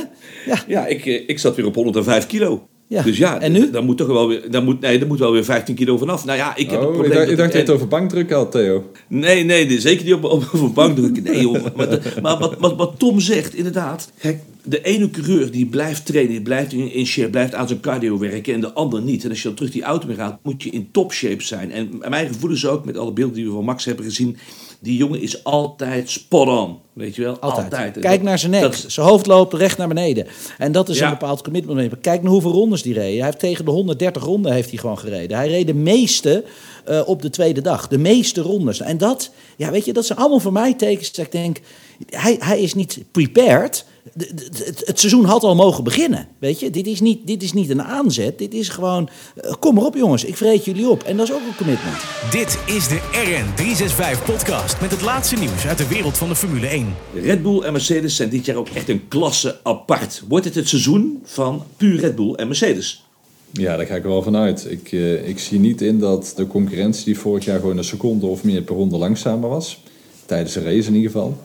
Ja, 0.46 0.62
Ja, 0.66 0.86
ik, 0.86 1.06
eh, 1.06 1.22
ik 1.28 1.38
zat 1.38 1.56
weer 1.56 1.66
op 1.66 1.74
105 1.74 2.26
kilo. 2.26 2.66
Ja. 2.86 3.02
Dus 3.02 3.16
ja, 3.18 3.40
En 3.40 3.52
nu? 3.52 3.70
Dan 3.70 3.84
moet 3.84 3.96
toch 3.96 4.06
wel 4.06 4.28
weer, 4.28 4.50
dan 4.50 4.64
moet, 4.64 4.80
nee, 4.80 4.98
dan 4.98 5.08
moet 5.08 5.18
wel 5.18 5.32
weer 5.32 5.44
15 5.44 5.74
kilo 5.74 5.96
vanaf. 5.98 6.24
Nou 6.24 6.38
ja, 6.38 6.56
ik 6.56 6.70
heb 6.70 6.80
een 6.80 6.86
Oh, 6.86 6.92
ik 6.92 6.98
probleem. 6.98 7.18
dacht, 7.18 7.30
ik 7.30 7.36
dacht 7.36 7.52
dat 7.52 7.52
je 7.52 7.58
en- 7.58 7.64
het 7.66 7.74
over 7.74 7.88
bankdruk 7.88 8.30
had, 8.30 8.52
Theo. 8.52 8.84
Nee, 9.08 9.44
nee, 9.44 9.66
nee, 9.66 9.80
zeker 9.80 10.04
niet 10.04 10.14
op, 10.14 10.46
een 10.52 10.72
bankdruk. 10.72 11.22
Nee, 11.22 11.40
joh. 11.40 11.64
Maar, 11.76 11.98
maar 12.22 12.38
wat, 12.38 12.54
wat, 12.58 12.76
wat 12.76 12.98
Tom 12.98 13.20
zegt, 13.20 13.54
inderdaad. 13.54 14.10
Kijk, 14.20 14.38
de 14.64 14.82
ene 14.82 15.10
coureur 15.10 15.50
die 15.50 15.66
blijft 15.66 16.06
trainen, 16.06 16.32
die 16.32 16.42
blijft 16.42 16.72
in, 16.72 17.06
shape, 17.06 17.30
blijft 17.30 17.54
aan 17.54 17.68
zijn 17.68 17.80
cardio 17.80 18.18
werken 18.18 18.54
en 18.54 18.60
de 18.60 18.72
ander 18.72 19.02
niet. 19.02 19.24
En 19.24 19.30
als 19.30 19.38
je 19.42 19.44
dan 19.48 19.56
terug 19.56 19.70
die 19.72 19.82
auto 19.82 20.06
mee 20.06 20.16
gaat, 20.16 20.38
moet 20.42 20.62
je 20.62 20.70
in 20.70 20.88
topshape 20.92 21.42
zijn. 21.42 21.72
En 21.72 21.90
mijn 22.08 22.26
gevoel 22.32 22.50
is 22.50 22.66
ook, 22.66 22.84
met 22.84 22.96
alle 22.98 23.12
beelden 23.12 23.34
die 23.36 23.44
we 23.46 23.52
van 23.52 23.64
Max 23.64 23.84
hebben 23.84 24.04
gezien, 24.04 24.36
die 24.80 24.96
jongen 24.96 25.20
is 25.20 25.44
altijd 25.44 26.10
spot 26.10 26.48
on. 26.48 26.78
Weet 26.92 27.14
je 27.14 27.22
wel? 27.22 27.38
Altijd. 27.38 27.98
Kijk 27.98 28.22
naar 28.22 28.38
zijn 28.38 28.50
nek. 28.50 28.60
dat- 28.60 28.84
zijn 28.86 29.06
hoofd 29.06 29.26
loopt 29.26 29.52
recht 29.54 29.78
naar 29.78 29.88
beneden. 29.88 30.26
En 30.58 30.72
dat 30.72 30.88
is 30.88 30.98
Ja. 30.98 31.04
een 31.04 31.10
bepaald 31.18 31.42
commitment. 31.42 32.00
Kijk 32.00 32.22
naar 32.22 32.32
hoeveel 32.32 32.50
rondes 32.52 32.82
die 32.82 32.94
reed. 32.94 33.16
Hij 33.16 33.24
heeft 33.24 33.38
tegen 33.38 33.64
de 33.64 33.70
130 33.70 34.22
ronden 34.24 34.52
heeft 34.52 34.70
hij 34.70 34.78
gewoon 34.78 34.98
gereden. 34.98 35.36
Hij 35.36 35.48
reed 35.48 35.66
de 35.66 35.74
meeste 35.74 36.44
eh, 36.84 37.02
op 37.06 37.22
de 37.22 37.30
tweede 37.30 37.60
dag. 37.60 37.88
De 37.88 37.98
meeste 37.98 38.40
rondes. 38.40 38.80
En 38.80 38.98
dat, 38.98 39.30
ja, 39.56 39.70
weet 39.70 39.84
je, 39.84 39.92
dat 39.92 40.06
zijn 40.06 40.18
allemaal 40.18 40.40
voor 40.40 40.52
mij 40.52 40.74
tekens 40.74 41.12
dat 41.12 41.24
ik 41.26 41.32
denk, 41.32 41.60
hij, 42.06 42.36
hij 42.38 42.60
is 42.60 42.74
niet 42.74 42.98
prepared. 43.10 43.84
Het, 44.16 44.82
het 44.84 44.98
seizoen 44.98 45.24
had 45.24 45.42
al 45.42 45.54
mogen 45.54 45.84
beginnen. 45.84 46.28
Weet 46.38 46.60
je, 46.60 46.70
dit 46.70 46.86
is 46.86 47.00
niet, 47.00 47.26
dit 47.26 47.42
is 47.42 47.52
niet 47.52 47.70
een 47.70 47.82
aanzet. 47.82 48.38
Dit 48.38 48.54
is 48.54 48.68
gewoon, 48.68 49.08
eh, 49.36 49.54
kom 49.58 49.74
maar 49.74 49.84
op 49.84 49.94
jongens, 49.94 50.24
ik 50.24 50.36
vreet 50.36 50.64
jullie 50.64 50.88
op. 50.88 51.02
En 51.02 51.16
dat 51.16 51.28
is 51.28 51.34
ook 51.34 51.40
een 51.40 51.56
commitment. 51.56 51.96
Dit 52.30 52.58
is 52.66 52.88
de 52.88 53.00
RN365 53.12 54.24
podcast 54.24 54.80
met 54.80 54.90
het 54.90 55.02
laatste 55.02 55.36
nieuws 55.36 55.66
uit 55.66 55.78
de 55.78 55.88
wereld 55.88 56.18
van 56.18 56.28
de 56.28 56.36
Formule 56.36 56.66
1. 56.66 56.94
Red 57.14 57.42
Bull 57.42 57.60
en 57.60 57.72
Mercedes 57.72 58.16
zijn 58.16 58.28
dit 58.28 58.44
jaar 58.44 58.56
ook 58.56 58.68
echt 58.68 58.88
een 58.88 59.08
klasse 59.08 59.60
apart. 59.62 60.22
Wordt 60.28 60.44
het 60.44 60.54
het 60.54 60.68
seizoen 60.68 61.20
van 61.24 61.64
puur 61.76 62.00
Red 62.00 62.14
Bull 62.14 62.34
en 62.34 62.46
Mercedes? 62.46 63.04
Ja, 63.52 63.76
daar 63.76 63.86
ga 63.86 63.94
ik 63.94 64.02
er 64.02 64.08
wel 64.08 64.22
vanuit. 64.22 64.66
Ik, 64.70 64.92
eh, 64.92 65.28
ik 65.28 65.38
zie 65.38 65.58
niet 65.58 65.80
in 65.80 65.98
dat 65.98 66.32
de 66.36 66.46
concurrentie 66.46 67.04
die 67.04 67.18
vorig 67.18 67.44
jaar 67.44 67.60
gewoon 67.60 67.78
een 67.78 67.84
seconde 67.84 68.26
of 68.26 68.44
meer 68.44 68.62
per 68.62 68.74
ronde 68.74 68.96
langzamer 68.96 69.48
was, 69.48 69.82
tijdens 70.26 70.52
de 70.52 70.62
race 70.62 70.88
in 70.88 70.94
ieder 70.94 71.10
geval, 71.10 71.38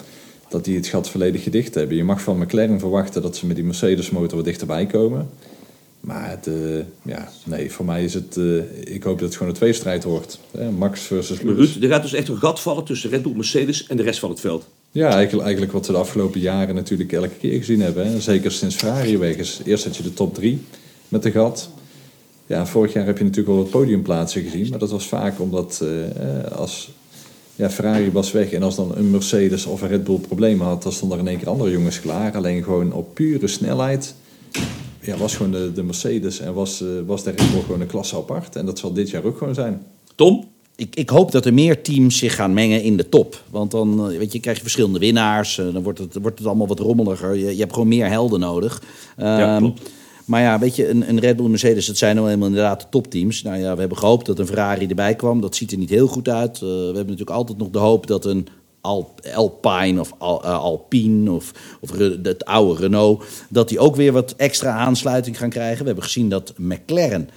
dat 0.50 0.66
die 0.66 0.76
het 0.76 0.88
gat 0.88 1.10
volledig 1.10 1.44
gedicht 1.44 1.76
hebben. 1.76 1.98
Je 1.98 2.04
mag 2.04 2.22
van 2.22 2.38
McLaren 2.40 2.80
verwachten 2.80 3.22
dat 3.22 3.38
ze 3.38 3.46
met 3.46 3.56
die 3.56 3.66
Mercedes 3.66 4.10
motor 4.10 4.36
wat 4.36 4.46
dichterbij 4.46 4.86
komen. 4.86 5.30
Maar 6.06 6.30
het, 6.30 6.48
eh, 6.48 7.14
ja, 7.14 7.30
nee, 7.44 7.72
voor 7.72 7.86
mij 7.86 8.04
is 8.04 8.14
het, 8.14 8.38
eh, 8.38 8.94
ik 8.96 9.04
hoop 9.04 9.20
dat 9.20 9.28
het 9.28 9.38
gewoon 9.38 9.52
een 9.52 9.58
tweestrijd 9.58 10.04
wordt. 10.04 10.40
Hè, 10.52 10.72
Max 10.72 11.02
versus 11.02 11.42
Lewis. 11.42 11.74
Ruud, 11.74 11.84
er 11.84 11.90
gaat 11.90 12.02
dus 12.02 12.14
echt 12.14 12.28
een 12.28 12.38
gat 12.38 12.60
vallen 12.60 12.84
tussen 12.84 13.10
Red 13.10 13.22
Bull, 13.22 13.36
Mercedes 13.36 13.88
en 13.88 13.98
de 13.98 14.04
rest 14.04 14.20
van 14.20 14.30
het 14.30 14.40
veld. 14.40 14.68
Ja, 14.92 15.10
eigenlijk, 15.10 15.44
eigenlijk 15.44 15.72
wat 15.72 15.88
we 15.88 15.94
de 15.94 16.00
afgelopen 16.00 16.40
jaren 16.40 16.76
natuurlijk 16.76 17.12
elke 17.14 17.36
keer 17.40 17.58
gezien 17.58 17.82
hebben. 17.82 18.08
Hè. 18.08 18.20
Zeker 18.20 18.52
sinds 18.52 18.76
Ferrari 18.76 19.18
weg 19.18 19.36
is. 19.36 19.62
Eerst 19.66 19.84
had 19.84 19.96
je 19.98 20.04
de 20.04 20.14
top 20.14 20.34
drie 20.34 20.62
met 21.08 21.24
de 21.24 21.32
gat. 21.32 21.70
Ja, 22.46 22.66
vorig 22.66 22.94
jaar 22.94 23.06
heb 23.06 23.18
je 23.18 23.24
natuurlijk 23.24 23.56
wel 23.56 23.64
wat 23.64 23.72
podiumplaatsen 23.72 24.44
gezien. 24.44 24.70
Maar 24.70 24.80
dat 24.80 24.92
was 24.92 25.08
vaak 25.08 25.40
omdat 25.40 25.82
eh, 25.84 26.52
als 26.52 26.92
ja, 27.56 27.70
Ferrari 27.70 28.12
was 28.12 28.32
weg 28.32 28.52
en 28.52 28.64
als 28.64 28.76
dan 28.76 28.92
een 28.96 29.12
Mercedes 29.12 29.66
of 29.66 29.82
een 29.82 29.88
Red 29.88 30.04
Bull 30.04 30.18
problemen 30.20 30.66
had, 30.68 30.84
dan 30.84 30.92
stonden 30.92 31.18
er 31.18 31.24
in 31.24 31.30
één 31.30 31.40
keer 31.40 31.50
andere 31.50 31.72
jongens 31.72 32.00
klaar. 32.02 32.36
Alleen 32.36 32.64
gewoon 32.64 32.94
op 32.94 33.14
pure 33.14 33.48
snelheid 33.48 34.16
ja, 35.02 35.18
was 35.18 35.36
gewoon 35.36 35.52
de, 35.52 35.72
de 35.74 35.84
Mercedes 35.84 36.40
en 36.40 36.54
was, 36.54 36.82
eh, 36.82 36.88
was 37.06 37.24
de 37.24 37.30
Red 37.30 37.52
Bull 37.52 37.62
gewoon 37.62 37.82
een 37.82 37.88
klasse 37.88 38.16
apart. 38.16 38.56
En 38.56 38.66
dat 38.66 38.80
zal 38.80 38.94
dit 38.94 39.10
jaar 39.10 39.24
ook 39.24 39.38
gewoon 39.38 39.54
zijn. 39.54 39.82
Tom? 40.16 40.46
Ik, 40.78 40.96
ik 40.96 41.10
hoop 41.10 41.32
dat 41.32 41.46
er 41.46 41.54
meer 41.54 41.82
teams 41.82 42.18
zich 42.18 42.36
gaan 42.36 42.54
mengen 42.54 42.82
in 42.84 42.98
de 42.98 43.10
top. 43.10 43.42
Want 43.50 43.72
dan 43.72 44.12
eh, 44.12 44.18
weet 44.18 44.32
je, 44.34 44.40
krijg 44.40 44.56
je 44.58 44.62
verschillende 44.64 45.00
winnaars. 45.00 45.58
eh, 45.58 45.74
Dan 45.74 45.84
wordt 45.84 46.00
het, 46.00 46.18
wordt 46.22 46.38
het 46.38 46.48
allemaal 46.48 46.68
wat 46.68 46.80
rommeliger. 46.80 47.36
Je, 47.36 47.52
je 47.54 47.60
hebt 47.60 47.74
gewoon 47.74 47.88
meer 47.88 48.10
helden 48.10 48.40
nodig. 48.40 48.82
Ja, 49.18 49.54
Ehm, 49.54 49.58
klopt. 49.58 49.82
Maar 50.26 50.42
ja, 50.42 50.60
weet 50.60 50.76
je, 50.76 50.90
een, 50.90 51.10
een 51.10 51.20
Red 51.20 51.36
Bull 51.36 51.48
Mercedes, 51.48 51.86
dat 51.86 51.98
zijn 51.98 52.16
nou 52.16 52.30
eenmaal 52.30 52.48
inderdaad 52.48 52.82
de 52.82 52.88
topteams. 52.90 53.42
Nou 53.42 53.58
ja, 53.58 53.74
we 53.74 53.80
hebben 53.80 53.98
gehoopt 53.98 54.26
dat 54.26 54.40
een 54.40 54.48
Ferrari 54.48 54.88
erbij 54.88 55.16
kwam. 55.16 55.42
Dat 55.42 55.56
ziet 55.56 55.72
er 55.72 55.78
niet 55.78 55.90
heel 55.90 56.08
goed 56.08 56.30
uit. 56.30 56.56
Eh, 56.56 56.62
we 56.62 56.68
hebben 56.68 57.06
natuurlijk 57.06 57.30
altijd 57.30 57.58
nog 57.58 57.70
de 57.70 57.80
hoop 57.80 58.08
dat 58.08 58.26
een 58.26 58.48
Al- 58.82 59.14
Alpine 59.34 60.00
of 60.00 60.12
eh, 60.20 60.60
Alpine 60.60 61.32
of, 61.32 61.52
of 61.82 61.92
het 62.24 62.46
oude 62.46 62.82
Renault... 62.82 63.24
dat 63.50 63.70
die 63.70 63.80
ook 63.80 63.96
weer 63.96 64.12
wat 64.12 64.34
extra 64.38 64.72
aansluiting 64.72 65.38
gaan 65.38 65.50
krijgen. 65.50 65.80
We 65.80 65.86
hebben 65.86 66.04
gezien 66.04 66.30
dat 66.30 66.54
McLaren 66.58 67.30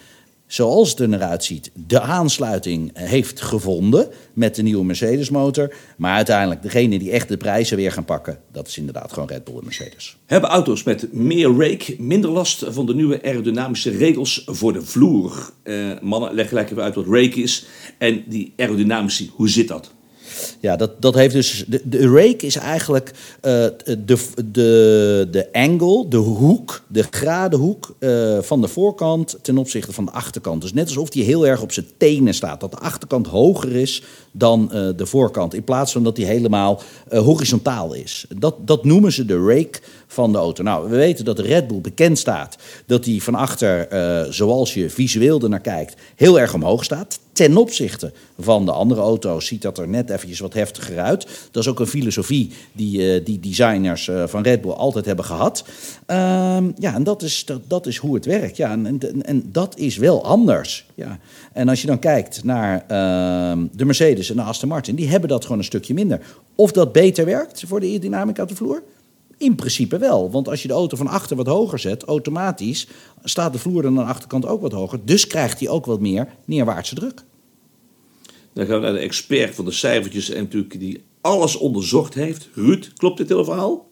zoals 0.49 0.91
het 0.91 0.99
er 1.01 1.09
naar 1.09 1.23
uitziet, 1.23 1.71
de 1.75 2.01
aansluiting 2.01 2.91
heeft 2.95 3.41
gevonden 3.41 4.09
met 4.33 4.55
de 4.55 4.63
nieuwe 4.63 4.85
Mercedes-motor. 4.85 5.75
Maar 5.97 6.15
uiteindelijk, 6.15 6.63
degene 6.63 6.99
die 6.99 7.11
echt 7.11 7.29
de 7.29 7.37
prijzen 7.37 7.77
weer 7.77 7.93
gaan 7.93 8.05
pakken, 8.05 8.39
dat 8.53 8.69
is 8.69 8.79
inderdaad 8.79 9.13
gewoon 9.13 9.29
Red 9.29 9.45
Bull 9.45 9.57
en 9.57 9.65
Mercedes. 9.65 10.17
Hebben 10.27 10.51
auto's 10.51 10.83
met 10.83 11.13
meer 11.13 11.57
rake 11.57 11.97
minder 11.99 12.31
last 12.31 12.65
van 12.69 12.87
de 12.87 12.95
nieuwe 12.95 13.23
aerodynamische 13.23 13.91
regels 13.91 14.43
voor 14.47 14.73
de 14.73 14.83
vloer? 14.83 15.51
Eh, 15.63 16.01
mannen, 16.01 16.35
leg 16.35 16.49
gelijk 16.49 16.71
even 16.71 16.83
uit 16.83 16.95
wat 16.95 17.07
rake 17.07 17.43
is. 17.43 17.67
En 17.99 18.25
die 18.27 18.53
aerodynamische, 18.57 19.27
hoe 19.33 19.49
zit 19.49 19.69
dat? 19.69 19.97
Ja, 20.61 20.77
dat, 20.77 21.03
dat 21.03 21.15
heeft 21.15 21.35
dus. 21.35 21.65
De, 21.67 22.09
rake 22.09 22.47
is 22.47 22.57
eigenlijk 22.57 23.11
eh, 23.41 23.67
de, 23.85 24.19
de, 24.45 25.29
de 25.31 25.49
angle, 25.53 26.09
de 26.09 26.17
hoek, 26.17 26.83
de 26.89 27.03
gradenhoek 27.11 27.95
eh, 27.99 28.39
van 28.41 28.61
de 28.61 28.69
voorkant 28.69 29.39
ten 29.43 29.59
opzichte 29.59 29.93
van 29.93 30.05
de 30.05 30.11
achterkant. 30.11 30.63
Dus 30.63 30.73
net 30.73 30.87
alsof 30.87 31.11
die 31.11 31.25
heel 31.25 31.47
erg 31.47 31.63
op 31.63 31.73
zijn 31.73 31.87
tenen 31.97 32.35
staat. 32.35 32.61
Dat 32.61 32.71
de 32.71 32.79
achterkant 32.79 33.27
hoger 33.27 33.77
is 33.77 34.03
dan 34.39 34.73
eh, 34.73 34.89
de 34.97 35.07
voorkant. 35.07 35.55
In 35.55 35.65
plaats 35.65 35.93
van 35.93 36.03
dat 36.03 36.17
die 36.17 36.27
helemaal 36.27 36.81
eh, 37.09 37.21
horizontaal 37.21 37.95
is. 37.95 38.27
Dat, 38.37 38.55
dat 38.61 38.85
noemen 38.85 39.13
ze 39.13 39.25
de 39.25 39.45
rake 39.47 39.81
van 40.07 40.33
de 40.33 40.39
auto. 40.39 40.63
Nou, 40.63 40.91
we 40.91 40.97
weten 40.97 41.25
dat 41.25 41.37
de 41.37 41.43
Red 41.43 41.67
Bull 41.67 41.81
bekend 41.81 42.19
staat 42.19 42.57
dat 42.87 43.05
die 43.05 43.23
van 43.23 43.35
achter, 43.35 43.89
eh, 43.89 44.31
zoals 44.31 44.75
je 44.75 44.91
visueel 44.91 45.41
ernaar 45.41 45.61
kijkt, 45.61 45.97
heel 46.15 46.41
erg 46.41 46.55
omhoog 46.55 46.85
staat. 46.85 47.19
Ten 47.33 47.57
opzichte 47.57 48.13
van 48.39 48.65
de 48.65 48.73
andere 48.73 49.01
auto's 49.01 49.47
ziet 49.47 49.63
dat 49.63 49.79
er 49.79 49.89
net 49.89 50.11
eventjes 50.11 50.41
wat 50.41 50.55
heftiger 50.55 50.99
uit. 50.99 51.27
Dat 51.51 51.63
is 51.63 51.69
ook 51.69 51.81
een 51.81 51.87
filosofie 51.87 52.53
die, 52.73 53.23
die 53.23 53.41
designers 53.41 54.11
van 54.27 54.43
Red 54.43 54.61
Bull 54.61 54.71
altijd 54.71 55.05
hebben 55.05 55.25
gehad. 55.25 55.65
Ehm, 56.07 56.71
ja, 56.79 56.95
en 56.95 57.05
dat 57.05 57.23
is, 57.23 57.45
dat, 57.45 57.61
dat 57.67 57.87
is 57.87 57.97
hoe 57.97 58.15
het 58.15 58.25
werkt. 58.25 58.57
Ja, 58.57 58.71
en, 58.71 58.87
en, 58.87 59.23
en 59.23 59.49
dat 59.53 59.79
is 59.79 59.97
wel 59.97 60.25
anders. 60.25 60.87
Ja. 60.95 61.19
En 61.53 61.69
als 61.69 61.81
je 61.81 61.87
dan 61.87 61.99
kijkt 61.99 62.45
naar 62.45 62.85
ehm, 62.89 63.67
de 63.73 63.85
Mercedes 63.85 64.28
en 64.31 64.37
de 64.37 64.43
Aston 64.43 64.69
Martin, 64.69 64.95
die 64.95 65.09
hebben 65.09 65.29
dat 65.29 65.43
gewoon 65.43 65.59
een 65.59 65.65
stukje 65.65 65.95
minder. 65.95 66.21
Of 66.55 66.73
dat 66.73 66.93
beter 66.93 67.25
werkt 67.25 67.65
voor 67.67 67.81
de 67.81 67.87
aerodynamica 67.87 68.43
op 68.43 68.49
de 68.49 68.55
vloer? 68.55 68.83
In 69.37 69.55
principe 69.55 69.99
wel, 69.99 70.31
want 70.31 70.49
als 70.49 70.63
je 70.63 70.69
de 70.69 70.75
auto 70.75 70.97
van 70.97 71.07
achter 71.07 71.37
wat 71.37 71.47
hoger 71.47 71.79
zet, 71.79 72.05
automatisch 72.05 72.89
staat 73.25 73.53
de 73.53 73.59
vloer 73.59 73.83
dan 73.83 73.99
aan 73.99 74.05
de 74.05 74.11
achterkant 74.11 74.47
ook 74.47 74.61
wat 74.61 74.73
hoger. 74.73 74.99
Dus 75.05 75.27
krijgt 75.27 75.61
hij 75.61 75.69
ook 75.69 75.87
wat 75.87 76.01
meer 76.01 76.29
neerwaartse 76.45 76.95
druk. 76.95 77.25
Dan 78.53 78.67
gaan 78.67 78.77
we 78.77 78.83
naar 78.83 78.93
de 78.93 78.99
expert 78.99 79.55
van 79.55 79.65
de 79.65 79.71
cijfertjes 79.71 80.31
en 80.31 80.43
natuurlijk 80.43 80.79
die 80.79 81.03
alles 81.21 81.57
onderzocht 81.57 82.15
heeft. 82.15 82.49
Ruud, 82.55 82.93
klopt 82.97 83.17
dit 83.19 83.29
hele 83.29 83.45
verhaal? 83.45 83.89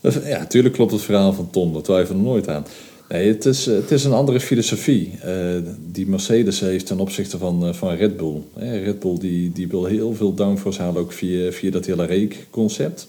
Ja, 0.00 0.38
natuurlijk 0.38 0.74
klopt 0.74 0.92
het 0.92 1.02
verhaal 1.02 1.32
van 1.32 1.50
Tom, 1.50 1.72
daar 1.72 1.82
twijfelen 1.82 2.22
we 2.22 2.28
nooit 2.28 2.48
aan. 2.48 2.66
Nee, 3.08 3.28
het 3.28 3.44
is, 3.44 3.66
eh, 3.66 3.74
het 3.74 3.90
is 3.90 4.04
een 4.04 4.12
andere 4.12 4.40
filosofie. 4.40 5.18
Eh, 5.22 5.56
die 5.92 6.06
Mercedes 6.06 6.60
heeft 6.60 6.86
ten 6.86 7.00
opzichte 7.00 7.38
van, 7.38 7.66
eh, 7.66 7.74
van 7.74 7.94
Red 7.94 8.16
Bull. 8.16 8.42
Red 8.54 8.98
Bull 8.98 9.18
die, 9.18 9.52
die 9.52 9.68
wil 9.68 9.84
heel 9.84 10.14
veel 10.14 10.34
downforce 10.34 10.82
halen, 10.82 11.02
ook 11.02 11.12
via, 11.12 11.52
via 11.52 11.70
dat 11.70 11.86
hele 11.86 12.06
rake-concept. 12.06 13.08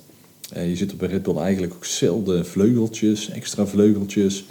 Eh, 0.54 0.70
je 0.70 0.76
ziet 0.76 0.94
op 0.94 1.02
een 1.02 1.10
Red 1.10 1.24
Bull 1.24 1.38
eigenlijk 1.38 1.74
ook 1.74 1.86
zelden 1.86 2.46
vleugeltjes, 2.46 3.30
extra 3.30 3.68
vleugeltjes. 3.68 4.46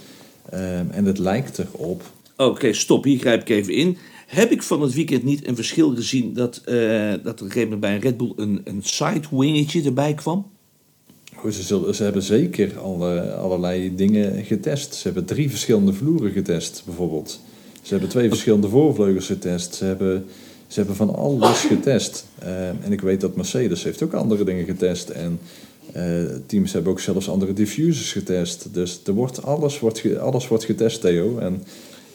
Ehm, 0.49 0.89
en 0.91 1.05
het 1.05 1.17
lijkt 1.17 1.57
erop. 1.57 2.03
Oké, 2.37 2.73
stop. 2.73 3.03
Hier 3.03 3.19
grijp 3.19 3.41
ik 3.41 3.49
even 3.49 3.73
in. 3.73 3.97
Heb 4.27 4.51
ik 4.51 4.63
van 4.63 4.81
het 4.81 4.93
weekend 4.93 5.23
niet 5.23 5.47
een 5.47 5.55
verschil 5.55 5.95
gezien 5.95 6.33
dat, 6.33 6.61
dat 6.63 6.65
er 6.65 6.75
een 6.75 7.37
gegeven 7.37 7.61
moment 7.61 7.79
bij 7.79 7.95
een 7.95 8.01
Red 8.01 8.17
Bull 8.17 8.33
een, 8.35 8.61
een 8.63 8.79
sidewingetje 8.83 9.83
erbij 9.83 10.13
kwam? 10.13 10.45
Ze, 11.51 11.93
ze 11.93 12.03
hebben 12.03 12.21
zeker 12.21 12.79
alle, 12.79 13.33
allerlei 13.33 13.95
dingen 13.95 14.43
getest. 14.43 14.93
Ze 14.93 15.03
hebben 15.03 15.25
drie 15.25 15.49
verschillende 15.49 15.93
vloeren 15.93 16.31
getest, 16.31 16.81
bijvoorbeeld. 16.85 17.39
Ze 17.81 17.93
hebben 17.93 18.09
twee 18.09 18.29
verschillende 18.29 18.69
voorvleugels 18.69 19.25
getest. 19.25 19.75
Ze 19.75 19.85
hebben, 19.85 20.25
ze 20.67 20.77
hebben 20.79 20.95
van 20.95 21.15
alles 21.15 21.59
getest. 21.59 22.25
Ehm, 22.39 22.75
en 22.83 22.91
ik 22.91 23.01
weet 23.01 23.21
dat 23.21 23.35
Mercedes 23.35 23.83
heeft 23.83 24.03
ook 24.03 24.13
andere 24.13 24.43
dingen 24.43 24.65
getest. 24.65 25.09
En 25.09 25.39
eh, 25.91 26.03
teams 26.45 26.73
hebben 26.73 26.91
ook 26.91 26.99
zelfs 26.99 27.29
andere 27.29 27.53
diffusers 27.53 28.11
getest. 28.11 28.67
Dus 28.71 28.99
er 29.05 29.13
wordt, 29.13 29.43
alles, 29.43 29.79
wordt, 29.79 30.17
alles 30.17 30.47
wordt 30.47 30.63
getest, 30.63 31.01
Theo. 31.01 31.37
En 31.37 31.63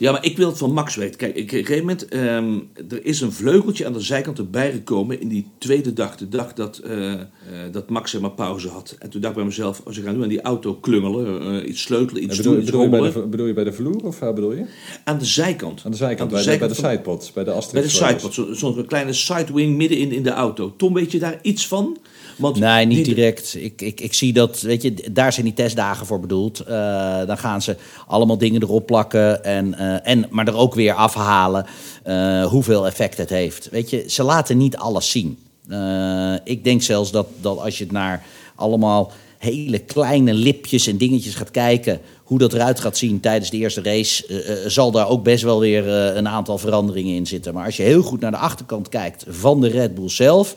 Ja, 0.03 0.13
maar 0.13 0.25
ik 0.25 0.37
wil 0.37 0.49
het 0.49 0.59
van 0.59 0.73
Max 0.73 0.95
weten. 0.95 1.17
Kijk, 1.17 1.31
op 1.31 1.37
een 1.37 1.49
gegeven 1.49 1.79
moment, 1.79 2.09
ehm, 2.09 2.59
er 2.89 3.05
is 3.05 3.21
een 3.21 3.33
vleugeltje 3.33 3.87
aan 3.87 3.93
de 3.93 4.01
zijkant 4.01 4.39
erbij 4.39 4.73
gekomen 4.73 5.21
in 5.21 5.29
die 5.29 5.47
tweede 5.59 5.93
dag. 5.93 6.17
De 6.17 6.29
dag 6.29 6.53
dat, 6.53 6.79
eh, 6.79 7.13
eh, 7.13 7.21
dat 7.73 7.91
Max 7.91 8.11
zeg 8.11 8.21
maar 8.21 8.31
pauze 8.31 8.69
had. 8.69 8.97
En 8.99 9.11
toen 9.11 9.21
dacht 9.21 9.33
ik 9.33 9.39
bij 9.39 9.49
mezelf, 9.49 9.81
als 9.85 9.95
ze 9.95 10.03
gaan 10.03 10.17
nu 10.17 10.23
aan 10.23 10.29
die 10.29 10.41
auto 10.41 10.75
klungelen, 10.75 11.63
eh, 11.63 11.69
iets 11.69 11.83
sleutelen, 11.83 12.23
iets 12.23 12.37
bedoel, 12.37 12.53
doen, 12.55 12.65
bedoel, 12.65 12.83
je 12.83 12.89
bij 12.89 13.01
de, 13.13 13.27
bedoel 13.27 13.47
je 13.47 13.53
bij 13.53 13.65
de 13.65 13.73
vloer 13.73 14.05
of 14.05 14.19
waar 14.19 14.35
bedoel 14.35 14.53
je? 14.53 14.65
Aan 15.05 15.19
de 15.19 15.25
zijkant. 15.25 15.83
Aan 15.85 15.91
de 15.91 15.97
zijkant, 15.97 16.21
Aan 16.33 16.39
de 16.39 16.45
bij, 16.45 16.53
de, 16.53 16.59
bij 16.59 16.69
de 16.69 16.75
sidepods, 16.75 17.33
bij 17.33 17.45
de 17.45 17.63
Bij 17.73 17.89
sidepod, 17.89 18.35
zo- 18.35 18.53
zo'n 18.53 18.87
kleine 18.87 19.13
sidewing 19.13 19.77
midden 19.77 19.99
in, 19.99 20.13
in 20.13 20.23
de 20.23 20.31
auto. 20.31 20.75
Tom, 20.77 20.95
weet 20.95 21.13
je 21.13 21.19
daar 21.19 21.39
iets 21.43 21.67
van? 21.69 21.97
Want 22.43 22.59
Nee, 22.59 22.87
niet 22.87 23.05
die- 23.05 23.15
direct. 23.15 23.55
Ik, 23.59 23.83
ik, 23.83 24.01
ik 24.01 24.15
zie 24.15 24.33
dat, 24.33 24.61
weet 24.61 24.83
je, 24.83 24.95
daar 25.13 25.33
zijn 25.33 25.45
die 25.47 25.55
testdagen 25.55 26.07
voor 26.07 26.21
bedoeld. 26.21 26.61
Eh, 26.61 27.27
dan 27.27 27.39
gaan 27.39 27.63
ze 27.63 27.77
allemaal 28.07 28.39
dingen 28.39 28.63
erop 28.63 28.87
plakken, 28.87 29.45
en, 29.45 29.75
eh, 29.75 30.13
en, 30.13 30.27
maar 30.31 30.47
er 30.47 30.57
ook 30.57 30.75
weer 30.75 30.95
afhalen 30.95 31.67
eh, 32.03 32.45
hoeveel 32.47 32.87
effect 32.87 33.17
het 33.17 33.31
heeft. 33.31 33.69
Weet 33.71 33.91
je, 33.91 34.05
ze 34.09 34.23
laten 34.23 34.57
niet 34.57 34.77
alles 34.77 35.11
zien. 35.11 35.39
Ik 36.45 36.65
denk 36.65 36.83
zelfs 36.83 37.11
dat, 37.11 37.27
dat 37.41 37.59
als 37.59 37.79
je 37.79 37.85
het 37.85 37.93
naar 37.93 38.25
allemaal 38.55 39.13
hele 39.39 39.79
kleine 39.79 40.35
lipjes 40.35 40.87
en 40.87 40.97
dingetjes 40.97 41.35
gaat 41.35 41.51
kijken... 41.51 42.01
hoe 42.25 42.39
dat 42.39 42.53
eruit 42.53 42.81
gaat 42.81 42.97
zien 42.97 43.21
tijdens 43.21 43.51
de 43.51 43.57
eerste 43.57 43.83
race... 43.83 44.25
zal 44.67 44.91
daar 44.91 45.09
ook 45.09 45.23
best 45.23 45.43
wel 45.43 45.61
weer 45.61 45.89
een 45.89 46.29
aantal 46.29 46.59
veranderingen 46.59 47.15
in 47.15 47.27
zitten. 47.27 47.55
Maar 47.55 47.65
als 47.65 47.77
je 47.77 47.83
heel 47.83 48.03
goed 48.03 48.21
naar 48.21 48.31
de 48.31 48.37
achterkant 48.37 48.89
kijkt 48.89 49.25
van 49.29 49.61
de 49.61 49.69
Red 49.69 49.95
Bull 49.95 50.09
zelf... 50.09 50.57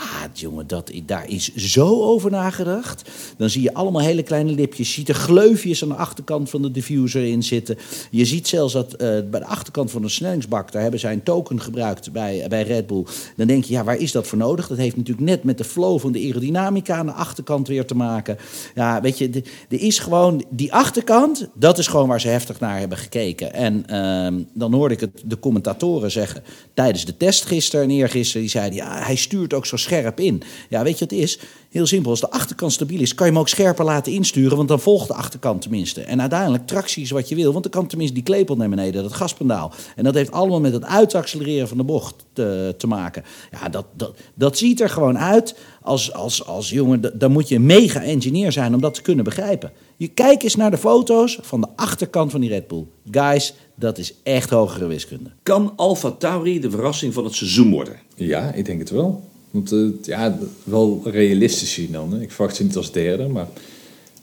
Ah, 0.00 0.24
jongen, 0.32 0.66
dat, 0.66 0.90
daar 1.06 1.28
is 1.28 1.54
zo 1.54 2.02
over 2.02 2.30
nagedacht. 2.30 3.10
Dan 3.36 3.50
zie 3.50 3.62
je 3.62 3.74
allemaal 3.74 4.02
hele 4.02 4.22
kleine 4.22 4.52
lipjes. 4.52 4.88
Je 4.88 4.94
ziet 4.94 5.08
er 5.08 5.14
gleufjes 5.14 5.82
aan 5.82 5.88
de 5.88 5.94
achterkant 5.94 6.50
van 6.50 6.62
de 6.62 6.70
diffuser 6.70 7.24
in 7.24 7.42
zitten. 7.42 7.78
Je 8.10 8.24
ziet 8.24 8.48
zelfs 8.48 8.72
dat 8.72 8.92
eh, 8.92 9.08
bij 9.30 9.40
de 9.40 9.46
achterkant 9.46 9.90
van 9.90 10.02
de 10.02 10.08
versnellingsbak... 10.08 10.72
daar 10.72 10.82
hebben 10.82 11.00
zij 11.00 11.12
een 11.12 11.22
token 11.22 11.60
gebruikt 11.60 12.12
bij, 12.12 12.46
bij 12.48 12.62
Red 12.62 12.86
Bull. 12.86 13.04
Dan 13.36 13.46
denk 13.46 13.64
je, 13.64 13.72
ja, 13.72 13.84
waar 13.84 13.96
is 13.96 14.12
dat 14.12 14.26
voor 14.26 14.38
nodig? 14.38 14.68
Dat 14.68 14.78
heeft 14.78 14.96
natuurlijk 14.96 15.26
net 15.26 15.44
met 15.44 15.58
de 15.58 15.64
flow 15.64 16.00
van 16.00 16.12
de 16.12 16.18
aerodynamica... 16.18 16.96
aan 16.96 17.06
de 17.06 17.12
achterkant 17.12 17.68
weer 17.68 17.86
te 17.86 17.94
maken. 17.94 18.36
Ja, 18.74 19.00
weet 19.00 19.18
je, 19.18 19.30
er 19.68 19.80
is 19.80 19.98
gewoon... 19.98 20.44
Die 20.50 20.72
achterkant, 20.72 21.48
dat 21.54 21.78
is 21.78 21.86
gewoon 21.86 22.08
waar 22.08 22.20
ze 22.20 22.28
heftig 22.28 22.60
naar 22.60 22.78
hebben 22.78 22.98
gekeken. 22.98 23.52
En 23.52 23.86
ehm, 23.86 24.42
dan 24.54 24.74
hoorde 24.74 24.94
ik 24.94 25.00
het 25.00 25.22
de 25.24 25.38
commentatoren 25.38 26.10
zeggen... 26.10 26.42
tijdens 26.74 27.04
de 27.04 27.16
test 27.16 27.44
gisteren 27.44 27.84
en 27.84 27.90
eergisteren... 27.90 28.40
die 28.40 28.50
zeiden, 28.50 28.76
ja, 28.76 29.02
hij 29.02 29.16
stuurt 29.16 29.54
ook 29.54 29.66
zo 29.66 29.76
scherp 29.76 30.20
in. 30.20 30.42
Ja, 30.68 30.82
weet 30.82 30.98
je 30.98 31.04
wat 31.04 31.10
het 31.10 31.20
is? 31.20 31.38
Heel 31.70 31.86
simpel, 31.86 32.10
als 32.10 32.20
de 32.20 32.30
achterkant 32.30 32.72
stabiel 32.72 33.00
is... 33.00 33.14
kan 33.14 33.26
je 33.26 33.32
hem 33.32 33.40
ook 33.40 33.48
scherper 33.48 33.84
laten 33.84 34.12
insturen... 34.12 34.56
want 34.56 34.68
dan 34.68 34.80
volgt 34.80 35.08
de 35.08 35.14
achterkant 35.14 35.62
tenminste. 35.62 36.00
En 36.00 36.20
uiteindelijk, 36.20 36.66
tractie 36.66 37.02
is 37.02 37.10
wat 37.10 37.28
je 37.28 37.34
wil... 37.34 37.52
want 37.52 37.62
dan 37.62 37.72
kan 37.72 37.86
tenminste 37.86 38.14
die 38.14 38.24
klepel 38.24 38.56
naar 38.56 38.68
beneden, 38.68 39.02
dat 39.02 39.12
gaspendaal. 39.12 39.72
En 39.96 40.04
dat 40.04 40.14
heeft 40.14 40.32
allemaal 40.32 40.60
met 40.60 40.72
het 40.72 40.84
uitaccelereren 40.84 41.68
van 41.68 41.76
de 41.76 41.84
bocht 41.84 42.24
te, 42.32 42.74
te 42.78 42.86
maken. 42.86 43.24
Ja, 43.50 43.68
dat, 43.68 43.86
dat, 43.96 44.16
dat 44.34 44.58
ziet 44.58 44.80
er 44.80 44.90
gewoon 44.90 45.18
uit 45.18 45.54
als, 45.82 46.12
als, 46.12 46.46
als 46.46 46.70
jongen... 46.70 47.18
dan 47.18 47.32
moet 47.32 47.48
je 47.48 47.54
een 47.54 47.66
mega-engineer 47.66 48.52
zijn 48.52 48.74
om 48.74 48.80
dat 48.80 48.94
te 48.94 49.02
kunnen 49.02 49.24
begrijpen. 49.24 49.72
Je 49.96 50.08
kijk 50.08 50.42
eens 50.42 50.56
naar 50.56 50.70
de 50.70 50.78
foto's 50.78 51.38
van 51.42 51.60
de 51.60 51.68
achterkant 51.76 52.30
van 52.30 52.40
die 52.40 52.50
Red 52.50 52.68
Bull. 52.68 52.86
Guys, 53.10 53.54
dat 53.82 53.98
is 53.98 54.14
echt 54.22 54.50
hogere 54.50 54.86
wiskunde. 54.86 55.30
Kan 55.42 55.72
Alfa 55.76 56.10
Tauri 56.10 56.60
de 56.60 56.70
verrassing 56.70 57.14
van 57.14 57.24
het 57.24 57.34
seizoen 57.34 57.70
worden? 57.70 57.96
Ja, 58.14 58.52
ik 58.52 58.64
denk 58.64 58.78
het 58.78 58.90
wel. 58.90 59.22
Want 59.50 59.72
eh, 59.72 59.86
ja, 60.02 60.38
wel 60.64 61.00
realistisch 61.04 61.72
zien 61.72 61.92
dan. 61.92 62.12
Hè. 62.12 62.20
Ik 62.20 62.30
verwacht 62.30 62.56
ze 62.56 62.62
niet 62.62 62.76
als 62.76 62.92
derde, 62.92 63.28
maar 63.28 63.48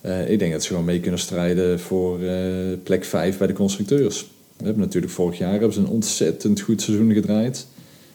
eh, 0.02 0.32
ik 0.32 0.39
denk 0.39 0.52
dat 0.52 0.62
ze 0.62 0.67
gewoon 0.67 0.86
mee 0.86 1.00
kunnen 1.00 1.19
strijden 1.19 1.80
voor 1.80 2.22
eh, 2.22 2.38
plek 2.84 3.06
5 3.06 3.38
bij 3.38 3.48
de 3.48 3.54
constructeurs. 3.54 4.22
We 4.58 4.65
hebben 4.65 4.84
natuurlijk 4.84 5.13
vorig 5.13 5.38
jaar 5.38 5.52
hebben 5.52 5.74
ze 5.74 5.80
een 5.80 5.88
ontzettend 5.88 6.62
goed 6.62 6.82
seizoen 6.82 7.13
gedraaid. 7.13 7.67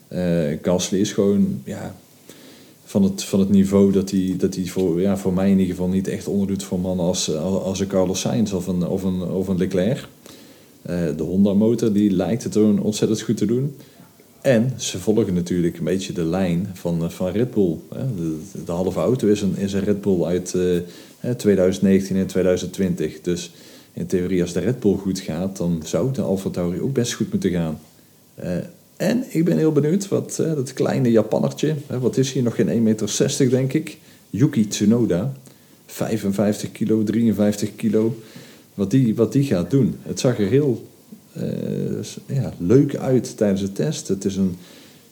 Eh 0.08 0.58
Gasly 0.62 0.98
is 0.98 1.12
gewoon 1.12 1.62
ja, 1.64 1.96
van, 2.84 3.02
het, 3.02 3.24
van 3.24 3.40
het 3.40 3.50
niveau 3.50 3.92
dat 3.92 4.10
hij, 4.10 4.34
dat 4.38 4.54
hij 4.54 4.66
voor, 4.66 5.00
ja, 5.00 5.16
voor 5.16 5.32
mij 5.32 5.50
in 5.50 5.58
ieder 5.58 5.74
geval 5.74 5.88
niet 5.88 6.08
echt 6.08 6.28
onderdoet 6.28 6.62
voor 6.62 6.80
mannen 6.80 7.06
als, 7.06 7.36
als 7.38 7.80
een 7.80 7.86
Carlos 7.86 8.20
Sainz 8.20 8.52
of 8.52 8.66
een, 8.66 8.86
of 8.86 9.02
een, 9.02 9.22
of 9.22 9.48
een 9.48 9.58
Leclerc. 9.58 10.08
Eh, 10.84 11.16
de 11.16 11.22
Honda-motor 11.22 11.92
die 11.92 12.10
lijkt 12.10 12.44
het 12.44 12.52
gewoon 12.52 12.80
ontzettend 12.80 13.20
goed 13.20 13.36
te 13.36 13.46
doen. 13.46 13.76
En 14.40 14.72
ze 14.76 14.98
volgen 14.98 15.34
natuurlijk 15.34 15.78
een 15.78 15.84
beetje 15.84 16.12
de 16.12 16.24
lijn 16.24 16.70
van, 16.72 17.02
eh, 17.02 17.08
van 17.08 17.30
Red 17.30 17.50
Bull. 17.50 17.76
De, 18.16 18.38
de 18.64 18.72
halve 18.72 19.00
auto 19.00 19.28
is 19.28 19.42
een, 19.42 19.56
is 19.56 19.72
een 19.72 19.84
Red 19.84 20.00
Bull 20.00 20.24
uit 20.24 20.54
eh, 20.54 20.62
hè, 21.18 21.34
2019 21.34 22.16
en 22.16 22.26
2020. 22.26 23.20
Dus 23.20 23.50
in 23.94 24.06
theorie, 24.06 24.42
als 24.42 24.52
de 24.52 24.60
Red 24.60 24.80
Bull 24.80 24.96
goed 24.96 25.20
gaat, 25.20 25.56
dan 25.56 25.82
zou 25.84 26.12
de 26.12 26.22
Alfa 26.22 26.60
ook 26.60 26.92
best 26.92 27.12
goed 27.12 27.30
moeten 27.30 27.50
gaan. 27.50 27.78
Eh, 28.34 28.56
en 28.96 29.24
ik 29.28 29.44
ben 29.44 29.58
heel 29.58 29.72
benieuwd 29.72 30.08
wat 30.08 30.38
eh, 30.38 30.54
dat 30.54 30.72
kleine 30.72 31.10
Japannertje, 31.10 31.74
wat 32.00 32.16
is 32.16 32.32
hier 32.32 32.42
nog 32.42 32.54
geen 32.54 32.68
1,60 32.68 32.82
meter 32.82 33.50
denk 33.50 33.72
ik, 33.72 33.98
Yuki 34.30 34.68
Tsunoda, 34.68 35.32
55 35.86 36.72
kilo, 36.72 37.02
53 37.02 37.76
kilo, 37.76 38.16
wat 38.74 38.90
die, 38.90 39.14
wat 39.14 39.32
die 39.32 39.44
gaat 39.44 39.70
doen. 39.70 39.96
Het 40.02 40.20
zag 40.20 40.38
er 40.38 40.48
heel 40.48 40.86
eh, 41.32 42.02
ja, 42.26 42.52
leuk 42.58 42.96
uit 42.96 43.36
tijdens 43.36 43.60
de 43.60 43.72
test. 43.72 44.08
Het 44.08 44.24
is 44.24 44.36
een, 44.36 44.56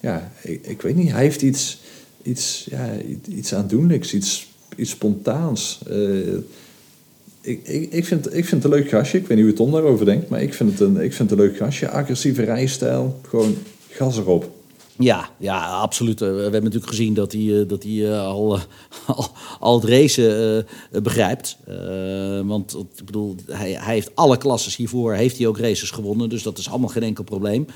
ja, 0.01 0.33
ik, 0.43 0.67
ik 0.67 0.83
weet 0.83 0.97
niet, 0.97 1.11
hij 1.11 1.23
heeft 1.23 1.43
iets, 1.43 1.81
iets, 2.23 2.67
ja, 2.71 2.91
iets 3.29 3.55
aandoenlijks, 3.55 4.15
iets, 4.15 4.51
iets 4.77 4.91
spontaans. 4.91 5.81
Eh, 5.89 6.35
ik, 7.41 7.69
ik, 7.69 7.93
ik, 7.93 8.05
vind, 8.05 8.27
ik 8.27 8.45
vind 8.45 8.63
het 8.63 8.73
een 8.73 8.79
leuk 8.79 8.89
gastje. 8.89 9.19
Ik 9.19 9.27
weet 9.27 9.37
niet 9.37 9.47
hoe 9.47 9.57
Tom 9.57 9.73
daarover 9.73 10.07
denkt, 10.07 10.29
maar 10.29 10.43
ik 10.43 10.55
vind 10.55 10.71
het 10.71 10.81
een, 10.81 10.97
ik 11.01 11.13
vind 11.13 11.31
het 11.31 11.39
een 11.39 11.45
leuk 11.45 11.57
gastje. 11.57 11.89
Agressieve 11.89 12.43
rijstijl, 12.43 13.21
gewoon 13.29 13.57
gas 13.89 14.19
erop. 14.19 14.51
Ja, 14.99 15.31
ja, 15.39 15.67
absoluut. 15.67 16.21
Eh, 16.21 16.29
We 16.29 16.41
hebben 16.41 16.63
natuurlijk 16.63 16.91
gezien 16.91 17.15
dat 17.15 17.33
hij, 17.33 17.61
eh, 17.61 17.69
dat 17.69 17.83
hij 17.83 18.13
eh, 18.13 18.27
al, 18.27 18.59
al, 19.07 19.27
al 19.61 19.81
het 19.81 19.89
racen 19.89 20.67
begrijpt. 21.03 21.57
Want 22.45 22.77
ik 22.97 23.05
bedoel, 23.05 23.35
hij, 23.47 23.73
hij 23.73 23.95
heeft 23.95 24.11
alle 24.15 24.37
klasses 24.37 24.77
hiervoor, 24.77 25.15
heeft 25.15 25.39
hij 25.39 25.47
ook 25.47 25.59
races 25.59 25.91
gewonnen. 25.91 26.29
Dus 26.29 26.43
dat 26.43 26.59
is 26.59 26.69
allemaal 26.69 26.89
geen 26.89 27.03
enkel 27.03 27.25
probleem. 27.25 27.67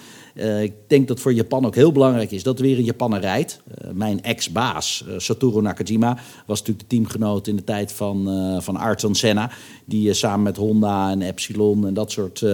Ik 0.61 0.73
denk 0.87 1.09
dat 1.09 1.21
voor 1.21 1.33
Japan 1.33 1.67
ook 1.67 1.75
heel 1.75 1.93
belangrijk 1.93 2.31
is 2.31 2.43
dat 2.43 2.59
er 2.59 2.65
weer 2.65 2.79
een 2.79 2.85
Japaner 2.85 3.21
rijdt. 3.21 3.61
Mijn 3.93 4.23
ex-baas, 4.23 5.05
Satoru 5.17 5.63
Nakajima, 5.63 6.19
was 6.47 6.59
natuurlijk 6.59 6.89
de 6.89 6.97
teamgenoot 6.97 7.47
in 7.47 7.57
de 7.57 7.65
tijd 7.65 7.93
van, 7.93 8.29
van 8.63 9.15
Senna. 9.15 9.51
Die 9.85 10.15
samen 10.15 10.43
met 10.43 10.57
Honda 10.57 11.11
en 11.11 11.23
Epsilon 11.23 11.87
en 11.87 11.95
dat 11.95 12.11
soort 12.11 12.45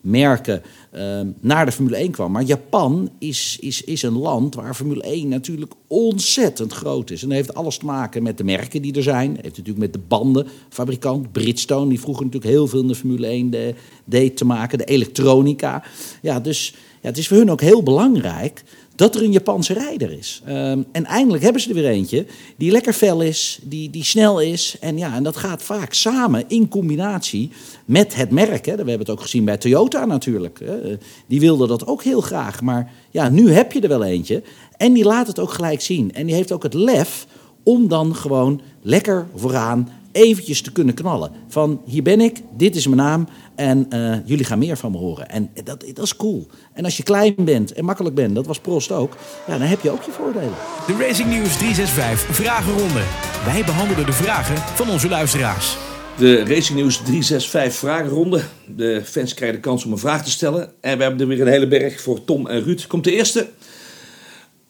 merken 0.00 0.62
eh, 0.90 1.20
naar 1.40 1.64
de 1.64 1.72
Formule 1.72 1.96
1 1.96 2.10
kwam. 2.10 2.32
Maar 2.32 2.42
Japan 2.42 3.10
is, 3.18 3.56
is, 3.60 3.82
is 3.82 4.02
een 4.02 4.18
land 4.18 4.54
waar 4.54 4.74
Formule 4.74 5.02
1 5.02 5.28
natuurlijk 5.28 5.72
ontzettend 5.86 6.72
groot 6.72 7.10
is. 7.10 7.22
En 7.22 7.28
dat 7.28 7.36
heeft 7.36 7.54
alles 7.54 7.78
te 7.78 7.84
maken 7.84 8.22
met 8.22 8.38
de 8.38 8.44
merken 8.44 8.82
die 8.82 8.94
er 8.94 9.02
zijn. 9.02 9.30
heeft 9.30 9.56
natuurlijk 9.56 9.78
met 9.78 9.92
de 9.92 10.00
bandenfabrikant 10.08 11.32
Bridgestone, 11.32 11.88
die 11.88 12.00
vroeger 12.00 12.24
natuurlijk 12.24 12.52
heel 12.52 12.66
veel 12.66 12.80
in 12.80 12.88
de 12.88 12.94
Formule 12.94 13.26
1 13.26 13.50
de, 13.50 13.74
deed 14.04 14.36
te 14.36 14.44
maken. 14.44 14.78
De 14.78 14.84
elektronica. 14.84 15.82
Ja, 16.22 16.40
dus 16.40 16.74
ja, 17.00 17.08
het 17.08 17.18
is 17.18 17.28
voor 17.28 17.36
hun 17.36 17.50
ook 17.50 17.60
heel 17.60 17.82
belangrijk 17.82 18.62
dat 19.00 19.14
er 19.14 19.22
een 19.22 19.32
Japanse 19.32 19.72
rijder 19.72 20.12
is. 20.12 20.42
Ehm, 20.44 20.82
en 20.92 21.04
eindelijk 21.04 21.42
hebben 21.42 21.62
ze 21.62 21.68
er 21.68 21.74
weer 21.74 21.88
eentje 21.88 22.26
die 22.56 22.70
lekker 22.70 22.92
fel 22.92 23.20
is, 23.20 23.58
die, 23.62 23.90
die 23.90 24.04
snel 24.04 24.40
is. 24.40 24.76
En, 24.80 24.98
ja, 24.98 25.14
en 25.14 25.22
dat 25.22 25.36
gaat 25.36 25.62
vaak 25.62 25.92
samen 25.92 26.44
in 26.48 26.68
combinatie 26.68 27.50
met 27.84 28.14
het 28.14 28.30
merk. 28.30 28.66
Hè. 28.66 28.72
We 28.72 28.76
hebben 28.76 28.98
het 28.98 29.10
ook 29.10 29.20
gezien 29.20 29.44
bij 29.44 29.56
Toyota 29.56 30.04
natuurlijk. 30.04 30.60
Hè. 30.64 30.96
Die 31.26 31.40
wilden 31.40 31.68
dat 31.68 31.86
ook 31.86 32.02
heel 32.02 32.20
graag. 32.20 32.60
Maar 32.60 32.92
ja, 33.10 33.28
nu 33.28 33.52
heb 33.52 33.72
je 33.72 33.80
er 33.80 33.88
wel 33.88 34.04
eentje. 34.04 34.42
En 34.76 34.92
die 34.92 35.04
laat 35.04 35.26
het 35.26 35.38
ook 35.38 35.52
gelijk 35.52 35.80
zien. 35.80 36.14
En 36.14 36.26
die 36.26 36.34
heeft 36.34 36.52
ook 36.52 36.62
het 36.62 36.74
lef 36.74 37.26
om 37.62 37.88
dan 37.88 38.14
gewoon 38.14 38.60
lekker 38.82 39.26
vooraan 39.34 39.88
eventjes 40.12 40.62
te 40.62 40.72
kunnen 40.72 40.94
knallen. 40.94 41.30
Van 41.48 41.80
hier 41.86 42.02
ben 42.02 42.20
ik, 42.20 42.40
dit 42.56 42.76
is 42.76 42.86
mijn 42.86 43.00
naam 43.00 43.28
en 43.54 43.86
eh, 43.90 44.14
jullie 44.24 44.44
gaan 44.44 44.58
meer 44.58 44.76
van 44.76 44.90
me 44.90 44.98
horen. 44.98 45.30
En 45.30 45.50
dat, 45.64 45.84
dat 45.94 46.04
is 46.04 46.16
cool. 46.16 46.46
En 46.72 46.84
als 46.84 46.96
je 46.96 47.02
klein 47.02 47.34
bent 47.36 47.72
en 47.72 47.84
makkelijk 47.84 48.14
bent, 48.14 48.34
dat 48.34 48.46
was 48.46 48.58
Prost 48.58 48.92
ook, 48.92 49.16
ja, 49.46 49.58
dan 49.58 49.68
heb 49.68 49.80
je 49.80 49.90
ook 49.90 50.02
je 50.02 50.10
voordelen. 50.10 50.54
De 50.86 50.96
Racing 50.98 51.28
News 51.28 51.56
365 51.56 52.36
Vragenronde. 52.36 53.02
Wij 53.44 53.64
behandelen 53.64 54.06
de 54.06 54.12
vragen 54.12 54.56
van 54.56 54.90
onze 54.90 55.08
luisteraars. 55.08 55.76
De 56.18 56.38
Racing 56.44 56.78
News 56.78 56.96
365 56.96 57.74
vragenronde. 57.74 58.42
De 58.66 59.02
fans 59.04 59.34
krijgen 59.34 59.56
de 59.56 59.68
kans 59.68 59.84
om 59.84 59.92
een 59.92 59.98
vraag 59.98 60.24
te 60.24 60.30
stellen. 60.30 60.72
En 60.80 60.96
we 60.96 61.02
hebben 61.02 61.20
er 61.20 61.26
weer 61.26 61.40
een 61.40 61.52
hele 61.52 61.68
berg 61.68 62.00
voor 62.00 62.24
Tom 62.24 62.46
en 62.46 62.62
Ruud. 62.62 62.86
Komt 62.86 63.04
de 63.04 63.12
eerste. 63.12 63.48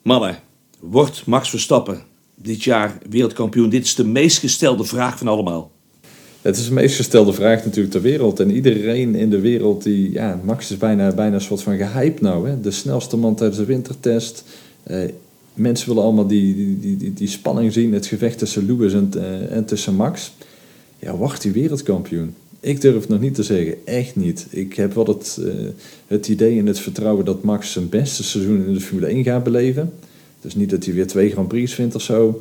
Mannen, 0.02 0.38
wordt 0.80 1.26
Max 1.26 1.50
Verstappen 1.50 2.09
dit 2.42 2.62
jaar 2.62 2.98
wereldkampioen? 3.08 3.68
Dit 3.68 3.84
is 3.84 3.94
de 3.94 4.04
meest 4.04 4.38
gestelde 4.38 4.84
vraag 4.84 5.18
van 5.18 5.28
allemaal. 5.28 5.70
Het 6.42 6.56
is 6.56 6.66
de 6.66 6.72
meest 6.72 6.96
gestelde 6.96 7.32
vraag 7.32 7.64
natuurlijk 7.64 7.92
ter 7.92 8.02
wereld. 8.02 8.40
En 8.40 8.50
iedereen 8.50 9.14
in 9.14 9.30
de 9.30 9.40
wereld 9.40 9.82
die... 9.82 10.12
Ja, 10.12 10.40
Max 10.44 10.70
is 10.70 10.76
bijna, 10.76 11.12
bijna 11.12 11.34
een 11.34 11.40
soort 11.40 11.62
van 11.62 11.76
gehyped 11.76 12.20
nou. 12.20 12.48
Hè? 12.48 12.60
De 12.60 12.70
snelste 12.70 13.16
man 13.16 13.34
tijdens 13.34 13.58
de 13.58 13.64
wintertest. 13.64 14.44
Eh, 14.82 14.98
mensen 15.54 15.88
willen 15.88 16.02
allemaal 16.02 16.26
die, 16.26 16.54
die, 16.54 16.96
die, 16.96 17.12
die, 17.12 17.28
spanning 17.28 17.72
zien. 17.72 17.92
Het 17.92 18.06
gevecht 18.06 18.38
tussen 18.38 18.66
Lewis 18.66 18.92
en, 18.92 19.10
en 19.50 19.64
tussen 19.64 19.94
Max. 19.94 20.32
Ja, 20.98 21.16
wordt 21.16 21.42
hij 21.42 21.52
wereldkampioen? 21.52 22.34
Ik 22.60 22.80
durf 22.80 22.94
het 22.94 23.08
nog 23.08 23.20
niet 23.20 23.34
te 23.34 23.42
zeggen. 23.42 23.74
Echt 23.86 24.16
niet. 24.16 24.46
Ik 24.50 24.74
heb 24.74 24.94
wel 24.94 25.06
het, 25.06 25.38
uh, 25.40 25.52
het 26.06 26.28
idee 26.28 26.58
en 26.58 26.66
het 26.66 26.78
vertrouwen 26.78 27.24
dat 27.24 27.42
Max 27.42 27.72
zijn 27.72 27.88
beste 27.88 28.22
seizoen 28.22 28.66
in 28.66 28.74
de 28.74 28.80
Formule 28.80 29.06
1 29.06 29.24
gaat 29.24 29.44
beleven. 29.44 29.92
Dus 30.40 30.54
niet 30.54 30.70
dat 30.70 30.84
hij 30.84 30.94
weer 30.94 31.06
twee 31.06 31.30
Grand 31.30 31.48
Prix 31.48 31.74
vindt 31.74 31.94
of 31.94 32.02
zo. 32.02 32.40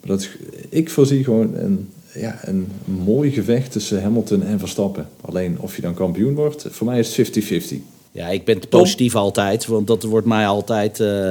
Maar 0.00 0.16
dat, 0.16 0.28
ik 0.68 0.90
voorzie 0.90 1.24
gewoon 1.24 1.54
een, 1.54 1.88
ja, 2.14 2.40
een 2.42 2.66
mooi 2.84 3.30
gevecht 3.30 3.72
tussen 3.72 4.02
Hamilton 4.02 4.42
en 4.42 4.58
Verstappen. 4.58 5.08
Alleen 5.20 5.56
of 5.60 5.76
je 5.76 5.82
dan 5.82 5.94
kampioen 5.94 6.34
wordt, 6.34 6.66
voor 6.70 6.86
mij 6.86 6.98
is 6.98 7.16
het 7.16 7.72
50-50. 7.72 7.76
Ja, 8.12 8.28
ik 8.28 8.44
ben 8.44 8.68
positief 8.68 9.14
altijd, 9.14 9.66
want 9.66 9.86
dat 9.86 10.02
wordt 10.02 10.26
mij 10.26 10.46
altijd 10.46 11.00
uh, 11.00 11.28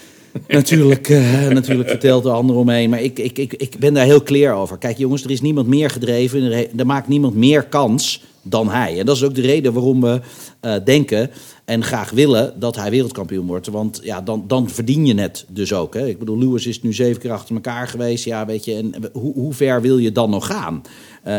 natuurlijk, 0.48 1.08
uh, 1.08 1.48
natuurlijk 1.48 1.88
verteld 1.88 2.22
door 2.22 2.32
anderen 2.32 2.60
omheen. 2.60 2.90
Maar 2.90 3.02
ik, 3.02 3.18
ik, 3.18 3.38
ik, 3.38 3.52
ik 3.52 3.78
ben 3.78 3.94
daar 3.94 4.04
heel 4.04 4.22
clear 4.22 4.54
over. 4.54 4.78
Kijk 4.78 4.98
jongens, 4.98 5.24
er 5.24 5.30
is 5.30 5.40
niemand 5.40 5.66
meer 5.66 5.90
gedreven, 5.90 6.52
er 6.76 6.86
maakt 6.86 7.08
niemand 7.08 7.34
meer 7.34 7.62
kans 7.62 8.24
dan 8.48 8.68
hij. 8.68 8.98
En 8.98 9.06
dat 9.06 9.16
is 9.16 9.24
ook 9.24 9.34
de 9.34 9.40
reden 9.40 9.72
waarom 9.72 10.00
we 10.00 10.20
uh, 10.62 10.74
denken 10.84 11.30
en 11.64 11.84
graag 11.84 12.10
willen 12.10 12.60
dat 12.60 12.76
hij 12.76 12.90
wereldkampioen 12.90 13.46
wordt. 13.46 13.66
Want 13.66 14.00
ja, 14.02 14.20
dan, 14.20 14.44
dan 14.46 14.70
verdien 14.70 15.06
je 15.06 15.20
het 15.20 15.44
dus 15.48 15.72
ook. 15.72 15.94
Hè. 15.94 16.06
Ik 16.06 16.18
bedoel, 16.18 16.38
Lewis 16.38 16.66
is 16.66 16.82
nu 16.82 16.92
zeven 16.92 17.20
keer 17.20 17.32
achter 17.32 17.54
elkaar 17.54 17.88
geweest. 17.88 18.24
Ja, 18.24 18.46
weet 18.46 18.64
je, 18.64 18.74
en 18.74 18.94
hoe, 19.12 19.32
hoe 19.32 19.52
ver 19.52 19.80
wil 19.80 19.98
je 19.98 20.12
dan 20.12 20.30
nog 20.30 20.46
gaan? 20.46 20.82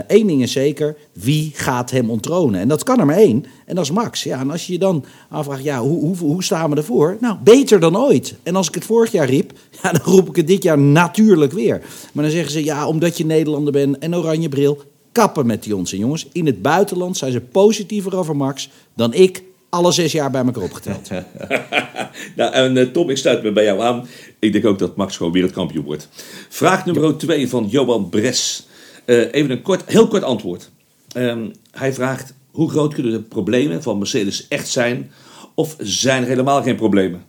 Eén 0.07 0.21
uh, 0.21 0.27
ding 0.27 0.41
is 0.41 0.51
zeker, 0.51 0.97
wie 1.13 1.51
gaat 1.53 1.91
hem 1.91 2.09
onttronen? 2.09 2.59
En 2.59 2.67
dat 2.67 2.83
kan 2.83 2.99
er 2.99 3.05
maar 3.05 3.17
één, 3.17 3.45
en 3.65 3.75
dat 3.75 3.83
is 3.83 3.91
Max. 3.91 4.23
Ja, 4.23 4.39
en 4.39 4.51
als 4.51 4.67
je 4.67 4.73
je 4.73 4.79
dan 4.79 5.05
afvraagt, 5.29 5.63
ja, 5.63 5.79
hoe, 5.79 5.99
hoe, 5.99 6.17
hoe 6.17 6.43
staan 6.43 6.69
we 6.69 6.75
ervoor? 6.75 7.17
Nou, 7.21 7.37
beter 7.43 7.79
dan 7.79 7.97
ooit. 7.97 8.35
En 8.43 8.55
als 8.55 8.67
ik 8.67 8.75
het 8.75 8.85
vorig 8.85 9.11
jaar 9.11 9.29
riep, 9.29 9.51
ja, 9.83 9.91
dan 9.91 10.01
roep 10.03 10.29
ik 10.29 10.35
het 10.35 10.47
dit 10.47 10.63
jaar 10.63 10.79
natuurlijk 10.79 11.51
weer. 11.51 11.81
Maar 12.13 12.23
dan 12.23 12.33
zeggen 12.33 12.51
ze, 12.51 12.63
ja, 12.63 12.87
omdat 12.87 13.17
je 13.17 13.25
Nederlander 13.25 13.73
bent 13.73 13.97
en 13.97 14.15
oranje 14.15 14.49
bril... 14.49 14.81
kappen 15.11 15.45
met 15.45 15.63
die 15.63 15.75
onzin, 15.75 15.99
jongens. 15.99 16.27
In 16.31 16.45
het 16.45 16.61
buitenland 16.61 17.17
zijn 17.17 17.31
ze 17.31 17.41
positiever 17.41 18.17
over 18.17 18.35
Max 18.35 18.69
dan 18.95 19.13
ik 19.13 19.43
alle 19.69 19.91
zes 19.91 20.11
jaar 20.11 20.31
bij 20.31 20.45
elkaar 20.45 20.63
opgeteld. 20.63 21.09
nou, 22.35 22.53
en 22.53 22.75
uh, 22.75 22.85
Tom, 22.85 23.09
ik 23.09 23.17
sluit 23.17 23.43
me 23.43 23.51
bij 23.51 23.63
jou 23.63 23.81
aan. 23.81 24.07
Ik 24.39 24.51
denk 24.51 24.65
ook 24.65 24.79
dat 24.79 24.95
Max 24.95 25.17
gewoon 25.17 25.31
wereldkampioen 25.31 25.85
wordt. 25.85 26.09
Vraag 26.49 26.85
nummer 26.85 27.17
2 27.17 27.49
van 27.49 27.67
Johan 27.69 28.09
Bres. 28.09 28.67
Uh, 29.05 29.33
even 29.33 29.51
een 29.51 29.61
kort, 29.61 29.83
heel 29.85 30.07
kort 30.07 30.23
antwoord. 30.23 30.69
Um, 31.15 31.51
hij 31.71 31.93
vraagt, 31.93 32.33
hoe 32.51 32.69
groot 32.69 32.93
kunnen 32.93 33.11
de 33.11 33.21
problemen 33.21 33.83
van 33.83 33.97
Mercedes 33.97 34.47
echt 34.47 34.67
zijn? 34.67 35.11
Of 35.53 35.75
zijn 35.79 36.21
er 36.21 36.27
helemaal 36.27 36.63
geen 36.63 36.75
problemen? 36.75 37.23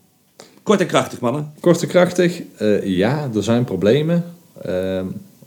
Kort 0.63 0.81
en 0.81 0.87
krachtig, 0.87 1.21
mannen. 1.21 1.53
Kort 1.61 1.83
en 1.83 1.89
krachtig. 1.89 2.43
Uh, 2.61 2.85
ja, 2.85 3.31
er 3.35 3.43
zijn 3.43 3.65
problemen. 3.65 4.25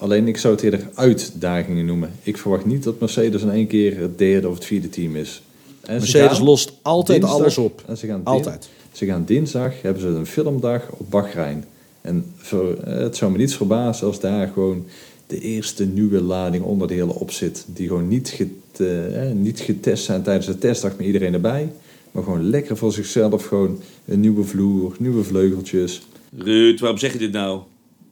Alleen 0.02 0.28
ik 0.28 0.38
zou 0.38 0.54
het 0.54 0.64
eerder 0.64 0.88
uitdagingen 0.93 1.86
noemen. 1.86 2.12
Ik 2.24 2.38
verwacht 2.38 2.66
niet 2.66 2.84
dat 2.84 2.99
Mercedes 2.99 3.41
in 3.41 3.49
één 3.49 3.68
keer 3.68 3.99
het 3.99 4.18
derde 4.18 4.47
of 4.47 4.54
het 4.54 4.66
vierde 4.66 4.89
team 4.89 5.16
is. 5.16 5.41
En 5.82 5.97
Mercedes 5.97 6.39
lost 6.39 6.74
altijd 6.82 7.20
dinsdag, 7.20 7.39
alles 7.39 7.58
op. 7.58 7.84
En 7.88 7.97
ze 7.97 8.08
gaan 8.08 8.22
altijd. 8.24 8.70
Ze 8.91 9.06
gaan 9.06 9.26
dinsdag, 9.26 9.82
hebben 9.82 10.02
ze 10.02 10.08
een 10.08 10.26
filmdag 10.26 10.89
op 10.91 11.10
Bahrein. 11.10 11.66
En 12.02 12.26
voor, 12.36 12.78
het 12.84 13.16
zou 13.16 13.32
me 13.32 13.38
niets 13.38 13.56
verbazen 13.56 14.08
als 14.08 14.20
daar 14.20 14.47
gewoon 14.47 14.86
de 15.28 15.39
eerste 15.39 15.86
nieuwe 15.86 16.22
lading 16.22 16.64
onderdelen 16.64 17.16
op 17.16 17.32
zit. 17.32 17.66
Die 17.68 17.88
gewoon 17.88 18.08
niet, 18.08 18.30
get, 18.30 18.80
eh, 18.80 19.32
niet 19.34 19.60
getest 19.60 20.04
zijn 20.04 20.24
tijdens 20.24 20.45
de 20.45 20.58
testdag 20.58 20.97
met 20.97 21.06
iedereen 21.06 21.34
erbij. 21.34 21.72
Maar 22.12 22.24
gewoon 22.24 22.49
lekker 22.49 22.78
voor 22.78 22.93
zichzelf. 22.93 23.45
Gewoon 23.45 23.80
een 24.06 24.20
nieuwe 24.20 24.43
vloer, 24.43 24.95
nieuwe 24.99 25.24
vleugeltjes. 25.24 26.02
Ruud, 26.38 26.80
waarom 26.80 26.99
zeg 26.99 27.14
je 27.14 27.20
dit 27.20 27.32
nou? 27.32 27.60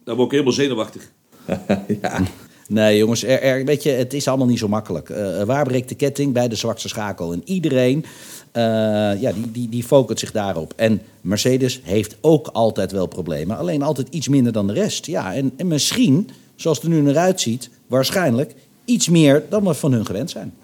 Dan 0.04 0.14
word 0.14 0.26
ik 0.26 0.32
helemaal 0.32 0.54
zenuwachtig. 0.54 1.10
ja. 2.02 2.22
Nee, 2.68 2.98
jongens, 2.98 3.24
er, 3.24 3.64
weet 3.64 3.82
je, 3.82 3.90
het 3.90 4.14
is 4.14 4.28
allemaal 4.28 4.46
niet 4.46 4.58
zo 4.58 4.68
makkelijk. 4.68 5.08
Uh, 5.08 5.42
waar 5.42 5.64
breekt 5.64 5.88
de 5.88 5.94
ketting? 5.94 6.32
Bij 6.32 6.48
de 6.48 6.54
zwakste 6.54 6.88
schakel. 6.88 7.32
En 7.32 7.42
iedereen 7.44 8.04
uh, 8.52 8.62
ja, 9.20 9.32
die, 9.32 9.50
die, 9.50 9.68
die 9.68 9.82
focust 9.82 10.18
zich 10.18 10.32
daarop. 10.32 10.72
En 10.76 11.00
Mercedes 11.20 11.80
heeft 11.82 12.16
ook 12.20 12.46
altijd 12.46 12.92
wel 12.92 13.06
problemen. 13.06 13.56
Alleen 13.56 13.82
altijd 13.82 14.08
iets 14.10 14.28
minder 14.28 14.52
dan 14.52 14.66
de 14.66 14.72
rest. 14.72 15.06
Ja, 15.06 15.34
en, 15.34 15.52
en 15.56 15.66
misschien, 15.66 16.30
zoals 16.56 16.76
het 16.76 16.86
er 16.86 16.92
nu 16.92 17.00
naar 17.00 17.16
uitziet, 17.16 17.70
waarschijnlijk 17.86 18.54
iets 18.84 19.08
meer 19.08 19.44
dan 19.48 19.64
we 19.64 19.74
van 19.74 19.92
hun 19.92 20.06
gewend 20.06 20.30
zijn. 20.30 20.54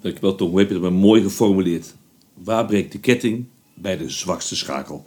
Dankjewel, 0.00 0.34
Tom. 0.34 0.50
Hoe 0.50 0.58
heb 0.58 0.70
je 0.70 0.78
maar 0.78 0.92
mooi 0.92 1.22
geformuleerd? 1.22 1.94
Waar 2.34 2.66
breekt 2.66 2.92
de 2.92 2.98
ketting? 2.98 3.44
Bij 3.74 3.96
de 3.96 4.10
zwakste 4.10 4.56
schakel. 4.56 5.04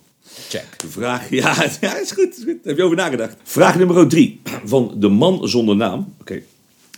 Check. 0.49 0.75
Vraag, 0.87 1.29
ja, 1.41 1.65
ja 1.81 1.99
is 1.99 2.11
goed, 2.11 2.37
is 2.37 2.43
goed. 2.43 2.57
Heb 2.63 2.77
je 2.77 2.83
over 2.83 2.97
nagedacht? 2.97 3.35
Vraag 3.43 3.77
nummer 3.77 4.07
drie 4.07 4.41
van 4.63 4.93
de 4.95 5.07
man 5.07 5.47
zonder 5.47 5.75
naam. 5.75 5.99
Oké. 5.99 6.21
Okay. 6.21 6.43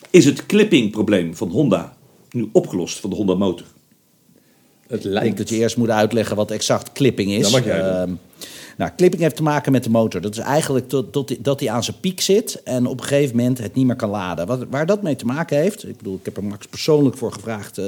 Is 0.09 0.25
het 0.25 0.45
clippingprobleem 0.45 1.35
van 1.35 1.49
Honda 1.49 1.97
nu 2.31 2.49
opgelost 2.51 2.99
van 2.99 3.09
de 3.09 3.15
Honda 3.15 3.35
motor? 3.35 3.65
Het 4.87 5.03
lijkt... 5.03 5.17
Ik 5.17 5.23
denk 5.23 5.37
dat 5.37 5.49
je 5.49 5.55
eerst 5.55 5.77
moet 5.77 5.89
uitleggen 5.89 6.35
wat 6.35 6.51
exact 6.51 6.91
clipping 6.91 7.31
is. 7.31 7.41
Dat 7.41 7.51
mag 7.51 7.65
jij 7.65 7.79
uh, 7.79 8.03
nou, 8.77 8.91
clipping 8.97 9.21
heeft 9.21 9.35
te 9.35 9.43
maken 9.43 9.71
met 9.71 9.83
de 9.83 9.89
motor. 9.89 10.21
Dat 10.21 10.31
is 10.31 10.43
eigenlijk 10.43 10.89
tot, 10.89 11.11
tot, 11.11 11.43
dat 11.43 11.59
hij 11.59 11.69
aan 11.69 11.83
zijn 11.83 11.99
piek 11.99 12.21
zit 12.21 12.63
en 12.63 12.85
op 12.85 12.99
een 12.99 13.07
gegeven 13.07 13.35
moment 13.35 13.57
het 13.57 13.73
niet 13.73 13.85
meer 13.85 13.95
kan 13.95 14.09
laden. 14.09 14.47
Wat, 14.47 14.65
waar 14.69 14.85
dat 14.85 15.01
mee 15.01 15.15
te 15.15 15.25
maken 15.25 15.57
heeft, 15.57 15.87
ik 15.87 15.97
bedoel, 15.97 16.15
ik 16.15 16.25
heb 16.25 16.37
er 16.37 16.43
Max 16.43 16.67
persoonlijk 16.67 17.17
voor 17.17 17.31
gevraagd 17.31 17.77
uh, 17.77 17.85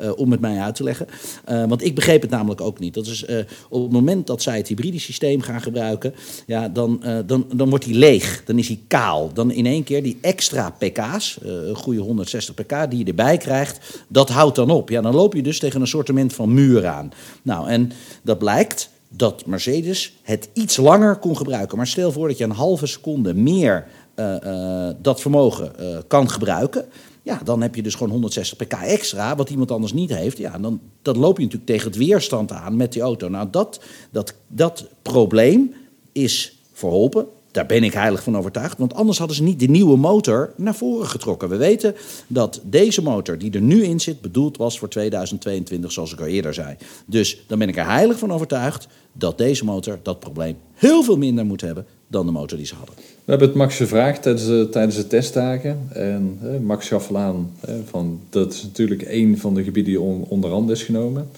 uh, 0.00 0.12
om 0.16 0.30
het 0.30 0.40
mij 0.40 0.58
uit 0.58 0.74
te 0.74 0.82
leggen. 0.82 1.06
Uh, 1.48 1.64
want 1.64 1.84
ik 1.84 1.94
begreep 1.94 2.22
het 2.22 2.30
namelijk 2.30 2.60
ook 2.60 2.78
niet. 2.78 2.94
Dat 2.94 3.06
is 3.06 3.24
op 3.68 3.82
het 3.82 3.92
moment 3.92 4.26
dat 4.26 4.42
zij 4.42 4.56
het 4.56 4.68
hybride 4.68 4.98
systeem 4.98 5.40
gaan 5.40 5.60
gebruiken, 5.60 6.14
ja, 6.46 6.68
dan, 6.68 7.02
dan, 7.26 7.46
dan 7.54 7.68
wordt 7.68 7.84
hij 7.84 7.94
leeg. 7.94 8.42
Dan 8.44 8.58
is 8.58 8.68
hij 8.68 8.80
kaal. 8.86 9.32
Dan 9.32 9.50
in 9.50 9.66
één 9.66 9.84
keer 9.84 10.02
die 10.02 10.18
extra 10.20 10.70
pk's, 10.70 11.38
een 11.42 11.76
goede 11.76 12.00
160 12.00 12.54
pk, 12.54 12.90
die 12.90 12.98
je 12.98 13.04
erbij 13.04 13.36
krijgt, 13.36 14.04
dat 14.08 14.28
houdt 14.28 14.56
dan 14.56 14.70
op. 14.70 14.88
Ja, 14.88 15.00
dan 15.00 15.14
loop 15.14 15.34
je 15.34 15.42
dus 15.42 15.58
tegen 15.58 15.80
een 15.80 15.86
soortement 15.86 16.32
van 16.32 16.54
muur 16.54 16.86
aan. 16.86 17.12
Nou, 17.42 17.68
en 17.68 17.92
dat 18.22 18.38
blijkt 18.38 18.90
dat 19.16 19.46
Mercedes 19.46 20.16
het 20.22 20.48
iets 20.52 20.76
langer 20.76 21.16
kon 21.16 21.36
gebruiken. 21.36 21.76
Maar 21.76 21.86
stel 21.86 22.12
voor 22.12 22.28
dat 22.28 22.38
je 22.38 22.44
een 22.44 22.50
halve 22.50 22.86
seconde 22.86 23.34
meer 23.34 23.86
uh, 24.16 24.36
uh, 24.44 24.88
dat 25.02 25.20
vermogen 25.20 25.72
uh, 25.80 25.98
kan 26.06 26.30
gebruiken. 26.30 26.84
Ja, 27.22 27.40
dan 27.44 27.62
heb 27.62 27.74
je 27.74 27.82
dus 27.82 27.94
gewoon 27.94 28.10
160 28.10 28.58
pk 28.58 28.72
extra, 28.72 29.36
wat 29.36 29.50
iemand 29.50 29.70
anders 29.70 29.92
niet 29.92 30.14
heeft. 30.14 30.38
Ja, 30.38 30.58
dan 30.58 30.80
dat 31.02 31.16
loop 31.16 31.36
je 31.36 31.42
natuurlijk 31.42 31.70
tegen 31.70 31.86
het 31.86 31.96
weerstand 31.96 32.52
aan 32.52 32.76
met 32.76 32.92
die 32.92 33.02
auto. 33.02 33.28
Nou, 33.28 33.48
dat, 33.50 33.80
dat, 34.10 34.34
dat 34.46 34.86
probleem 35.02 35.74
is 36.12 36.58
verholpen. 36.72 37.26
Daar 37.52 37.66
ben 37.66 37.84
ik 37.84 37.92
heilig 37.92 38.22
van 38.22 38.36
overtuigd. 38.36 38.78
Want 38.78 38.94
anders 38.94 39.18
hadden 39.18 39.36
ze 39.36 39.42
niet 39.42 39.60
de 39.60 39.66
nieuwe 39.66 39.96
motor 39.96 40.52
naar 40.56 40.74
voren 40.74 41.06
getrokken. 41.06 41.48
We 41.48 41.56
weten 41.56 41.94
dat 42.26 42.60
deze 42.64 43.02
motor 43.02 43.38
die 43.38 43.52
er 43.52 43.60
nu 43.60 43.84
in 43.84 44.00
zit 44.00 44.20
bedoeld 44.20 44.56
was 44.56 44.78
voor 44.78 44.88
2022, 44.88 45.92
zoals 45.92 46.12
ik 46.12 46.20
al 46.20 46.26
eerder 46.26 46.54
zei. 46.54 46.76
Dus 47.06 47.44
dan 47.46 47.58
ben 47.58 47.68
ik 47.68 47.76
er 47.76 47.86
heilig 47.86 48.18
van 48.18 48.32
overtuigd 48.32 48.88
dat 49.12 49.38
deze 49.38 49.64
motor 49.64 49.98
dat 50.02 50.20
probleem 50.20 50.56
heel 50.74 51.02
veel 51.02 51.16
minder 51.16 51.46
moet 51.46 51.60
hebben 51.60 51.86
dan 52.06 52.26
de 52.26 52.32
motor 52.32 52.58
die 52.58 52.66
ze 52.66 52.74
hadden. 52.74 52.94
We 52.96 53.30
hebben 53.30 53.48
het 53.48 53.56
Max 53.56 53.76
gevraagd 53.76 54.22
tijdens 54.22 54.46
de, 54.46 54.68
tijdens 54.70 54.96
de 54.96 55.06
testdagen. 55.06 55.88
En 55.92 56.38
Max 56.62 56.88
gaf 56.88 57.14
aan, 57.14 57.52
van, 57.84 58.20
dat 58.30 58.52
is 58.52 58.62
natuurlijk 58.62 59.02
één 59.02 59.38
van 59.38 59.54
de 59.54 59.62
gebieden 59.64 59.92
die 59.92 60.00
on, 60.00 60.24
onder 60.28 60.50
handen 60.50 60.74
is 60.74 60.82
genomen. 60.82 61.28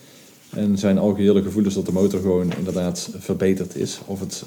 En 0.50 0.78
zijn 0.78 0.98
algehele 0.98 1.42
gevoelens 1.42 1.74
dat 1.74 1.86
de 1.86 1.92
motor 1.92 2.20
gewoon 2.20 2.52
inderdaad 2.58 3.10
verbeterd 3.18 3.76
is. 3.76 4.00
Of 4.06 4.20
het 4.20 4.44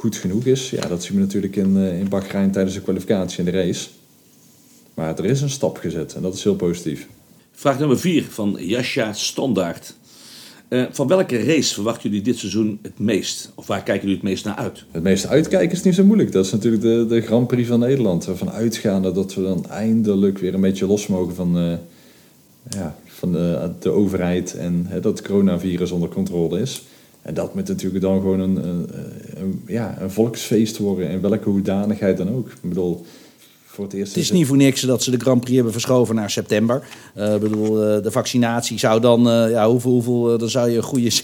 goed 0.00 0.16
genoeg 0.16 0.44
is, 0.44 0.70
ja, 0.70 0.86
dat 0.86 1.02
zien 1.02 1.14
we 1.14 1.20
natuurlijk 1.20 1.56
in, 1.56 1.76
uh, 1.76 1.98
in 1.98 2.08
Bahrein 2.08 2.50
tijdens 2.50 2.74
de 2.74 2.82
kwalificatie 2.82 3.38
en 3.38 3.44
de 3.44 3.50
race. 3.50 3.88
Maar 4.94 5.18
er 5.18 5.24
is 5.24 5.40
een 5.40 5.50
stap 5.50 5.76
gezet 5.76 6.14
en 6.14 6.22
dat 6.22 6.34
is 6.34 6.44
heel 6.44 6.54
positief. 6.54 7.06
Vraag 7.52 7.78
nummer 7.78 7.98
4 7.98 8.24
van 8.30 8.56
Jascha 8.58 9.12
Standaard. 9.12 9.94
Uh, 10.68 10.84
van 10.90 11.06
welke 11.06 11.44
race 11.44 11.74
verwachten 11.74 12.08
jullie 12.08 12.24
dit 12.24 12.38
seizoen 12.38 12.78
het 12.82 12.98
meest? 12.98 13.52
Of 13.54 13.66
waar 13.66 13.82
kijken 13.82 14.02
jullie 14.02 14.16
het 14.16 14.24
meest 14.24 14.44
naar 14.44 14.54
uit? 14.54 14.84
Het 14.90 15.02
meeste 15.02 15.28
uitkijken 15.28 15.76
is 15.76 15.82
niet 15.82 15.94
zo 15.94 16.04
moeilijk. 16.04 16.32
Dat 16.32 16.44
is 16.44 16.52
natuurlijk 16.52 16.82
de, 16.82 17.06
de 17.08 17.20
Grand 17.20 17.46
Prix 17.46 17.68
van 17.68 17.78
Nederland. 17.78 18.26
Ervan 18.26 18.50
uitgaande 18.50 19.12
dat 19.12 19.34
we 19.34 19.42
dan 19.42 19.66
eindelijk 19.68 20.38
weer 20.38 20.54
een 20.54 20.60
beetje 20.60 20.86
los 20.86 21.06
mogen 21.06 21.34
van, 21.34 21.58
uh, 21.58 21.72
ja, 22.68 22.96
van 23.06 23.32
de, 23.32 23.70
de 23.78 23.90
overheid. 23.90 24.54
En 24.54 24.86
uh, 24.88 24.92
dat 25.02 25.18
het 25.18 25.26
coronavirus 25.26 25.90
onder 25.90 26.08
controle 26.08 26.60
is. 26.60 26.82
En 27.22 27.34
dat 27.34 27.54
moet 27.54 27.68
natuurlijk 27.68 28.02
dan 28.02 28.20
gewoon 28.20 28.40
een, 28.40 28.86
ja, 29.66 30.00
een 30.00 30.10
volksfeest 30.10 30.78
worden. 30.78 31.08
In 31.08 31.20
welke 31.20 31.48
hoedanigheid 31.48 32.16
dan 32.16 32.30
ook. 32.30 32.50
Bedoel, 32.62 33.04
voor 33.72 33.84
het 33.84 33.92
eerst. 33.92 34.14
Het 34.14 34.22
is 34.22 34.30
niet 34.32 34.46
voor 34.46 34.56
niks 34.56 34.80
dat 34.80 35.02
ze 35.02 35.10
de 35.10 35.18
Grand 35.18 35.40
Prix 35.40 35.54
hebben 35.54 35.72
verschoven 35.72 36.14
naar 36.14 36.30
september. 36.30 36.82
Eh, 37.14 37.34
Ik 37.34 37.40
bedoel, 37.40 37.82
eh, 37.84 38.02
de 38.02 38.10
vaccinatie 38.10 38.78
zou 38.78 39.00
dan, 39.00 39.28
eh, 39.30 39.50
ja, 39.50 39.68
hoeveel, 39.68 39.90
hoeveel, 39.90 40.38
dan 40.38 40.48
zou 40.50 40.70
je 40.70 40.76
een 40.76 40.82
goede 40.82 41.10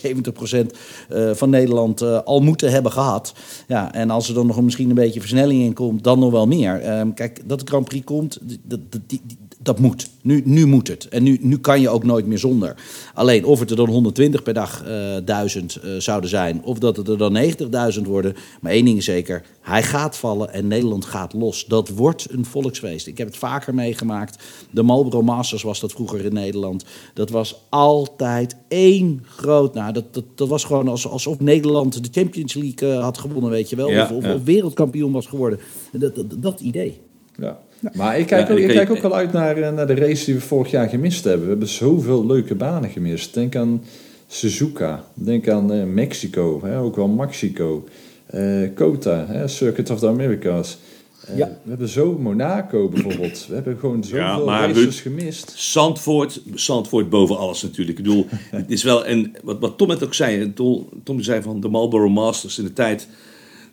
70% 0.67 0.73
eh, 1.09 1.31
van 1.35 1.51
Nederland 1.51 2.25
al 2.25 2.41
moeten 2.41 2.71
hebben 2.71 2.93
gehad. 2.93 3.35
Ja, 3.69 3.95
en 3.95 4.11
als 4.11 4.29
er 4.29 4.35
dan 4.35 4.47
nog 4.47 4.57
een- 4.57 4.65
misschien 4.65 4.89
een 4.89 4.95
beetje 4.95 5.21
versnelling 5.21 5.63
in 5.63 5.73
komt, 5.75 6.05
dan 6.05 6.19
nog 6.19 6.31
wel 6.31 6.47
meer. 6.47 6.81
Ehm, 6.81 7.13
kijk, 7.15 7.41
dat 7.49 7.61
de 7.61 7.67
Grand 7.67 7.85
Prix 7.89 8.05
komt, 8.05 8.39
dat, 8.63 8.79
dat, 8.91 9.01
die- 9.07 9.21
dat 9.63 9.79
moet. 9.79 10.09
Nu, 10.23 10.43
nu 10.45 10.67
moet 10.67 10.89
het. 10.89 11.09
En 11.09 11.23
nu, 11.23 11.39
nu 11.41 11.59
kan 11.59 11.81
je 11.81 11.89
ook 11.89 12.05
nooit 12.05 12.27
meer 12.27 12.39
zonder. 12.39 12.75
Alleen 13.15 13.45
of 13.45 13.61
het 13.61 13.71
er 13.71 13.77
dan 13.77 13.89
120 13.89 14.43
per 14.43 14.55
dag 14.55 14.85
duizend 15.25 15.79
zouden 15.99 16.31
zijn, 16.31 16.61
of 16.65 16.79
dat 16.79 16.97
het 16.97 17.09
er 17.09 17.19
dan 17.19 17.33
90.000 17.33 18.07
worden. 18.07 18.35
Maar 18.61 18.73
één 18.73 18.85
ding 18.85 18.99
is 18.99 19.05
zeker, 19.05 19.43
hij 19.67 19.83
gaat 19.83 20.17
vallen 20.17 20.53
en 20.53 20.67
Nederland 20.67 21.05
gaat 21.05 21.33
los. 21.33 21.65
Dat 21.65 21.89
wordt 21.89 22.27
een 22.31 22.45
volksfeest. 22.45 23.07
Ik 23.07 23.19
heb 23.19 23.27
het 23.27 23.37
vaker 23.37 23.75
meegemaakt. 23.75 24.45
De 24.71 24.83
Marlboro 24.83 25.23
Masters 25.23 25.63
was 25.63 25.81
dat 25.81 25.93
vroeger 25.93 26.25
in 26.25 26.33
Nederland. 26.33 26.85
Dat 27.15 27.31
was 27.31 27.63
altijd 27.69 28.57
één 28.69 29.25
groot... 29.27 29.75
Nou, 29.75 29.93
dat, 29.93 30.15
dat, 30.15 30.25
dat 30.35 30.49
was 30.49 30.65
gewoon 30.65 30.89
als, 30.89 31.09
alsof 31.09 31.41
Nederland 31.41 32.05
de 32.05 32.21
Champions 32.21 32.55
League 32.55 32.93
eh, 32.93 33.03
had 33.03 33.19
gewonnen, 33.19 33.51
weet 33.51 33.71
je 33.71 33.77
wel. 33.77 33.91
Ja, 33.91 34.03
of, 34.03 34.11
of, 34.11 34.25
ja. 34.25 34.35
of 34.35 34.45
wereldkampioen 34.45 35.13
was 35.13 35.27
geworden. 35.27 35.59
Dat, 35.93 36.15
dat, 36.15 36.27
dat 36.43 36.61
idee. 36.61 37.01
Ja. 37.39 37.59
Maar 37.93 38.19
ik 38.19 38.27
kijk, 38.27 38.49
Ja, 38.49 38.55
ook, 38.55 38.61
ik 38.61 38.69
kijk 38.69 38.91
ook 38.91 39.03
wel 39.03 39.15
uit 39.15 39.33
naar, 39.33 39.57
eh, 39.57 39.73
naar 39.73 39.87
de 39.87 39.95
race 39.95 40.25
die 40.25 40.35
we 40.35 40.41
vorig 40.41 40.71
jaar 40.71 40.89
gemist 40.89 41.25
hebben. 41.25 41.43
We 41.43 41.49
hebben 41.51 41.69
zoveel 41.69 42.27
leuke 42.27 42.55
banen 42.55 42.91
gemist. 42.91 43.35
Denk 43.35 43.57
aan 43.57 43.83
Suzuka. 44.27 45.05
Denk 45.15 45.49
aan 45.49 45.73
eh, 45.73 45.85
Mexico. 45.85 46.61
Hè, 46.63 46.79
ook 46.79 46.97
wel 46.97 47.09
Mexico. 47.09 47.85
Eh 48.27 48.63
Kota, 48.75 49.27
hè, 49.29 49.49
Circuit 49.49 49.91
of 49.91 49.99
the 49.99 50.09
Americas. 50.09 50.79
Eh, 51.27 51.37
Ja. 51.37 51.47
We 51.63 51.69
hebben 51.69 51.89
zo 51.89 52.19
Monaco 52.19 52.89
bijvoorbeeld. 52.89 53.47
We 53.49 53.55
hebben 53.55 53.79
gewoon 53.79 54.05
zoveel 54.05 54.19
Ja, 54.19 54.39
maar 54.39 54.61
races 54.69 54.83
Ruud- 54.83 54.95
gemist. 54.95 55.53
Zandvoort, 55.57 56.41
Zandvoort 56.55 57.11
boven 57.11 57.39
alles 57.39 57.63
natuurlijk. 57.63 57.99
Ik 57.99 58.05
bedoel, 58.05 58.27
het 58.51 58.71
is 58.71 58.83
wel, 58.83 59.05
en 59.05 59.33
wat, 59.43 59.57
wat 59.61 59.79
Tom 59.79 59.89
net 59.89 60.05
ook 60.05 60.15
zei, 60.15 60.53
Tom, 60.53 60.89
Tom 61.05 61.23
zei 61.23 61.43
van 61.43 61.61
de 61.61 61.69
Marlboro 61.69 62.09
Masters 62.09 62.59
in 62.59 62.65
de 62.65 62.73
tijd 62.73 63.09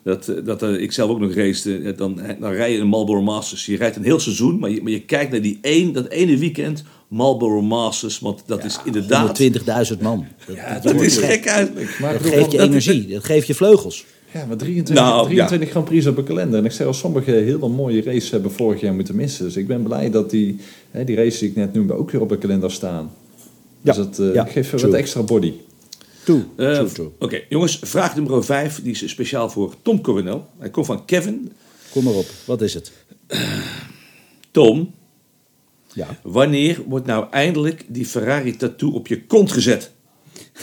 dat, 0.02 0.28
eh, 0.28 0.44
dat 0.44 0.62
ik 0.62 0.92
zelf 0.92 1.10
ook 1.10 1.20
nog 1.20 1.34
race, 1.34 1.94
dan, 1.96 2.20
dan 2.40 2.52
rij 2.52 2.72
je 2.72 2.78
een 2.78 2.86
Marlboro 2.86 3.22
Masters. 3.22 3.66
Je 3.66 3.76
rijdt 3.76 3.96
een 3.96 4.04
heel 4.04 4.20
seizoen, 4.20 4.58
maar 4.58 4.70
je, 4.70 4.82
maar 4.82 4.92
je 4.92 5.00
kijkt 5.04 5.30
naar 5.30 5.42
die 5.42 5.58
één, 5.60 5.92
dat 5.92 6.08
ene 6.08 6.36
weekend 6.38 6.84
Marlboro 7.08 7.62
Masters, 7.62 8.18
want 8.18 8.42
dat 8.46 8.64
is 8.64 8.78
inderdaad, 8.84 9.38
120.000 9.92 10.00
man. 10.00 10.26
Dat, 10.46 10.56
ja, 10.56 10.74
dat 10.74 10.82
dat 10.82 11.00
is 11.02 11.16
gek 11.16 11.44
eigenlijk. 11.44 11.98
Maar 12.00 12.12
Dat 12.12 12.22
bedoel, 12.22 12.38
geeft 12.38 12.52
je 12.52 12.58
dat- 12.58 12.66
energie, 12.68 13.06
dat 13.06 13.24
geeft 13.24 13.46
je 13.46 13.54
vleugels. 13.54 14.04
Ja, 14.34 14.44
maar 14.46 14.56
23, 14.56 15.04
Nou, 15.04 15.18
ja. 15.20 15.24
23 15.46 15.70
Grand 15.70 15.84
Prix 15.84 16.06
op 16.06 16.16
een 16.16 16.24
kalender. 16.24 16.58
En 16.58 16.64
ik 16.64 16.72
zeg 16.72 16.86
al, 16.86 16.92
sommige 16.94 17.30
hele 17.30 17.68
mooie 17.68 18.02
races 18.02 18.30
hebben 18.30 18.50
vorig 18.50 18.80
jaar 18.80 18.94
moeten 18.94 19.16
missen. 19.16 19.44
Dus 19.44 19.56
ik 19.56 19.66
ben 19.66 19.82
blij 19.82 20.10
dat 20.10 20.30
die, 20.30 20.56
hè, 20.90 21.04
die 21.04 21.16
races 21.16 21.38
die 21.38 21.48
ik 21.48 21.56
net 21.56 21.72
noemde 21.72 21.92
ook 21.92 22.10
weer 22.10 22.20
op 22.20 22.30
een 22.30 22.38
kalender 22.38 22.70
staan. 22.70 23.10
Dus 23.80 23.96
Ja, 23.96 24.02
dat 24.02 24.18
eh, 24.18 24.34
ja, 24.34 24.44
geeft 24.44 24.70
weer 24.70 24.80
wat 24.80 24.92
extra 24.94 25.22
body. 25.22 25.52
Toe, 26.24 26.44
Eh, 26.56 26.78
toe, 26.78 26.92
toe. 26.92 27.10
Oké, 27.18 27.40
jongens, 27.48 27.78
vraag 27.82 28.16
nummer 28.16 28.44
5, 28.44 28.82
die 28.82 28.92
is 28.92 29.08
speciaal 29.10 29.50
voor 29.50 29.74
Tom 29.82 30.00
Coronel. 30.00 30.46
Hij 30.58 30.70
komt 30.70 30.86
van 30.86 31.04
Kevin. 31.04 31.52
Kom 31.90 32.04
maar 32.04 32.14
op, 32.14 32.26
wat 32.44 32.62
is 32.62 32.74
het? 32.74 32.92
Tom, 34.50 34.90
Ja. 35.92 36.18
wanneer 36.22 36.82
wordt 36.88 37.06
nou 37.06 37.26
eindelijk 37.30 37.84
die 37.88 38.06
Ferrari 38.06 38.56
tattoo 38.56 38.90
op 38.90 39.06
je 39.06 39.22
kont 39.26 39.52
gezet? 39.52 39.90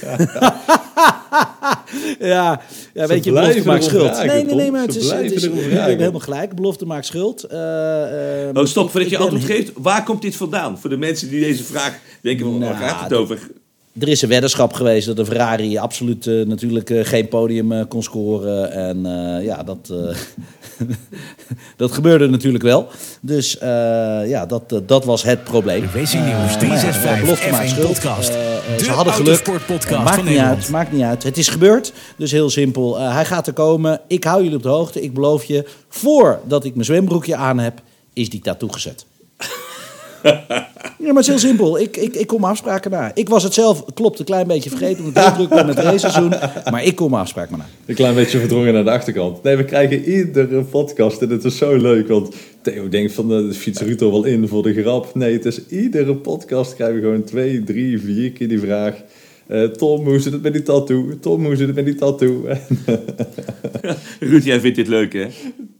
Ja, 2.19 2.61
ja 2.93 3.07
weet 3.07 3.23
je, 3.23 3.31
belofte 3.31 3.65
maakt 3.65 3.83
schuld. 3.83 4.25
nee, 4.25 4.43
nee, 4.45 4.55
nee, 4.55 4.71
maar 4.71 4.81
het 4.81 4.95
is, 4.95 5.11
het 5.11 5.31
is 5.31 5.43
je 5.43 5.49
hebt 5.49 5.99
helemaal 5.99 6.19
gelijk. 6.19 6.55
Belofte 6.55 6.85
maakt 6.85 7.05
schuld. 7.05 7.43
Eh, 7.43 8.49
eh, 8.49 8.55
Oh, 8.55 8.65
stop, 8.65 8.85
ik- 8.85 8.91
voordat 8.91 9.09
je 9.09 9.17
antwoord 9.17 9.43
geeft. 9.43 9.71
Waar 9.75 10.03
komt 10.03 10.21
dit 10.21 10.35
vandaan? 10.35 10.79
Voor 10.79 10.89
de 10.89 10.97
mensen 10.97 11.29
die 11.29 11.39
deze 11.41 11.63
vraag 11.63 11.97
denken, 12.21 12.45
van, 12.45 12.59
waar 12.59 12.69
Nou, 12.69 12.81
gaat 12.83 13.03
het 13.03 13.13
over? 13.13 13.39
Er 13.99 14.07
is 14.07 14.21
een 14.21 14.29
weddenschap 14.29 14.73
geweest 14.73 15.07
dat 15.07 15.15
de 15.15 15.25
Ferrari 15.25 15.77
absoluut 15.77 16.27
eh, 16.27 16.45
natuurlijk 16.45 16.89
eh, 16.89 17.05
geen 17.05 17.27
podium 17.27 17.87
kon 17.87 18.03
scoren. 18.03 18.71
En 18.71 19.05
eh, 19.05 19.45
ja, 19.45 19.63
dat, 19.63 19.89
eh, 19.91 20.15
dat 21.77 21.91
gebeurde 21.91 22.27
natuurlijk 22.29 22.63
wel. 22.63 22.87
Dus 23.21 23.57
eh, 23.57 23.67
ja, 24.25 24.45
dat, 24.45 24.81
dat 24.85 25.05
was 25.05 25.23
het 25.23 25.43
probleem. 25.43 25.83
Racing 25.93 26.25
Nieuws 26.25 26.35
Eh, 26.37 26.41
maar 26.41 26.51
ja, 26.51 26.57
365 26.57 27.21
belofte 27.21 27.49
maakt 27.51 27.65
F1 27.65 27.69
schuld. 27.73 27.87
podcast. 27.93 28.31
Eh, 28.71 28.77
De 28.77 28.83
ze 28.83 28.91
hadden 28.91 29.13
geluk. 29.13 29.39
Eh, 29.47 30.03
maakt 30.03 30.15
van 30.15 30.15
niet 30.17 30.23
Nederland. 30.25 30.55
uit, 30.57 30.69
maakt 30.69 30.91
niet 30.91 31.01
uit. 31.03 31.23
Het 31.23 31.37
is 31.37 31.47
gebeurd, 31.47 31.93
dus 32.17 32.31
heel 32.31 32.49
simpel. 32.49 32.99
Eh, 32.99 33.13
hij 33.13 33.25
gaat 33.25 33.47
er 33.47 33.53
komen. 33.53 34.01
Ik 34.07 34.23
hou 34.23 34.41
jullie 34.41 34.57
op 34.57 34.63
de 34.63 34.69
hoogte. 34.69 35.01
Ik 35.01 35.13
beloof 35.13 35.43
je, 35.43 35.65
voordat 35.89 36.65
ik 36.65 36.73
mijn 36.73 36.85
zwembroekje 36.85 37.35
aan 37.35 37.59
heb, 37.59 37.81
is 38.13 38.29
die 38.29 38.41
tattoo 38.41 38.69
gezet. 38.69 39.05
Ja, 40.23 41.07
maar 41.07 41.15
het 41.15 41.17
is 41.19 41.27
heel 41.27 41.49
simpel. 41.49 41.79
Ik, 41.79 41.97
ik, 41.97 42.15
ik 42.15 42.27
kom 42.27 42.39
mijn 42.39 42.51
afspraken 42.51 42.91
na. 42.91 43.11
Ik 43.13 43.29
was 43.29 43.43
het 43.43 43.53
zelf, 43.53 43.83
klopt, 43.93 44.19
een 44.19 44.25
klein 44.25 44.47
beetje 44.47 44.69
vergeten. 44.69 45.03
Omdat 45.05 45.23
ik 45.27 45.29
heel 45.29 45.33
druk 45.37 45.49
ben 45.49 45.65
met 45.65 45.75
het 45.75 45.85
raceseizoen. 45.85 46.33
Maar 46.71 46.83
ik 46.83 46.95
kom 46.95 47.09
mijn 47.09 47.21
afspraken 47.21 47.57
na. 47.57 47.65
Een 47.85 47.95
klein 47.95 48.15
beetje 48.15 48.39
verdrongen 48.39 48.73
naar 48.73 48.83
de 48.83 48.91
achterkant. 48.91 49.43
Nee, 49.43 49.55
we 49.55 49.65
krijgen 49.65 50.03
iedere 50.03 50.63
podcast 50.63 51.21
en 51.21 51.29
het 51.29 51.43
is 51.43 51.57
zo 51.57 51.75
leuk. 51.75 52.07
Want 52.07 52.35
Theo 52.61 52.89
denkt 52.89 53.13
van 53.13 53.27
de 53.27 53.53
fiets 53.53 53.81
er 53.81 53.97
wel 53.97 54.23
in 54.23 54.47
voor 54.47 54.63
de 54.63 54.73
grap. 54.73 55.15
Nee, 55.15 55.33
het 55.33 55.45
is 55.45 55.67
iedere 55.67 56.15
podcast 56.15 56.75
krijgen 56.75 56.95
we 56.95 57.01
gewoon 57.01 57.23
twee, 57.23 57.63
drie, 57.63 57.99
vier 57.99 58.31
keer 58.31 58.47
die 58.47 58.59
vraag. 58.59 59.03
Eh, 59.47 59.63
Tom, 59.63 60.05
hoe 60.05 60.19
zit 60.19 60.33
het 60.33 60.41
met 60.41 60.53
die 60.53 60.61
tattoo? 60.61 61.19
Tom, 61.19 61.45
hoe 61.45 61.55
zit 61.55 61.67
het 61.67 61.75
met 61.75 61.85
die 61.85 61.95
tattoo? 61.95 62.47
Ruud, 64.19 64.43
jij 64.43 64.59
vindt 64.59 64.75
dit 64.75 64.87
leuk, 64.87 65.13
hè? 65.13 65.27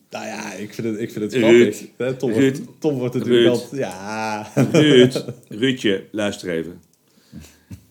nou 0.10 0.26
ja, 0.26 0.54
ik 0.54 0.74
vind 0.74 0.88
het, 0.88 1.00
ik 1.00 1.12
vind 1.12 1.32
het 1.32 1.42
grappig. 1.42 1.78
Tom, 2.18 2.32
wordt, 2.32 2.44
Ruud. 2.44 2.62
Tom 2.80 2.98
wordt 2.98 3.14
natuurlijk 3.14 3.46
Ruud. 3.46 3.54
altijd... 3.54 3.82
Ja, 3.82 4.52
Ruud, 4.72 5.26
Ruudje, 5.62 6.04
luister 6.12 6.50
even. 6.50 6.80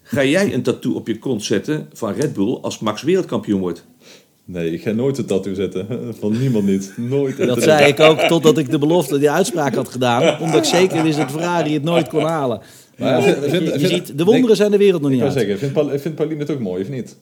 Ga 0.03 0.24
jij 0.24 0.55
een 0.55 0.62
tattoo 0.62 0.93
op 0.93 1.07
je 1.07 1.18
kont 1.18 1.45
zetten 1.45 1.88
van 1.93 2.12
Red 2.12 2.32
Bull 2.32 2.55
als 2.55 2.78
Max 2.78 3.03
wereldkampioen 3.03 3.61
wordt? 3.61 3.86
Nee, 4.53 4.72
ik 4.72 4.82
ga 4.82 4.90
nooit 4.90 5.18
een 5.18 5.24
tattoo 5.26 5.55
zetten. 5.55 5.86
Van 6.20 6.38
niemand 6.40 6.66
niet. 6.66 6.92
Nooit. 6.96 7.36
Dat 7.36 7.62
zei 7.62 7.86
ik 7.86 8.01
ook 8.01 8.20
totdat 8.20 8.59
ik 8.59 8.70
de 8.70 8.78
belofte, 8.78 9.18
die 9.18 9.30
uitspraak 9.30 9.74
had 9.74 9.88
gedaan. 9.88 10.40
Omdat 10.40 10.59
ik 10.59 10.64
zeker 10.64 11.03
wist 11.03 11.18
dat 11.18 11.30
Ferrari 11.30 11.74
het 11.74 11.82
nooit 11.82 12.09
kon 12.09 12.24
halen. 12.24 12.61
Maar 12.96 13.22
vind- 13.22 13.36
je, 13.44 13.51
vind- 13.51 13.64
je 13.64 13.70
vind- 13.88 14.07
ziet, 14.07 14.18
de 14.18 14.24
wonderen 14.24 14.57
zijn 14.57 14.70
de 14.70 14.76
wereld 14.76 15.03
nog 15.03 15.11
niet 15.11 15.22
uit. 15.22 15.32
zeggen, 15.32 15.59
vindt, 15.59 15.74
Paul, 15.74 15.88
vindt 15.98 16.14
Pauline 16.14 16.40
het 16.40 16.51
ook 16.51 16.61
mooi 16.61 16.82
of 16.82 16.88
niet? 16.88 17.16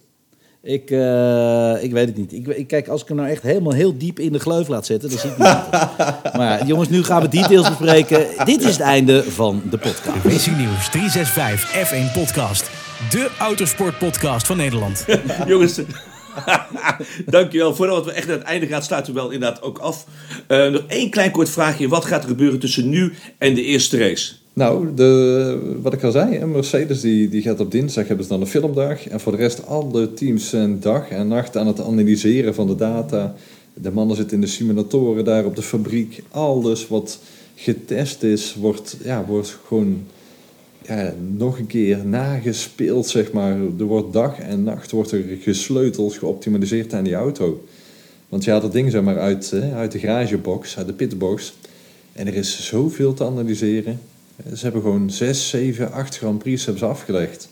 Ik, 0.62 0.90
eh, 0.90 1.74
ik 1.82 1.92
weet 1.92 2.06
het 2.06 2.16
niet. 2.16 2.32
Ik, 2.32 2.46
ik, 2.46 2.66
kijk, 2.66 2.88
als 2.88 3.02
ik 3.02 3.08
hem 3.08 3.16
nou 3.16 3.28
echt 3.28 3.42
helemaal 3.42 3.72
heel 3.72 3.98
diep 3.98 4.18
in 4.18 4.32
de 4.32 4.38
gleuf 4.38 4.68
laat 4.68 4.86
zetten, 4.86 5.10
dan 5.10 5.18
zie 5.18 5.30
ik 5.30 5.36
het 5.38 5.46
niet. 5.46 6.32
Maar 6.36 6.58
ja, 6.58 6.66
jongens, 6.66 6.88
nu 6.88 7.04
gaan 7.04 7.22
we 7.22 7.28
details 7.28 7.68
bespreken. 7.68 8.26
Dit 8.44 8.60
is 8.60 8.70
het 8.70 8.80
einde 8.80 9.22
van 9.24 9.62
de 9.70 9.78
podcast. 9.78 10.24
Racing 10.24 10.56
Nieuws 10.56 10.90
365 10.90 11.90
F1 11.90 12.12
podcast. 12.20 12.70
De 13.10 13.28
autosportpodcast 13.38 14.46
van 14.46 14.56
Nederland. 14.56 15.04
Jongens, 15.46 15.80
dankjewel. 17.26 17.74
Voordat 17.74 18.04
we 18.04 18.12
echt 18.12 18.26
naar 18.26 18.36
het 18.36 18.46
einde 18.46 18.66
gaan, 18.66 18.82
sluiten 18.82 19.14
we 19.14 19.20
wel 19.20 19.30
inderdaad 19.30 19.62
ook 19.62 19.78
af. 19.78 20.06
Eh, 20.46 20.66
nog 20.66 20.82
één 20.86 21.10
klein 21.10 21.30
kort 21.30 21.48
vraagje. 21.48 21.88
Wat 21.88 22.04
gaat 22.04 22.22
er 22.22 22.28
gebeuren 22.28 22.58
tussen 22.58 22.88
nu 22.88 23.12
en 23.38 23.54
de 23.54 23.62
eerste 23.62 23.98
race? 23.98 24.32
Nou, 24.52 24.94
de, 24.94 25.78
wat 25.82 25.92
ik 25.92 26.02
al 26.02 26.10
zei, 26.10 26.44
Mercedes 26.44 27.00
die, 27.00 27.28
die 27.28 27.42
gaat 27.42 27.60
op 27.60 27.70
dinsdag 27.70 28.06
hebben 28.06 28.24
ze 28.24 28.30
dan 28.30 28.40
een 28.40 28.46
filmdag. 28.46 29.08
En 29.08 29.20
voor 29.20 29.32
de 29.32 29.38
rest, 29.38 29.66
alle 29.66 30.14
teams 30.14 30.48
zijn 30.48 30.80
dag 30.80 31.08
en 31.08 31.28
nacht 31.28 31.56
aan 31.56 31.66
het 31.66 31.80
analyseren 31.80 32.54
van 32.54 32.66
de 32.66 32.76
data. 32.76 33.34
De 33.74 33.90
mannen 33.90 34.16
zitten 34.16 34.34
in 34.34 34.40
de 34.40 34.46
simulatoren 34.46 35.24
daar 35.24 35.44
op 35.44 35.56
de 35.56 35.62
fabriek. 35.62 36.22
Alles 36.30 36.88
wat 36.88 37.20
getest 37.54 38.22
is, 38.22 38.54
wordt, 38.54 38.96
ja, 39.04 39.24
wordt 39.24 39.58
gewoon 39.66 40.06
ja, 40.88 41.14
nog 41.36 41.58
een 41.58 41.66
keer 41.66 42.06
nagespeeld, 42.06 43.06
zeg 43.06 43.32
maar. 43.32 43.56
Er 43.78 43.84
wordt 43.84 44.12
dag 44.12 44.38
en 44.38 44.62
nacht 44.62 44.90
wordt 44.90 45.10
er 45.10 45.24
gesleuteld, 45.40 46.14
geoptimaliseerd 46.14 46.94
aan 46.94 47.04
die 47.04 47.14
auto. 47.14 47.64
Want 48.28 48.44
je 48.44 48.50
haalt 48.50 48.62
het 48.62 48.72
ding 48.72 48.90
zeg 48.90 49.02
maar 49.02 49.18
uit, 49.18 49.50
hè, 49.50 49.74
uit 49.74 49.92
de 49.92 49.98
garagebox, 49.98 50.78
uit 50.78 50.86
de 50.86 50.92
pitbox. 50.92 51.54
En 52.12 52.26
er 52.26 52.34
is 52.34 52.66
zoveel 52.66 53.14
te 53.14 53.24
analyseren. 53.24 54.00
Ze 54.54 54.62
hebben 54.62 54.82
gewoon 54.82 55.10
6, 55.10 55.48
7, 55.48 55.92
8 55.92 56.18
Grand 56.18 56.38
Prix 56.38 56.64
hebben 56.64 56.82
ze 56.82 56.88
afgelegd. 56.88 57.48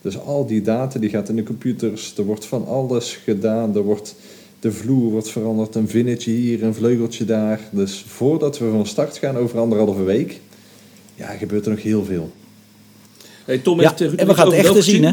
Dus 0.00 0.18
al 0.18 0.46
die 0.46 0.62
data 0.62 0.98
die 0.98 1.10
gaat 1.10 1.28
in 1.28 1.36
de 1.36 1.42
computers. 1.42 2.14
Er 2.16 2.24
wordt 2.24 2.44
van 2.44 2.66
alles 2.66 3.16
gedaan. 3.24 3.76
Er 3.76 3.82
wordt, 3.82 4.14
de 4.60 4.72
vloer 4.72 5.10
wordt 5.10 5.30
veranderd. 5.30 5.74
Een 5.74 5.88
vinnetje 5.88 6.30
hier, 6.30 6.62
een 6.62 6.74
vleugeltje 6.74 7.24
daar. 7.24 7.60
Dus 7.70 8.04
voordat 8.06 8.58
we 8.58 8.70
van 8.70 8.86
start 8.86 9.18
gaan 9.18 9.36
over 9.36 9.58
anderhalve 9.58 10.02
week... 10.02 10.40
Ja, 11.14 11.28
gebeurt 11.28 11.64
er 11.64 11.70
nog 11.70 11.82
heel 11.82 12.04
veel. 12.04 12.30
Hey, 13.48 13.58
Tom 13.58 13.80
Ja, 13.80 13.94
heeft, 13.96 14.14
en 14.14 14.26
we 14.26 14.34
gaan 14.34 14.52
het 14.52 14.66
gezien. 14.66 14.82
zien, 14.94 15.04
hè? 15.04 15.12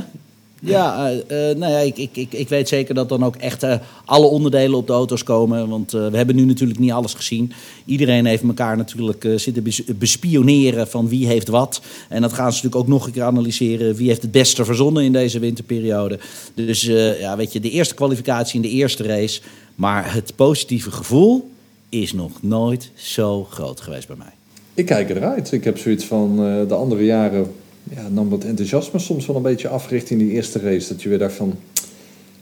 Ja, 0.61 1.09
eh, 1.09 1.49
eh, 1.49 1.57
nou 1.57 1.71
ja, 1.71 1.77
ik, 1.79 1.97
ik, 1.97 2.09
ik, 2.17 2.33
ik 2.33 2.49
weet 2.49 2.67
zeker 2.67 2.95
dat 2.95 3.09
dan 3.09 3.23
ook 3.23 3.35
echt 3.35 3.63
eh, 3.63 3.75
alle 4.05 4.25
onderdelen 4.25 4.77
op 4.77 4.87
de 4.87 4.93
auto's 4.93 5.23
komen. 5.23 5.69
Want 5.69 5.93
eh, 5.93 6.07
we 6.07 6.17
hebben 6.17 6.35
nu 6.35 6.45
natuurlijk 6.45 6.79
niet 6.79 6.91
alles 6.91 7.13
gezien. 7.13 7.51
Iedereen 7.85 8.25
heeft 8.25 8.43
elkaar 8.43 8.77
natuurlijk 8.77 9.23
eh, 9.23 9.35
zitten 9.37 9.63
bes- 9.63 9.83
bespioneren 9.97 10.87
van 10.87 11.07
wie 11.09 11.27
heeft 11.27 11.47
wat. 11.47 11.81
En 12.09 12.21
dat 12.21 12.33
gaan 12.33 12.53
ze 12.53 12.55
natuurlijk 12.55 12.75
ook 12.75 12.87
nog 12.87 13.05
een 13.05 13.11
keer 13.11 13.23
analyseren. 13.23 13.95
Wie 13.95 14.07
heeft 14.07 14.21
het 14.21 14.31
beste 14.31 14.65
verzonnen 14.65 15.03
in 15.03 15.11
deze 15.11 15.39
winterperiode. 15.39 16.19
Dus 16.53 16.87
eh, 16.87 17.19
ja, 17.19 17.37
weet 17.37 17.53
je, 17.53 17.59
de 17.59 17.69
eerste 17.71 17.93
kwalificatie 17.95 18.55
in 18.55 18.61
de 18.61 18.69
eerste 18.69 19.03
race. 19.03 19.41
Maar 19.75 20.13
het 20.13 20.33
positieve 20.35 20.91
gevoel 20.91 21.49
is 21.89 22.13
nog 22.13 22.31
nooit 22.41 22.89
zo 22.95 23.43
groot 23.43 23.81
geweest 23.81 24.07
bij 24.07 24.17
mij. 24.17 24.33
Ik 24.73 24.85
kijk 24.85 25.09
eruit. 25.09 25.51
Ik 25.51 25.63
heb 25.63 25.77
zoiets 25.77 26.05
van 26.05 26.31
eh, 26.45 26.67
de 26.67 26.73
andere 26.75 27.05
jaren 27.05 27.53
ja, 27.89 28.07
nam 28.09 28.29
dat 28.29 28.43
enthousiasme 28.43 28.99
soms 28.99 29.25
wel 29.25 29.35
een 29.35 29.41
beetje 29.41 29.67
af 29.67 29.89
richting 29.89 30.19
die 30.19 30.31
eerste 30.31 30.59
race. 30.59 30.87
Dat 30.87 31.01
je 31.01 31.09
weer 31.09 31.19
dacht 31.19 31.33
van, 31.33 31.55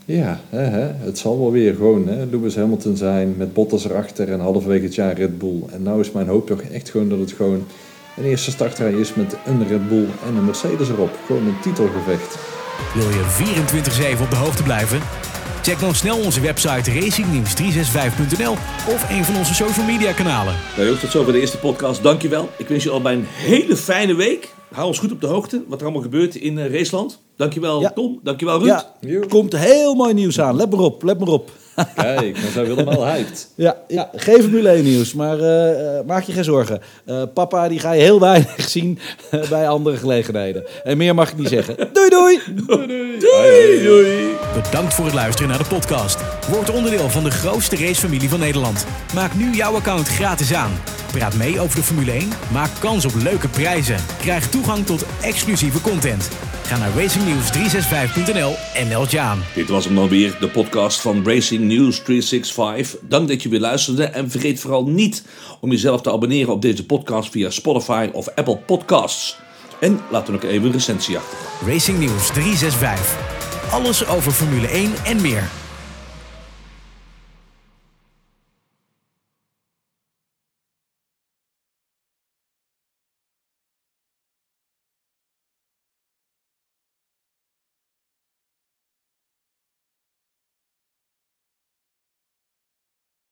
ja, 0.04 0.40
hè, 0.50 0.62
hè, 0.62 0.90
het 1.04 1.18
zal 1.18 1.38
wel 1.38 1.52
weer 1.52 1.74
gewoon 1.74 2.08
hè, 2.08 2.24
Lewis 2.24 2.56
Hamilton 2.56 2.96
zijn 2.96 3.34
met 3.36 3.52
Bottas 3.52 3.84
erachter 3.84 4.32
en 4.32 4.40
halverwege 4.40 4.84
het 4.84 4.94
jaar 4.94 5.16
Red 5.16 5.38
Bull. 5.38 5.62
En 5.72 5.82
nou 5.82 6.00
is 6.00 6.12
mijn 6.12 6.28
hoop 6.28 6.46
toch 6.46 6.60
echt 6.60 6.90
gewoon 6.90 7.08
dat 7.08 7.18
het 7.18 7.32
gewoon 7.32 7.64
een 8.16 8.24
eerste 8.24 8.50
startrij 8.50 8.92
is 8.92 9.14
met 9.14 9.36
een 9.46 9.68
Red 9.68 9.88
Bull 9.88 10.06
en 10.28 10.36
een 10.36 10.44
Mercedes 10.44 10.88
erop. 10.88 11.10
Gewoon 11.26 11.46
een 11.46 11.60
titelgevecht. 11.62 12.38
Wil 12.94 13.08
je 13.08 14.16
24-7 14.18 14.22
op 14.22 14.30
de 14.30 14.36
hoogte 14.36 14.62
blijven? 14.62 15.00
Check 15.62 15.80
dan 15.80 15.94
snel 15.94 16.18
onze 16.18 16.40
website 16.40 16.90
racingnieuws365.nl 16.90 18.52
of 18.88 19.10
een 19.10 19.24
van 19.24 19.36
onze 19.36 19.54
social 19.54 19.86
media 19.86 20.12
kanalen. 20.12 20.54
Nou 20.72 20.82
jongens, 20.84 21.00
tot 21.00 21.10
zover 21.10 21.32
de 21.32 21.40
eerste 21.40 21.58
podcast. 21.58 22.02
Dankjewel. 22.02 22.48
Ik 22.58 22.68
wens 22.68 22.84
je 22.84 22.90
allebei 22.90 23.16
een 23.16 23.24
hele 23.26 23.76
fijne 23.76 24.14
week. 24.14 24.54
Hou 24.74 24.86
ons 24.86 24.98
goed 24.98 25.12
op 25.12 25.20
de 25.20 25.26
hoogte 25.26 25.62
wat 25.68 25.78
er 25.78 25.84
allemaal 25.84 26.02
gebeurt 26.02 26.34
in 26.34 26.56
uh, 26.56 26.72
Raceland. 26.72 27.22
Dankjewel 27.36 27.80
Ja. 27.80 27.90
Tom, 27.90 28.20
dankjewel 28.22 28.58
Ruud. 28.58 28.66
Ja, 29.00 29.08
er 29.08 29.28
komt 29.28 29.56
heel 29.56 29.94
mooi 29.94 30.14
nieuws 30.14 30.40
aan. 30.40 30.56
Let 30.56 30.70
maar 30.70 30.80
op, 30.80 31.02
let 31.02 31.18
maar 31.18 31.28
op. 31.28 31.50
Kijk, 31.94 32.42
maar 32.42 32.50
zij 32.52 32.66
willen 32.66 32.84
wel 32.84 33.06
hyped. 33.06 33.48
Ja, 33.54 33.76
ja 33.88 34.10
geen 34.14 34.42
Formule 34.42 34.68
1 34.68 34.84
nieuws, 34.84 35.14
maar 35.14 35.38
eh, 35.38 35.98
eh, 35.98 36.06
maak 36.06 36.22
je 36.22 36.32
geen 36.32 36.44
zorgen. 36.44 36.80
Eh, 37.04 37.22
papa, 37.34 37.68
die 37.68 37.78
ga 37.78 37.92
je 37.92 38.02
heel 38.02 38.20
weinig 38.20 38.68
zien 38.76 38.98
bij 39.48 39.68
andere 39.68 39.96
gelegenheden. 39.96 40.64
En 40.84 40.96
meer 40.96 41.14
mag 41.14 41.30
ik 41.30 41.38
niet 41.38 41.48
zeggen. 41.48 41.76
Doei 41.92 42.08
doei! 42.08 42.38
Doei, 43.18 43.82
doei. 43.82 44.34
Bedankt 44.62 44.94
voor 44.94 45.04
het 45.04 45.14
luisteren 45.14 45.48
naar 45.48 45.58
de 45.58 45.64
podcast. 45.68 46.33
Word 46.50 46.70
onderdeel 46.70 47.10
van 47.10 47.24
de 47.24 47.30
grootste 47.30 47.76
racefamilie 47.76 48.28
van 48.28 48.38
Nederland. 48.38 48.86
Maak 49.14 49.34
nu 49.34 49.54
jouw 49.54 49.74
account 49.74 50.08
gratis 50.08 50.54
aan. 50.54 50.72
Praat 51.12 51.34
mee 51.34 51.60
over 51.60 51.76
de 51.76 51.82
Formule 51.82 52.10
1, 52.10 52.28
maak 52.52 52.70
kans 52.78 53.04
op 53.04 53.14
leuke 53.14 53.48
prijzen. 53.48 53.96
Krijg 54.18 54.48
toegang 54.48 54.86
tot 54.86 55.04
exclusieve 55.20 55.80
content. 55.80 56.28
Ga 56.62 56.76
naar 56.76 56.90
racingnews365.nl 56.90 58.54
en 58.74 58.88
meld 58.88 59.10
je 59.10 59.20
aan. 59.20 59.42
Dit 59.54 59.68
was 59.68 59.84
hem 59.84 59.94
dan 59.94 60.08
weer, 60.08 60.36
de 60.40 60.48
podcast 60.48 61.00
van 61.00 61.24
Racing 61.24 61.62
News 61.64 62.02
365. 62.02 63.00
Dank 63.02 63.28
dat 63.28 63.42
je 63.42 63.48
weer 63.48 63.60
luisterde 63.60 64.04
en 64.04 64.30
vergeet 64.30 64.60
vooral 64.60 64.86
niet 64.86 65.24
om 65.60 65.70
jezelf 65.70 66.00
te 66.00 66.12
abonneren 66.12 66.52
op 66.52 66.62
deze 66.62 66.86
podcast 66.86 67.30
via 67.30 67.50
Spotify 67.50 68.08
of 68.12 68.28
Apple 68.34 68.56
Podcasts. 68.56 69.36
En 69.80 70.00
laat 70.10 70.26
dan 70.26 70.34
ook 70.34 70.42
even 70.42 70.66
een 70.66 70.72
recensie 70.72 71.16
achter. 71.16 71.38
Racing 71.66 71.98
News 71.98 72.26
365. 72.26 73.16
Alles 73.70 74.06
over 74.06 74.32
Formule 74.32 74.68
1 74.68 74.92
en 75.04 75.20
meer. 75.20 75.63